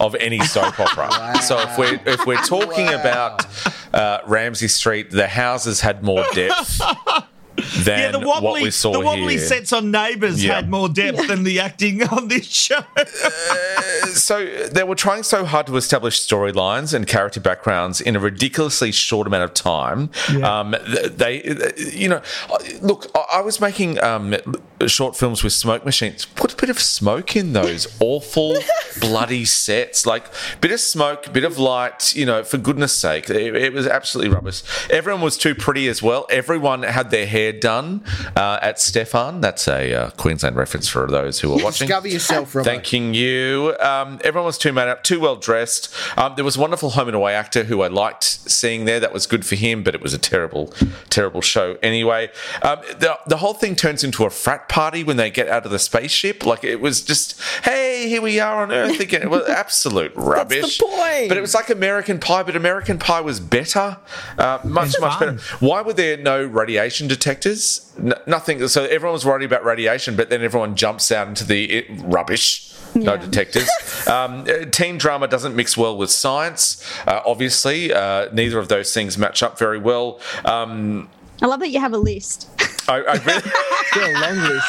of 0.00 0.14
any 0.16 0.40
soap 0.40 0.78
opera. 0.98 1.42
So 1.42 1.58
if 1.60 1.78
we're 1.78 2.00
if 2.06 2.26
we're 2.26 2.42
talking 2.42 2.88
about 2.88 3.46
uh, 3.94 4.18
Ramsay 4.26 4.68
Street, 4.68 5.10
the 5.10 5.26
houses 5.28 5.80
had 5.80 6.02
more 6.02 6.24
depth 6.34 6.80
than 7.84 7.98
yeah, 7.98 8.10
the 8.12 8.20
wobbly, 8.20 8.48
what 8.50 8.62
we 8.62 8.70
saw 8.70 8.92
the 8.92 9.00
wobbly 9.00 9.36
here. 9.36 9.46
sets 9.46 9.72
on 9.72 9.90
Neighbours 9.90 10.42
Yeah. 10.44 10.54
had 10.56 10.68
more 10.70 10.88
depth 10.88 11.26
than 11.28 11.44
the 11.44 11.60
acting 11.60 12.02
on 12.08 12.28
this 12.28 12.46
show. 12.46 12.80
so 14.12 14.44
they 14.72 14.84
were 14.84 14.94
trying 14.94 15.22
so 15.22 15.44
hard 15.44 15.66
to 15.66 15.76
establish 15.76 16.20
storylines 16.20 16.94
and 16.94 17.06
character 17.06 17.40
backgrounds 17.40 18.00
in 18.00 18.16
a 18.16 18.20
ridiculously 18.20 18.92
short 18.92 19.26
amount 19.26 19.44
of 19.44 19.54
time. 19.54 20.10
Um, 20.42 20.74
th- 20.86 21.12
they, 21.12 21.42
you 21.92 22.08
know, 22.08 22.22
look, 22.80 23.06
I- 23.14 23.38
I 23.38 23.40
was 23.40 23.60
making 23.60 24.02
um, 24.02 24.34
short 24.86 25.16
films 25.16 25.44
with 25.44 25.52
smoke 25.52 25.84
machines. 25.84 26.24
Put 26.24 26.52
a 26.52 26.56
bit 26.56 26.70
of 26.70 26.80
smoke 26.80 27.36
in 27.36 27.52
those 27.52 27.86
awful, 28.00 28.56
bloody 29.00 29.44
sets. 29.44 30.06
Like 30.06 30.26
bit 30.60 30.72
of 30.72 30.80
smoke, 30.80 31.32
bit 31.32 31.44
of 31.44 31.58
light. 31.58 32.14
You 32.16 32.26
know, 32.26 32.42
for 32.42 32.58
goodness 32.58 32.96
sake, 32.96 33.28
it, 33.30 33.54
it 33.54 33.72
was 33.72 33.86
absolutely 33.86 34.34
rubbish. 34.34 34.62
Everyone 34.90 35.20
was 35.22 35.36
too 35.36 35.54
pretty 35.54 35.88
as 35.88 36.02
well. 36.02 36.26
Everyone 36.30 36.82
had 36.82 37.10
their 37.10 37.26
hair 37.26 37.47
done 37.52 38.02
uh, 38.36 38.58
at 38.62 38.80
Stefan. 38.80 39.40
That's 39.40 39.68
a 39.68 39.94
uh, 39.94 40.10
Queensland 40.10 40.56
reference 40.56 40.88
for 40.88 41.06
those 41.06 41.40
who 41.40 41.52
are 41.52 41.62
watching. 41.62 41.86
Discover 41.86 42.08
yourself, 42.08 42.52
Robbo. 42.52 42.64
Thanking 42.64 43.14
you. 43.14 43.74
Um, 43.80 44.20
everyone 44.24 44.46
was 44.46 44.58
too 44.58 44.72
made 44.72 44.88
up, 44.88 45.02
too 45.04 45.20
well 45.20 45.36
dressed. 45.36 45.92
Um, 46.16 46.34
there 46.36 46.44
was 46.44 46.56
a 46.56 46.60
wonderful 46.60 46.90
home 46.90 47.08
and 47.08 47.16
away 47.16 47.34
actor 47.34 47.64
who 47.64 47.82
I 47.82 47.88
liked 47.88 48.24
seeing 48.24 48.84
there. 48.84 49.00
That 49.00 49.12
was 49.12 49.26
good 49.26 49.44
for 49.44 49.54
him, 49.54 49.82
but 49.82 49.94
it 49.94 50.00
was 50.00 50.14
a 50.14 50.18
terrible, 50.18 50.72
terrible 51.10 51.40
show 51.40 51.76
anyway. 51.82 52.30
Um, 52.62 52.80
the, 52.98 53.18
the 53.26 53.38
whole 53.38 53.54
thing 53.54 53.76
turns 53.76 54.02
into 54.04 54.24
a 54.24 54.30
frat 54.30 54.68
party 54.68 55.04
when 55.04 55.16
they 55.16 55.30
get 55.30 55.48
out 55.48 55.64
of 55.64 55.70
the 55.70 55.78
spaceship. 55.78 56.44
Like 56.44 56.64
it 56.64 56.80
was 56.80 57.02
just, 57.02 57.40
hey, 57.64 58.08
here 58.08 58.22
we 58.22 58.40
are 58.40 58.62
on 58.62 58.72
Earth 58.72 59.00
again. 59.00 59.22
It 59.22 59.30
was 59.30 59.48
absolute 59.48 60.12
rubbish. 60.14 60.78
point. 60.78 61.28
But 61.28 61.36
it 61.36 61.40
was 61.40 61.54
like 61.54 61.70
American 61.70 62.18
Pie, 62.18 62.42
but 62.42 62.56
American 62.56 62.98
Pie 62.98 63.20
was 63.20 63.40
better, 63.40 63.98
uh, 64.38 64.58
much, 64.64 64.94
much 65.00 65.18
better. 65.18 65.38
Why 65.60 65.82
were 65.82 65.92
there 65.92 66.16
no 66.16 66.44
radiation 66.44 67.08
detectors? 67.08 67.27
N- 67.98 68.14
nothing. 68.26 68.66
So 68.68 68.84
everyone 68.84 69.12
was 69.12 69.24
worried 69.26 69.44
about 69.44 69.64
radiation, 69.64 70.16
but 70.16 70.30
then 70.30 70.42
everyone 70.42 70.74
jumps 70.76 71.10
out 71.12 71.28
into 71.28 71.44
the 71.44 71.64
it, 71.78 71.86
rubbish. 72.04 72.64
No 72.94 73.14
Yeah. 73.14 73.20
detectors. 73.20 73.68
um, 74.08 74.46
uh, 74.48 74.64
teen 74.70 74.96
drama 74.98 75.28
doesn't 75.28 75.54
mix 75.54 75.76
well 75.76 75.96
with 75.96 76.10
science. 76.10 76.82
Uh, 77.06 77.20
obviously, 77.26 77.92
uh, 77.92 78.28
neither 78.32 78.58
of 78.58 78.68
those 78.68 78.94
things 78.94 79.18
match 79.18 79.42
up 79.42 79.58
very 79.58 79.78
well. 79.78 80.20
Um, 80.44 81.08
I 81.40 81.46
love 81.46 81.60
that 81.60 81.68
you 81.70 81.80
have 81.80 81.92
a 81.92 81.98
list. 81.98 82.48
I, 82.88 82.96
I 83.02 83.12
really, 83.14 84.14
a 84.16 84.20
long 84.20 84.48
list. 84.48 84.66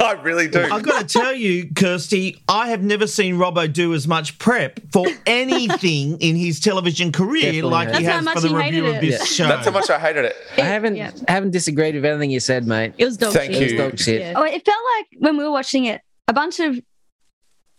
I 0.00 0.18
really 0.22 0.48
do. 0.48 0.60
I've 0.70 0.82
got 0.82 1.08
to 1.08 1.18
tell 1.18 1.32
you, 1.32 1.70
Kirsty, 1.74 2.42
I 2.46 2.68
have 2.68 2.82
never 2.82 3.06
seen 3.06 3.36
Robbo 3.36 3.72
do 3.72 3.94
as 3.94 4.06
much 4.06 4.38
prep 4.38 4.80
for 4.92 5.06
anything 5.26 6.18
in 6.20 6.36
his 6.36 6.60
television 6.60 7.10
career 7.10 7.42
Definitely 7.52 7.62
like 7.70 7.88
not. 7.88 7.98
he 8.00 8.04
That's 8.04 8.16
has 8.16 8.24
much 8.24 8.34
for 8.34 8.40
the 8.48 8.54
review 8.54 8.86
of 8.86 8.96
it. 8.96 9.00
this 9.00 9.26
show. 9.34 9.48
That's 9.48 9.64
how 9.66 9.72
much 9.72 9.88
I 9.90 9.98
hated 9.98 10.26
it. 10.26 10.36
I 10.58 10.60
haven't 10.62 10.96
Yeah. 10.96 11.10
haven't 11.26 11.52
disagreed 11.52 11.94
with 11.94 12.04
anything 12.04 12.30
you 12.30 12.40
said, 12.40 12.66
mate. 12.66 12.92
It 12.98 13.04
was 13.06 13.16
dog 13.16 13.32
Thank 13.32 13.54
shit. 13.54 13.62
It 13.62 13.80
was 13.80 13.90
dog 13.90 13.98
shit. 13.98 14.20
Yeah. 14.20 14.34
Oh, 14.36 14.44
it 14.44 14.64
felt 14.64 14.78
like 14.98 15.06
when 15.20 15.36
we 15.38 15.44
were 15.44 15.50
watching 15.52 15.86
it, 15.86 16.02
a 16.28 16.32
bunch 16.34 16.60
of 16.60 16.78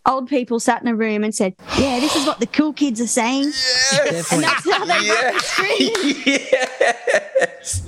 old 0.04 0.28
people 0.28 0.58
sat 0.60 0.82
in 0.82 0.88
a 0.88 0.94
room 0.96 1.22
and 1.24 1.32
said, 1.34 1.54
"Yeah, 1.78 2.00
this 2.00 2.16
is 2.16 2.26
what 2.26 2.40
the 2.40 2.46
cool 2.46 2.72
kids 2.72 3.00
are 3.00 3.06
saying," 3.06 3.44
and 3.44 4.42
that's 4.42 4.68
how 4.70 4.84
they 4.84 5.08
wrote 5.08 5.32
the 5.34 5.40
script. 5.42 7.25
Yes. 7.38 7.82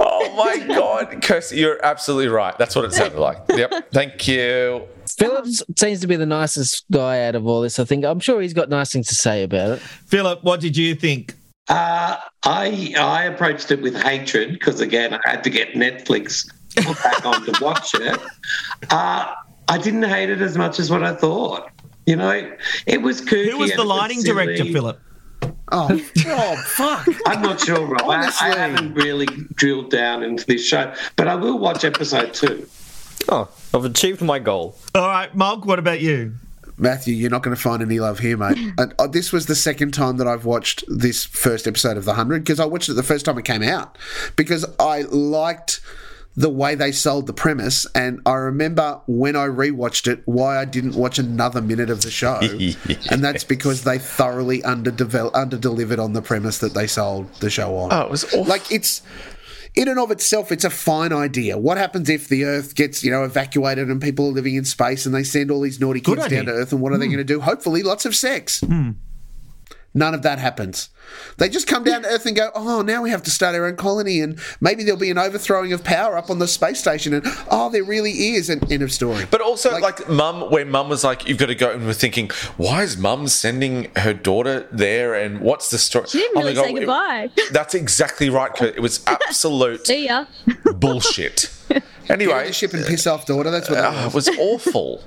Oh 0.00 0.34
my 0.36 0.66
God, 0.74 1.22
Kirsty, 1.22 1.58
you're 1.58 1.84
absolutely 1.84 2.28
right. 2.28 2.56
That's 2.58 2.74
what 2.74 2.84
it 2.84 2.92
sounded 2.92 3.18
like. 3.18 3.38
Yep. 3.48 3.92
Thank 3.92 4.26
you. 4.28 4.86
Phillips 5.18 5.62
seems 5.76 6.00
to 6.00 6.06
be 6.06 6.16
the 6.16 6.26
nicest 6.26 6.84
guy 6.90 7.24
out 7.26 7.34
of 7.34 7.46
all 7.46 7.60
this. 7.60 7.78
I 7.78 7.84
think 7.84 8.04
I'm 8.04 8.20
sure 8.20 8.40
he's 8.40 8.54
got 8.54 8.68
nice 8.68 8.92
things 8.92 9.06
to 9.08 9.14
say 9.14 9.42
about 9.42 9.72
it. 9.72 9.78
Philip, 9.80 10.42
what 10.42 10.60
did 10.60 10.76
you 10.76 10.94
think? 10.94 11.34
Uh, 11.68 12.16
I 12.42 12.94
I 12.98 13.24
approached 13.24 13.70
it 13.70 13.80
with 13.80 13.96
hatred 13.96 14.52
because 14.52 14.80
again 14.80 15.14
I 15.14 15.20
had 15.24 15.44
to 15.44 15.50
get 15.50 15.72
Netflix 15.72 16.46
back 17.02 17.24
on 17.24 17.44
to 17.44 17.64
watch 17.64 17.94
it. 17.94 18.20
Uh, 18.90 19.34
I 19.68 19.78
didn't 19.78 20.02
hate 20.02 20.28
it 20.30 20.42
as 20.42 20.58
much 20.58 20.78
as 20.78 20.90
what 20.90 21.02
I 21.02 21.14
thought. 21.14 21.70
You 22.06 22.16
know, 22.16 22.54
it 22.86 23.00
was 23.00 23.22
kooky. 23.22 23.50
Who 23.50 23.58
was 23.58 23.70
the 23.70 23.76
it 23.76 23.78
was 23.78 23.86
lighting 23.86 24.22
director, 24.22 24.56
silly. 24.58 24.72
Philip? 24.72 25.00
Oh, 25.72 25.88
Rob, 26.26 26.58
fuck. 26.58 27.08
I'm 27.26 27.42
not 27.42 27.60
sure, 27.60 27.84
Rob. 27.84 28.02
I, 28.02 28.30
I 28.40 28.56
haven't 28.56 28.94
really 28.94 29.26
drilled 29.54 29.90
down 29.90 30.22
into 30.22 30.46
this 30.46 30.64
show, 30.64 30.94
but 31.16 31.26
I 31.26 31.34
will 31.34 31.58
watch 31.58 31.84
episode 31.84 32.32
two. 32.34 32.68
Oh, 33.28 33.48
I've 33.72 33.84
achieved 33.84 34.22
my 34.22 34.38
goal. 34.38 34.76
All 34.94 35.08
right, 35.08 35.34
Mark, 35.34 35.64
what 35.64 35.78
about 35.78 36.00
you? 36.00 36.34
Matthew, 36.76 37.14
you're 37.14 37.30
not 37.30 37.42
going 37.42 37.54
to 37.56 37.60
find 37.60 37.82
any 37.82 38.00
love 38.00 38.18
here, 38.18 38.36
mate. 38.36 38.58
and, 38.78 38.94
uh, 38.98 39.06
this 39.06 39.32
was 39.32 39.46
the 39.46 39.54
second 39.54 39.94
time 39.94 40.16
that 40.18 40.26
I've 40.26 40.44
watched 40.44 40.84
this 40.88 41.24
first 41.24 41.66
episode 41.66 41.96
of 41.96 42.04
The 42.04 42.14
Hundred 42.14 42.40
because 42.40 42.60
I 42.60 42.64
watched 42.64 42.88
it 42.88 42.94
the 42.94 43.02
first 43.02 43.24
time 43.24 43.38
it 43.38 43.44
came 43.44 43.62
out 43.62 43.96
because 44.36 44.64
I 44.78 45.02
liked 45.02 45.80
the 46.36 46.48
way 46.48 46.74
they 46.74 46.90
sold 46.90 47.26
the 47.26 47.32
premise, 47.32 47.86
and 47.94 48.20
I 48.26 48.34
remember 48.34 49.00
when 49.06 49.36
I 49.36 49.46
rewatched 49.46 50.08
it 50.08 50.22
why 50.24 50.58
I 50.58 50.64
didn't 50.64 50.94
watch 50.94 51.18
another 51.18 51.62
minute 51.62 51.90
of 51.90 52.02
the 52.02 52.10
show, 52.10 52.40
and 53.10 53.22
that's 53.22 53.44
because 53.44 53.84
they 53.84 53.98
thoroughly 53.98 54.60
underdevel- 54.62 55.32
underdelivered 55.32 56.02
on 56.02 56.12
the 56.12 56.22
premise 56.22 56.58
that 56.58 56.74
they 56.74 56.86
sold 56.86 57.32
the 57.34 57.50
show 57.50 57.76
on. 57.76 57.92
Oh, 57.92 58.02
it 58.02 58.10
was 58.10 58.24
awful. 58.24 58.44
like 58.44 58.72
it's 58.72 59.02
in 59.74 59.88
and 59.88 59.98
of 59.98 60.10
itself, 60.10 60.52
it's 60.52 60.64
a 60.64 60.70
fine 60.70 61.12
idea. 61.12 61.58
What 61.58 61.78
happens 61.78 62.08
if 62.08 62.28
the 62.28 62.44
Earth 62.44 62.74
gets, 62.74 63.02
you 63.02 63.10
know, 63.10 63.24
evacuated 63.24 63.88
and 63.88 64.00
people 64.00 64.28
are 64.28 64.32
living 64.32 64.54
in 64.54 64.64
space 64.64 65.04
and 65.04 65.14
they 65.14 65.24
send 65.24 65.50
all 65.50 65.60
these 65.60 65.80
naughty 65.80 66.00
kids 66.00 66.28
down 66.28 66.46
to 66.46 66.52
Earth 66.52 66.72
and 66.72 66.80
what 66.80 66.92
are 66.92 66.98
they 66.98 67.06
hmm. 67.06 67.14
going 67.14 67.26
to 67.26 67.32
do? 67.32 67.40
Hopefully, 67.40 67.82
lots 67.82 68.04
of 68.06 68.14
sex. 68.14 68.60
Hmm. 68.60 68.92
None 69.96 70.12
of 70.12 70.22
that 70.22 70.40
happens. 70.40 70.88
They 71.36 71.48
just 71.48 71.68
come 71.68 71.84
down 71.84 72.02
to 72.02 72.08
Earth 72.08 72.26
and 72.26 72.34
go, 72.34 72.50
oh, 72.54 72.82
now 72.82 73.00
we 73.00 73.10
have 73.10 73.22
to 73.22 73.30
start 73.30 73.54
our 73.54 73.64
own 73.66 73.76
colony 73.76 74.20
and 74.20 74.40
maybe 74.60 74.82
there'll 74.82 74.98
be 74.98 75.10
an 75.10 75.18
overthrowing 75.18 75.72
of 75.72 75.84
power 75.84 76.16
up 76.16 76.30
on 76.30 76.40
the 76.40 76.48
space 76.48 76.80
station 76.80 77.14
and 77.14 77.24
oh, 77.50 77.70
there 77.70 77.84
really 77.84 78.10
is 78.34 78.50
an 78.50 78.60
end 78.72 78.82
of 78.82 78.92
story. 78.92 79.24
But 79.30 79.40
also, 79.40 79.78
like, 79.78 80.08
mum, 80.08 80.50
when 80.50 80.68
mum 80.70 80.88
was 80.88 81.04
like, 81.04 81.28
"You've 81.28 81.38
got 81.38 81.46
to 81.46 81.54
go," 81.54 81.70
and 81.70 81.86
we're 81.86 81.92
thinking, 81.92 82.30
"Why 82.56 82.82
is 82.82 82.96
mum 82.96 83.28
sending 83.28 83.90
her 83.96 84.12
daughter 84.12 84.66
there? 84.72 85.14
And 85.14 85.40
what's 85.40 85.70
the 85.70 85.78
story?" 85.78 86.06
She 86.08 86.18
didn't 86.18 86.38
Oh 86.38 86.40
my 86.40 86.46
really 86.46 86.54
God, 86.54 86.64
say 86.64 86.70
it- 86.70 86.74
goodbye. 86.80 87.30
that's 87.52 87.74
exactly 87.76 88.30
right. 88.30 88.52
Kurt. 88.52 88.74
It 88.74 88.80
was 88.80 89.04
absolute 89.06 89.86
See 89.86 90.06
ya. 90.06 90.26
bullshit. 90.74 91.50
Anyway, 92.06 92.48
the 92.48 92.52
ship 92.52 92.74
and 92.74 92.84
piss 92.84 93.06
off 93.06 93.24
daughter. 93.24 93.50
That's 93.50 93.70
what 93.70 93.76
that 93.76 93.94
uh, 93.94 94.10
was. 94.12 94.28
it 94.28 94.36
was 94.38 94.38
awful. 94.38 95.02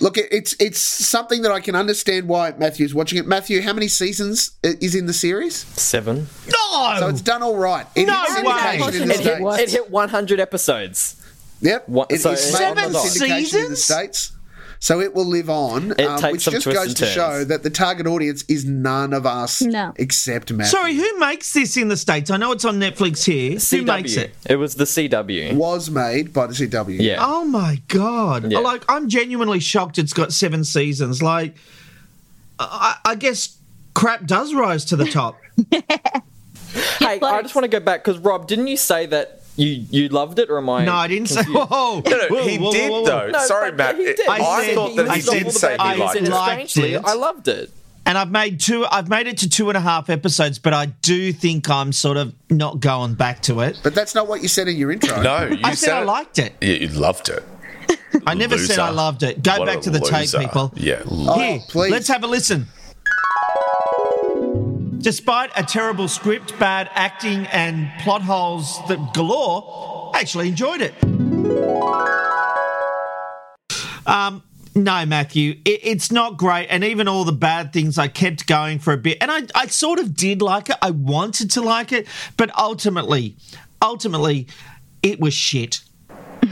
Look, 0.00 0.16
it's 0.16 0.54
it's 0.60 0.80
something 0.80 1.42
that 1.42 1.50
I 1.52 1.60
can 1.60 1.74
understand 1.74 2.28
why 2.28 2.52
Matthew's 2.56 2.94
watching 2.94 3.18
it. 3.18 3.26
Matthew, 3.26 3.62
how 3.62 3.72
many 3.72 3.88
seasons 3.88 4.52
i- 4.64 4.76
is 4.80 4.94
in 4.94 5.06
the 5.06 5.12
series? 5.12 5.54
Seven. 5.56 6.28
No! 6.46 6.96
So 7.00 7.08
it's 7.08 7.20
done 7.20 7.42
all 7.42 7.56
right. 7.56 7.86
It 7.96 8.06
No 8.06 8.22
hit 8.28 8.44
way. 8.44 8.52
syndication 8.52 9.00
in 9.02 9.08
the 9.08 9.14
It 9.14 9.20
hit, 9.20 9.68
it 9.68 9.70
hit 9.70 9.90
100 9.90 10.40
episodes. 10.40 11.16
Yep. 11.60 11.88
What- 11.88 12.10
so 12.12 12.30
it's 12.32 12.44
it's 12.44 12.56
Seven 12.56 12.84
on 12.84 12.92
syndication 12.92 13.64
in 13.64 13.70
the? 13.70 13.76
States. 13.76 14.32
So 14.80 15.00
it 15.00 15.12
will 15.14 15.24
live 15.24 15.50
on, 15.50 15.92
It 15.92 16.02
um, 16.02 16.20
takes 16.20 16.32
which 16.32 16.42
some 16.42 16.54
just 16.54 16.66
goes 16.66 16.86
and 16.88 16.96
to 16.98 17.06
show 17.06 17.44
that 17.44 17.62
the 17.64 17.70
target 17.70 18.06
audience 18.06 18.44
is 18.48 18.64
none 18.64 19.12
of 19.12 19.26
us 19.26 19.60
No. 19.60 19.92
except 19.96 20.52
Matthew. 20.52 20.70
Sorry, 20.70 20.94
who 20.94 21.18
makes 21.18 21.52
this 21.52 21.76
in 21.76 21.88
the 21.88 21.96
States? 21.96 22.30
I 22.30 22.36
know 22.36 22.52
it's 22.52 22.64
on 22.64 22.78
Netflix 22.78 23.24
here. 23.24 23.58
Who 23.58 23.84
makes 23.84 24.16
it? 24.16 24.34
It 24.48 24.56
was 24.56 24.76
the 24.76 24.84
CW. 24.84 25.54
Was 25.54 25.90
made 25.90 26.32
by 26.32 26.46
the 26.46 26.54
CW. 26.54 26.96
Yeah. 27.00 27.16
Oh 27.20 27.44
my 27.44 27.82
god! 27.88 28.50
Yeah. 28.50 28.60
Like 28.60 28.84
I'm 28.88 29.08
genuinely 29.08 29.60
shocked. 29.60 29.98
It's 29.98 30.12
got 30.12 30.32
seven 30.32 30.62
seasons. 30.64 31.22
Like, 31.22 31.56
I, 32.58 32.98
I 33.04 33.14
guess 33.16 33.56
crap 33.94 34.26
does 34.26 34.54
rise 34.54 34.84
to 34.86 34.96
the 34.96 35.06
top. 35.06 35.40
Hey, 36.98 37.18
I 37.22 37.40
just 37.42 37.54
want 37.54 37.64
to 37.64 37.68
go 37.68 37.80
back 37.80 38.04
because 38.04 38.20
Rob, 38.20 38.46
didn't 38.46 38.66
you 38.66 38.76
say 38.76 39.06
that 39.06 39.37
you 39.58 39.84
you 39.90 40.08
loved 40.08 40.38
it, 40.38 40.48
or 40.50 40.56
am 40.58 40.70
I? 40.70 40.84
no, 40.86 40.94
I 40.94 41.08
didn't 41.08 41.28
say. 41.28 41.42
Whoa, 41.46 42.00
No, 42.00 42.10
no, 42.10 42.28
whoa, 42.28 42.46
he 42.48 42.56
whoa, 42.58 42.72
did 42.72 42.90
whoa, 42.90 43.00
whoa. 43.02 43.06
though. 43.06 43.30
No, 43.30 43.38
Sorry, 43.46 43.70
but 43.72 43.76
Matt. 43.76 43.96
he 43.98 44.04
did. 44.04 44.28
I, 44.28 44.36
I 44.38 44.64
said- 44.66 44.74
thought 44.74 44.96
that 44.96 45.08
I 45.08 45.14
he 45.16 45.20
said 45.20 45.42
did 45.44 45.52
say 45.52 45.72
he 45.72 45.78
I 45.78 45.94
liked 45.96 46.12
said 46.14 46.22
it. 46.22 46.30
liked 46.30 46.70
Strangely, 46.70 46.94
it. 46.94 47.04
I 47.04 47.14
loved 47.14 47.48
it. 47.48 47.70
And 48.06 48.16
I've 48.16 48.30
made 48.30 48.58
two. 48.60 48.86
I've 48.90 49.10
made 49.10 49.26
it 49.26 49.36
to 49.38 49.50
two 49.50 49.68
and 49.68 49.76
a 49.76 49.80
half 49.82 50.08
episodes, 50.08 50.58
but 50.58 50.72
I 50.72 50.86
do 50.86 51.30
think 51.32 51.68
I'm 51.68 51.92
sort 51.92 52.16
of 52.16 52.32
not 52.48 52.80
going 52.80 53.14
back 53.14 53.42
to 53.42 53.60
it. 53.60 53.78
But 53.82 53.94
that's 53.94 54.14
not 54.14 54.26
what 54.28 54.40
you 54.40 54.48
said 54.48 54.66
in 54.68 54.78
your 54.78 54.90
intro. 54.90 55.20
No, 55.20 55.44
you 55.48 55.58
I 55.62 55.74
said 55.74 55.92
I 55.92 56.04
liked 56.04 56.38
it. 56.38 56.54
Yeah, 56.62 56.72
you 56.74 56.88
loved 56.88 57.28
it. 57.28 57.44
I 58.26 58.32
never 58.34 58.56
said 58.56 58.78
I 58.78 58.88
loved 58.90 59.22
it. 59.24 59.42
Go 59.42 59.58
What 59.58 59.66
back 59.66 59.80
to 59.82 59.90
the 59.90 60.00
tape, 60.00 60.30
people. 60.40 60.72
Yeah. 60.74 61.02
Oh, 61.10 61.38
Here, 61.38 61.60
please. 61.68 61.90
let's 61.90 62.08
have 62.08 62.24
a 62.24 62.26
listen. 62.26 62.66
Despite 65.00 65.50
a 65.56 65.62
terrible 65.62 66.08
script, 66.08 66.58
bad 66.58 66.90
acting, 66.92 67.46
and 67.46 67.88
plot 68.00 68.22
holes 68.22 68.80
that 68.88 69.14
galore, 69.14 70.10
I 70.14 70.20
actually 70.20 70.48
enjoyed 70.48 70.80
it. 70.80 70.94
Um, 74.04 74.42
no, 74.74 75.06
Matthew, 75.06 75.52
it, 75.64 75.80
it's 75.84 76.10
not 76.10 76.36
great. 76.36 76.66
And 76.66 76.82
even 76.82 77.06
all 77.06 77.24
the 77.24 77.32
bad 77.32 77.72
things, 77.72 77.96
I 77.96 78.08
kept 78.08 78.48
going 78.48 78.80
for 78.80 78.92
a 78.92 78.96
bit. 78.96 79.18
And 79.20 79.30
I, 79.30 79.42
I 79.54 79.66
sort 79.68 80.00
of 80.00 80.16
did 80.16 80.42
like 80.42 80.68
it. 80.68 80.76
I 80.82 80.90
wanted 80.90 81.52
to 81.52 81.60
like 81.60 81.92
it. 81.92 82.08
But 82.36 82.56
ultimately, 82.58 83.36
ultimately, 83.80 84.48
it 85.02 85.20
was 85.20 85.32
shit. 85.32 85.80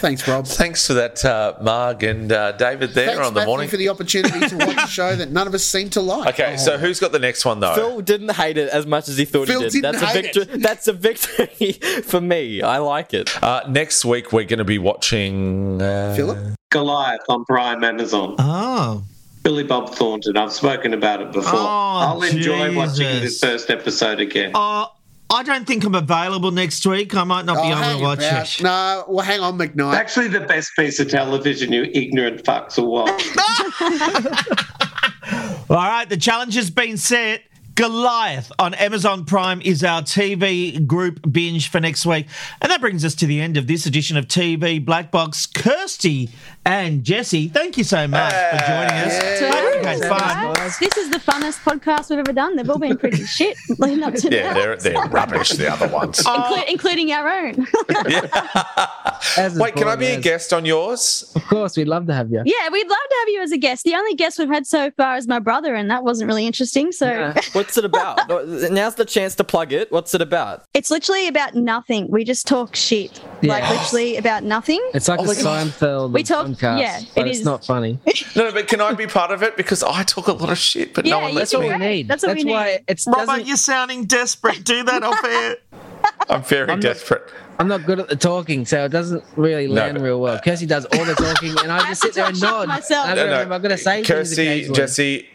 Thanks, 0.00 0.26
Rob. 0.28 0.46
Thanks 0.46 0.86
for 0.86 0.94
that, 0.94 1.24
uh, 1.24 1.54
Marg 1.60 2.02
and 2.02 2.30
uh, 2.30 2.52
David 2.52 2.90
there 2.90 3.06
Thanks, 3.08 3.26
on 3.26 3.34
the 3.34 3.40
Matthew, 3.40 3.46
morning. 3.50 3.68
for 3.68 3.76
the 3.76 3.88
opportunity 3.88 4.48
to 4.48 4.56
watch 4.56 4.76
a 4.76 4.86
show 4.86 5.14
that 5.16 5.30
none 5.30 5.46
of 5.46 5.54
us 5.54 5.64
seem 5.64 5.90
to 5.90 6.00
like. 6.00 6.34
Okay, 6.38 6.56
so 6.56 6.78
who's 6.78 7.00
got 7.00 7.12
the 7.12 7.18
next 7.18 7.44
one 7.44 7.60
though? 7.60 7.74
Phil 7.74 8.00
didn't 8.00 8.32
hate 8.32 8.58
it 8.58 8.68
as 8.70 8.86
much 8.86 9.08
as 9.08 9.16
he 9.16 9.24
thought 9.24 9.46
Phil 9.48 9.60
he 9.60 9.66
did. 9.66 9.72
didn't 9.82 9.92
That's 9.92 10.02
a 10.02 10.06
hate 10.06 10.34
victory. 10.34 10.58
That's 10.58 10.88
a 10.88 10.92
victory 10.92 11.72
for 12.04 12.20
me. 12.20 12.62
I 12.62 12.78
like 12.78 13.14
it. 13.14 13.42
Uh, 13.42 13.62
next 13.68 14.04
week 14.04 14.32
we're 14.32 14.44
going 14.44 14.58
to 14.58 14.64
be 14.64 14.78
watching. 14.78 15.80
Uh, 15.80 16.14
Philip? 16.14 16.54
Goliath 16.70 17.22
on 17.28 17.44
Prime 17.44 17.82
Amazon. 17.84 18.34
Oh. 18.38 19.02
Billy 19.42 19.62
Bob 19.62 19.94
Thornton. 19.94 20.36
I've 20.36 20.52
spoken 20.52 20.92
about 20.92 21.22
it 21.22 21.30
before. 21.30 21.60
Oh, 21.60 21.66
I'll 21.66 22.22
enjoy 22.24 22.74
watching 22.74 23.20
this 23.20 23.38
first 23.38 23.70
episode 23.70 24.18
again. 24.20 24.50
Uh, 24.54 24.86
I 25.28 25.42
don't 25.42 25.66
think 25.66 25.84
I'm 25.84 25.94
available 25.94 26.52
next 26.52 26.86
week. 26.86 27.14
I 27.14 27.24
might 27.24 27.44
not 27.44 27.56
be 27.56 27.72
Oh, 27.72 27.82
able 27.90 27.98
to 27.98 28.04
watch 28.04 28.18
about. 28.18 28.58
it. 28.58 28.62
No, 28.62 29.04
well, 29.08 29.24
hang 29.26 29.40
on, 29.40 29.58
McKnight. 29.58 29.94
Actually, 29.94 30.28
the 30.28 30.40
best 30.40 30.70
piece 30.76 31.00
of 31.00 31.10
television 31.10 31.72
you 31.72 31.82
ignorant 31.92 32.44
fucks 32.44 32.78
will 32.78 32.92
watch. 32.92 33.26
All 35.68 35.76
right, 35.76 36.08
the 36.08 36.16
challenge 36.16 36.54
has 36.54 36.70
been 36.70 36.96
set. 36.96 37.42
Goliath 37.74 38.50
on 38.58 38.72
Amazon 38.72 39.26
Prime 39.26 39.60
is 39.60 39.84
our 39.84 40.00
TV 40.00 40.86
group 40.86 41.20
binge 41.30 41.68
for 41.68 41.78
next 41.78 42.06
week. 42.06 42.26
And 42.62 42.72
that 42.72 42.80
brings 42.80 43.04
us 43.04 43.14
to 43.16 43.26
the 43.26 43.42
end 43.42 43.58
of 43.58 43.66
this 43.66 43.84
edition 43.84 44.16
of 44.16 44.26
TV 44.28 44.82
Black 44.82 45.10
Box. 45.10 45.44
Kirsty 45.44 46.30
and 46.66 47.04
Jesse, 47.04 47.48
thank 47.48 47.78
you 47.78 47.84
so 47.84 48.06
much 48.08 48.32
for 48.32 48.58
joining 48.66 48.90
us. 48.90 49.12
Yeah. 49.40 49.52
Hope 49.52 49.84
had 49.84 50.00
fun. 50.08 50.70
This 50.80 50.96
is 50.96 51.10
the 51.10 51.18
funnest 51.18 51.62
podcast 51.62 52.10
we've 52.10 52.18
ever 52.18 52.32
done. 52.32 52.56
They've 52.56 52.68
all 52.68 52.78
been 52.78 52.96
pretty 52.98 53.24
shit 53.24 53.56
leading 53.78 54.02
up 54.02 54.14
to 54.14 54.28
yeah, 54.30 54.52
they're 54.52 54.76
they're 54.76 55.04
rubbish. 55.10 55.50
The 55.50 55.72
other 55.72 55.86
ones. 55.88 56.18
Inclu- 56.18 56.58
oh. 56.58 56.64
including 56.68 57.12
our 57.12 57.28
own. 57.28 57.66
As 59.38 59.58
Wait, 59.58 59.74
can 59.76 59.88
I 59.88 59.96
be 59.96 60.06
a 60.06 60.20
guest 60.20 60.52
on 60.52 60.64
yours? 60.64 61.30
Of 61.36 61.44
course, 61.46 61.76
we'd 61.76 61.88
love 61.88 62.06
to 62.06 62.14
have 62.14 62.30
you. 62.30 62.42
yeah, 62.44 62.68
we'd 62.70 62.88
love 62.88 62.98
to 63.10 63.16
have 63.20 63.28
you 63.28 63.42
as 63.42 63.52
a 63.52 63.58
guest. 63.58 63.84
The 63.84 63.94
only 63.94 64.14
guest 64.14 64.38
we've 64.38 64.48
had 64.48 64.66
so 64.66 64.90
far 64.92 65.16
is 65.16 65.26
my 65.28 65.38
brother, 65.38 65.74
and 65.74 65.90
that 65.90 66.04
wasn't 66.04 66.28
really 66.28 66.46
interesting. 66.46 66.92
So 66.92 67.06
Yeah. 67.06 67.34
What's 67.52 67.76
it 67.78 67.84
about? 67.84 68.28
Now's 68.70 68.94
the 68.96 69.04
chance 69.04 69.34
to 69.36 69.44
plug 69.44 69.72
it. 69.72 69.90
What's 69.92 70.14
it 70.14 70.20
about? 70.22 70.64
it's 70.74 70.90
literally 70.90 71.28
about 71.28 71.54
nothing. 71.54 72.08
We 72.10 72.24
just 72.24 72.46
talk 72.46 72.74
shit. 72.76 73.20
Like 73.42 73.68
literally 73.68 74.16
about 74.16 74.42
nothing. 74.44 74.80
It's 74.94 75.08
like 75.08 75.20
Oh 75.20 75.24
a. 75.24 75.34
Seinfeld 75.34 76.12
We 76.12 76.22
talk- 76.22 76.55
podcast, 76.56 76.78
yeah, 76.80 77.00
but 77.14 77.26
it 77.26 77.30
it's 77.30 77.38
is. 77.40 77.44
not 77.44 77.64
funny. 77.64 77.98
No, 78.36 78.44
no, 78.44 78.52
but 78.52 78.68
can 78.68 78.80
I 78.82 78.92
be 78.92 79.06
part 79.06 79.30
of 79.30 79.42
it 79.42 79.56
because 79.56 79.82
I 79.82 80.02
talk 80.02 80.26
a 80.28 80.32
lot 80.32 80.50
of 80.50 80.58
shit, 80.58 80.92
but 80.92 81.06
no 81.06 81.20
one 81.20 81.30
you 81.32 81.38
lets 81.38 81.52
do 81.52 81.60
me. 81.60 81.68
it. 81.68 81.72
we 81.72 81.78
need. 81.78 82.08
That's 82.08 82.22
what 82.26 82.36
we 82.36 82.44
why 82.44 82.72
need. 82.72 82.84
it's 82.88 83.06
Robert, 83.06 83.26
doesn't. 83.26 83.46
you're 83.46 83.56
sounding 83.56 84.04
desperate. 84.04 84.62
Do 84.64 84.82
that 84.84 85.02
off 85.02 85.24
air. 85.24 85.56
I'm 86.28 86.42
very 86.42 86.62
I'm 86.62 86.78
not- 86.78 86.82
desperate. 86.82 87.22
I'm 87.58 87.68
not 87.68 87.86
good 87.86 87.98
at 88.00 88.08
the 88.08 88.16
talking, 88.16 88.66
so 88.66 88.84
it 88.84 88.90
doesn't 88.90 89.24
really 89.36 89.66
land 89.68 89.94
but- 89.96 90.04
real 90.04 90.20
well. 90.20 90.34
Uh, 90.34 90.40
Kirsty 90.42 90.66
does 90.66 90.84
all 90.84 91.04
the 91.06 91.14
talking, 91.14 91.54
and 91.62 91.72
I 91.72 91.78
I 91.78 91.88
just 91.88 92.02
sit 92.02 92.12
there 92.14 92.26
and 92.26 92.38
nod. 92.38 92.68
myself. 92.68 93.06
I 93.06 93.10
No, 93.10 93.14
don't 93.16 93.26
no. 93.28 93.32
remember. 93.32 93.54
I'm 93.54 93.62
going 93.62 93.70
to 93.76 93.78
say 93.82 93.94
things 94.04 94.06
Kirsty. 94.08 94.68
Jesse, 94.74 95.28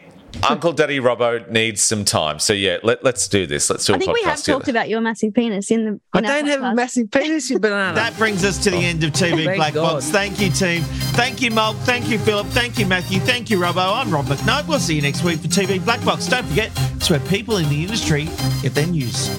Uncle 0.50 0.74
Daddy 0.74 1.00
Robbo 1.00 1.50
needs 1.50 1.82
some 1.82 2.04
time. 2.04 2.40
So 2.40 2.54
yeah, 2.54 2.78
let, 2.84 3.04
let's 3.04 3.28
do 3.28 3.46
this. 3.46 3.70
Let's 3.70 3.86
do 3.86 3.94
a 3.94 3.96
I 3.96 4.00
think 4.00 4.14
we 4.14 4.24
have 4.24 4.38
together. 4.38 4.60
talked 4.60 4.68
about 4.70 4.90
your 4.90 5.02
massive 5.02 5.34
penis 5.34 5.70
in 5.72 5.86
the. 5.86 6.00
I 6.14 6.20
in 6.20 6.26
our 6.26 6.32
don't 6.32 6.48
have 6.48 6.64
a 6.64 6.76
massive 6.76 7.12
penis, 7.12 7.50
you 7.50 7.60
banana. 7.60 7.96
That 7.96 8.18
brings 8.18 8.44
us 8.44 8.58
to 8.64 8.72
the 8.72 8.78
end 8.78 9.04
of 9.04 9.12
TV 9.12 9.46
Thank 9.46 9.58
Black 9.58 9.74
God. 9.74 9.94
Box. 9.94 10.10
Thank 10.10 10.40
you, 10.40 10.50
team. 10.50 10.82
Thank 11.14 11.42
you, 11.42 11.52
Mulk. 11.52 11.78
Thank 11.78 12.08
you, 12.08 12.18
Philip. 12.20 12.48
Thank 12.48 12.80
you, 12.80 12.86
Matthew. 12.86 13.20
Thank 13.20 13.50
you, 13.50 13.60
Robbo. 13.60 13.96
I'm 13.96 14.12
Rob 14.12 14.26
McKnight. 14.26 14.68
We'll 14.68 14.80
see 14.80 14.96
you 14.96 15.02
next 15.02 15.24
week 15.24 15.40
for 15.40 15.48
TV 15.48 15.84
Black 15.84 16.04
Box. 16.04 16.28
Don't 16.28 16.46
forget, 16.46 16.72
it's 16.96 17.10
where 17.10 17.20
people 17.20 17.58
in 17.58 17.70
the 17.70 17.84
industry 17.84 18.26
get 18.62 18.74
their 18.74 18.88
news. 18.88 19.30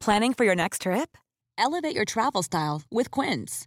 Planning 0.00 0.32
for 0.34 0.44
your 0.44 0.54
next 0.54 0.82
trip? 0.82 1.16
Elevate 1.58 1.94
your 1.94 2.06
travel 2.06 2.42
style 2.42 2.82
with 2.90 3.10
Quince. 3.10 3.66